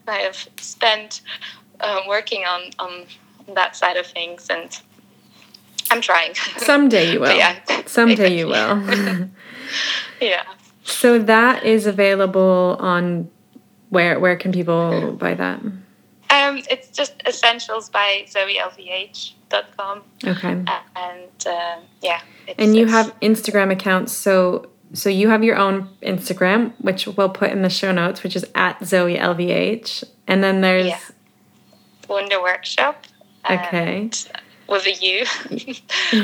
kind 0.05 0.27
of 0.27 0.47
spend 0.57 1.21
uh, 1.79 2.01
working 2.07 2.43
on 2.45 2.69
on 2.77 3.05
that 3.55 3.75
side 3.75 3.97
of 3.97 4.05
things, 4.05 4.47
and 4.49 4.79
I'm 5.89 6.01
trying. 6.01 6.35
Someday 6.57 7.11
you 7.11 7.19
will. 7.19 7.35
yeah, 7.35 7.59
someday 7.87 8.37
you 8.39 8.47
will. 8.47 8.83
yeah. 10.21 10.43
So 10.83 11.17
that 11.17 11.63
is 11.63 11.87
available 11.87 12.77
on 12.79 13.29
where? 13.89 14.19
Where 14.19 14.35
can 14.35 14.51
people 14.51 15.13
buy 15.13 15.33
that? 15.33 15.59
Um, 16.29 16.61
it's 16.69 16.89
just 16.89 17.21
essentials 17.25 17.89
by 17.89 18.25
zoelvh.com. 18.27 20.03
Okay. 20.25 20.47
and 20.47 21.47
uh, 21.47 21.79
yeah. 22.01 22.21
and 22.57 22.75
you 22.75 22.85
have 22.87 23.19
Instagram 23.19 23.71
accounts, 23.71 24.13
so 24.13 24.69
so 24.93 25.09
you 25.09 25.29
have 25.29 25.43
your 25.43 25.57
own 25.57 25.89
Instagram, 26.03 26.73
which 26.79 27.07
we'll 27.07 27.29
put 27.29 27.51
in 27.51 27.63
the 27.63 27.69
show 27.69 27.91
notes, 27.91 28.21
which 28.23 28.35
is 28.35 28.45
at 28.53 28.83
Zoe 28.85 29.17
LVH. 29.17 30.03
And 30.27 30.43
then 30.43 30.61
there's 30.61 30.87
yeah. 30.87 30.99
Wunder 32.07 32.41
Workshop. 32.41 33.05
Okay. 33.49 34.09
With 34.69 34.85
a 34.85 34.93
U. 34.93 35.25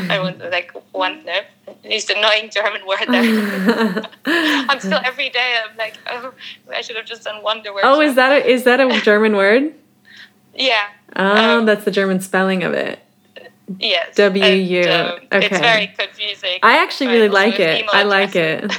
I 0.09 0.19
want 0.19 0.39
like 0.39 0.71
one 0.91 1.25
no. 1.25 1.41
Used 1.83 2.09
annoying 2.09 2.49
German 2.51 2.85
word 2.87 3.05
there. 3.07 4.03
I'm 4.25 4.79
still 4.79 5.01
every 5.03 5.29
day 5.29 5.57
I'm 5.67 5.75
like, 5.75 5.97
oh 6.09 6.33
I 6.71 6.81
should 6.81 6.95
have 6.95 7.05
just 7.05 7.23
done 7.23 7.43
Wonder 7.43 7.73
Workshop. 7.73 7.97
Oh, 7.97 8.01
is 8.01 8.15
that 8.15 8.31
a, 8.31 8.47
is 8.47 8.63
that 8.63 8.79
a 8.79 9.01
German 9.01 9.35
word? 9.35 9.73
yeah. 10.55 10.87
Oh, 11.15 11.59
um, 11.59 11.65
that's 11.65 11.85
the 11.85 11.91
German 11.91 12.21
spelling 12.21 12.63
of 12.63 12.73
it. 12.73 12.99
Yes. 13.79 14.15
W 14.15 14.43
U. 14.45 14.81
Um, 14.81 15.19
okay. 15.31 15.45
It's 15.45 15.59
very 15.59 15.87
confusing. 15.87 16.59
I 16.63 16.81
actually 16.81 17.07
really 17.07 17.29
like 17.29 17.59
it. 17.59 17.85
I 17.93 18.03
like 18.03 18.35
it. 18.35 18.71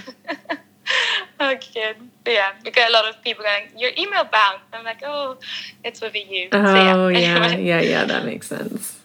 okay. 1.41 1.95
Yeah, 2.27 2.53
we 2.65 2.71
get 2.71 2.91
a 2.91 2.93
lot 2.93 3.09
of 3.09 3.23
people 3.23 3.45
going, 3.45 3.69
"Your 3.79 3.91
email 3.97 4.25
bound." 4.25 4.61
I'm 4.73 4.85
like, 4.85 5.03
"Oh, 5.05 5.39
it's 5.85 6.01
with 6.01 6.15
a 6.15 6.25
U." 6.25 6.49
Oh 6.53 6.65
so, 6.65 7.09
yeah. 7.09 7.51
yeah, 7.51 7.57
yeah, 7.57 7.81
yeah. 7.81 8.05
That 8.05 8.25
makes 8.25 8.49
sense. 8.49 9.01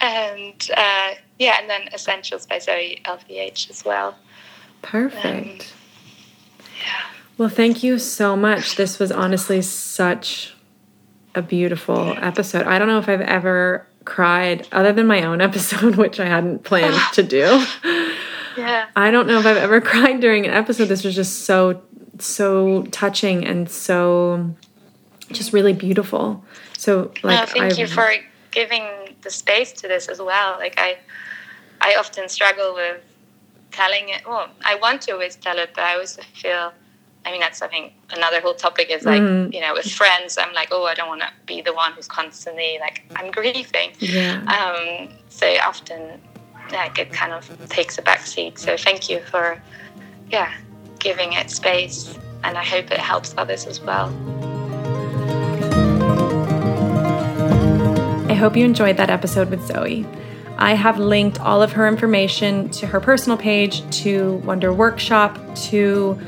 And 0.00 0.70
uh, 0.76 1.14
yeah, 1.38 1.60
and 1.60 1.70
then 1.70 1.88
Essentials 1.94 2.46
by 2.46 2.58
Zoe 2.58 3.00
LVH 3.04 3.70
as 3.70 3.84
well. 3.84 4.16
Perfect. 4.82 5.24
Um, 5.28 6.68
yeah. 6.80 7.02
Well, 7.38 7.48
thank 7.48 7.82
you 7.82 7.98
so 7.98 8.36
much. 8.36 8.76
This 8.76 8.98
was 8.98 9.10
honestly 9.10 9.62
such 9.62 10.54
a 11.34 11.42
beautiful 11.42 12.14
episode. 12.18 12.66
I 12.66 12.78
don't 12.78 12.88
know 12.88 12.98
if 12.98 13.08
I've 13.08 13.20
ever 13.20 13.86
cried 14.04 14.66
other 14.72 14.92
than 14.92 15.06
my 15.06 15.22
own 15.22 15.40
episode, 15.48 15.96
which 15.96 16.20
I 16.20 16.26
hadn't 16.26 16.64
planned 16.64 17.00
to 17.14 17.22
do. 17.22 17.64
Yeah. 18.56 18.86
I 18.94 19.10
don't 19.10 19.26
know 19.26 19.38
if 19.40 19.46
I've 19.46 19.56
ever 19.56 19.80
cried 19.80 20.20
during 20.20 20.46
an 20.46 20.52
episode. 20.52 20.86
This 20.86 21.04
was 21.04 21.14
just 21.14 21.42
so, 21.42 21.82
so 22.18 22.84
touching 22.84 23.44
and 23.44 23.68
so 23.68 24.54
just 25.32 25.52
really 25.52 25.72
beautiful. 25.72 26.44
So, 26.78 27.12
like, 27.22 27.40
no, 27.40 27.46
thank 27.46 27.72
I've, 27.72 27.78
you 27.78 27.86
for 27.86 28.12
giving 28.50 29.16
the 29.22 29.30
space 29.30 29.72
to 29.72 29.88
this 29.88 30.08
as 30.08 30.20
well. 30.20 30.56
Like, 30.58 30.74
I, 30.78 30.98
I 31.80 31.96
often 31.96 32.28
struggle 32.28 32.74
with 32.74 33.02
telling 33.72 34.10
it. 34.10 34.22
Well, 34.26 34.48
I 34.64 34.76
want 34.76 35.02
to 35.02 35.12
always 35.12 35.36
tell 35.36 35.58
it, 35.58 35.70
but 35.74 35.84
I 35.84 35.94
always 35.94 36.16
feel. 36.34 36.72
I 37.26 37.30
mean, 37.30 37.40
that's 37.40 37.62
I 37.62 37.68
think 37.68 37.92
Another 38.10 38.40
whole 38.40 38.54
topic 38.54 38.90
is 38.90 39.04
like, 39.04 39.20
Mhm. 39.22 39.52
you 39.52 39.60
know, 39.60 39.72
with 39.74 39.90
friends, 39.90 40.36
I'm 40.38 40.52
like, 40.54 40.68
oh, 40.70 40.84
I 40.84 40.94
don't 40.94 41.08
want 41.08 41.22
to 41.22 41.28
be 41.46 41.62
the 41.62 41.72
one 41.72 41.92
who's 41.92 42.06
constantly 42.06 42.78
like, 42.80 43.02
I'm 43.16 43.30
grieving. 43.30 43.92
yeah. 43.98 44.42
Um, 44.46 45.08
so 45.30 45.46
often, 45.64 46.20
like, 46.70 46.98
it 46.98 47.12
kind 47.12 47.32
of 47.32 47.50
takes 47.70 47.98
a 47.98 48.02
back 48.02 48.20
seat. 48.26 48.58
So 48.58 48.76
thank 48.76 49.08
you 49.10 49.20
for, 49.30 49.60
yeah, 50.30 50.52
giving 51.00 51.32
it 51.32 51.50
space, 51.50 52.16
and 52.44 52.56
I 52.58 52.64
hope 52.64 52.90
it 52.90 53.00
helps 53.00 53.34
others 53.36 53.66
as 53.66 53.80
well. 53.80 54.12
I 58.28 58.34
hope 58.34 58.56
you 58.56 58.64
enjoyed 58.64 58.96
that 58.98 59.10
episode 59.10 59.50
with 59.50 59.66
Zoe. 59.66 60.06
I 60.56 60.74
have 60.74 60.98
linked 60.98 61.40
all 61.40 61.62
of 61.62 61.72
her 61.72 61.88
information 61.88 62.68
to 62.70 62.86
her 62.86 63.00
personal 63.00 63.36
page, 63.38 63.82
to 64.02 64.34
Wunder 64.44 64.72
Workshop, 64.72 65.38
to 65.70 66.18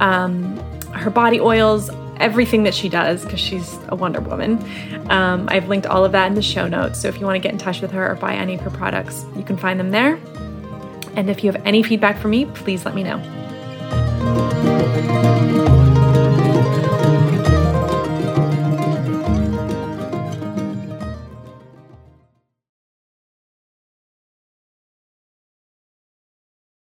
um, 0.00 0.56
her 0.92 1.10
body 1.10 1.40
oils, 1.40 1.90
everything 2.18 2.62
that 2.62 2.74
she 2.74 2.88
does, 2.88 3.24
because 3.24 3.40
she's 3.40 3.78
a 3.88 3.96
Wonder 3.96 4.20
Woman. 4.20 4.58
Um, 5.10 5.48
I've 5.50 5.68
linked 5.68 5.86
all 5.86 6.04
of 6.04 6.12
that 6.12 6.26
in 6.26 6.34
the 6.34 6.42
show 6.42 6.68
notes. 6.68 7.00
So 7.00 7.08
if 7.08 7.18
you 7.18 7.26
want 7.26 7.36
to 7.36 7.40
get 7.40 7.52
in 7.52 7.58
touch 7.58 7.80
with 7.80 7.90
her 7.90 8.10
or 8.10 8.14
buy 8.14 8.34
any 8.34 8.54
of 8.54 8.60
her 8.60 8.70
products, 8.70 9.24
you 9.36 9.42
can 9.42 9.56
find 9.56 9.78
them 9.78 9.90
there. 9.90 10.18
And 11.16 11.30
if 11.30 11.44
you 11.44 11.52
have 11.52 11.60
any 11.64 11.82
feedback 11.82 12.18
for 12.18 12.28
me, 12.28 12.46
please 12.46 12.84
let 12.84 12.94
me 12.94 13.02
know. 13.02 13.22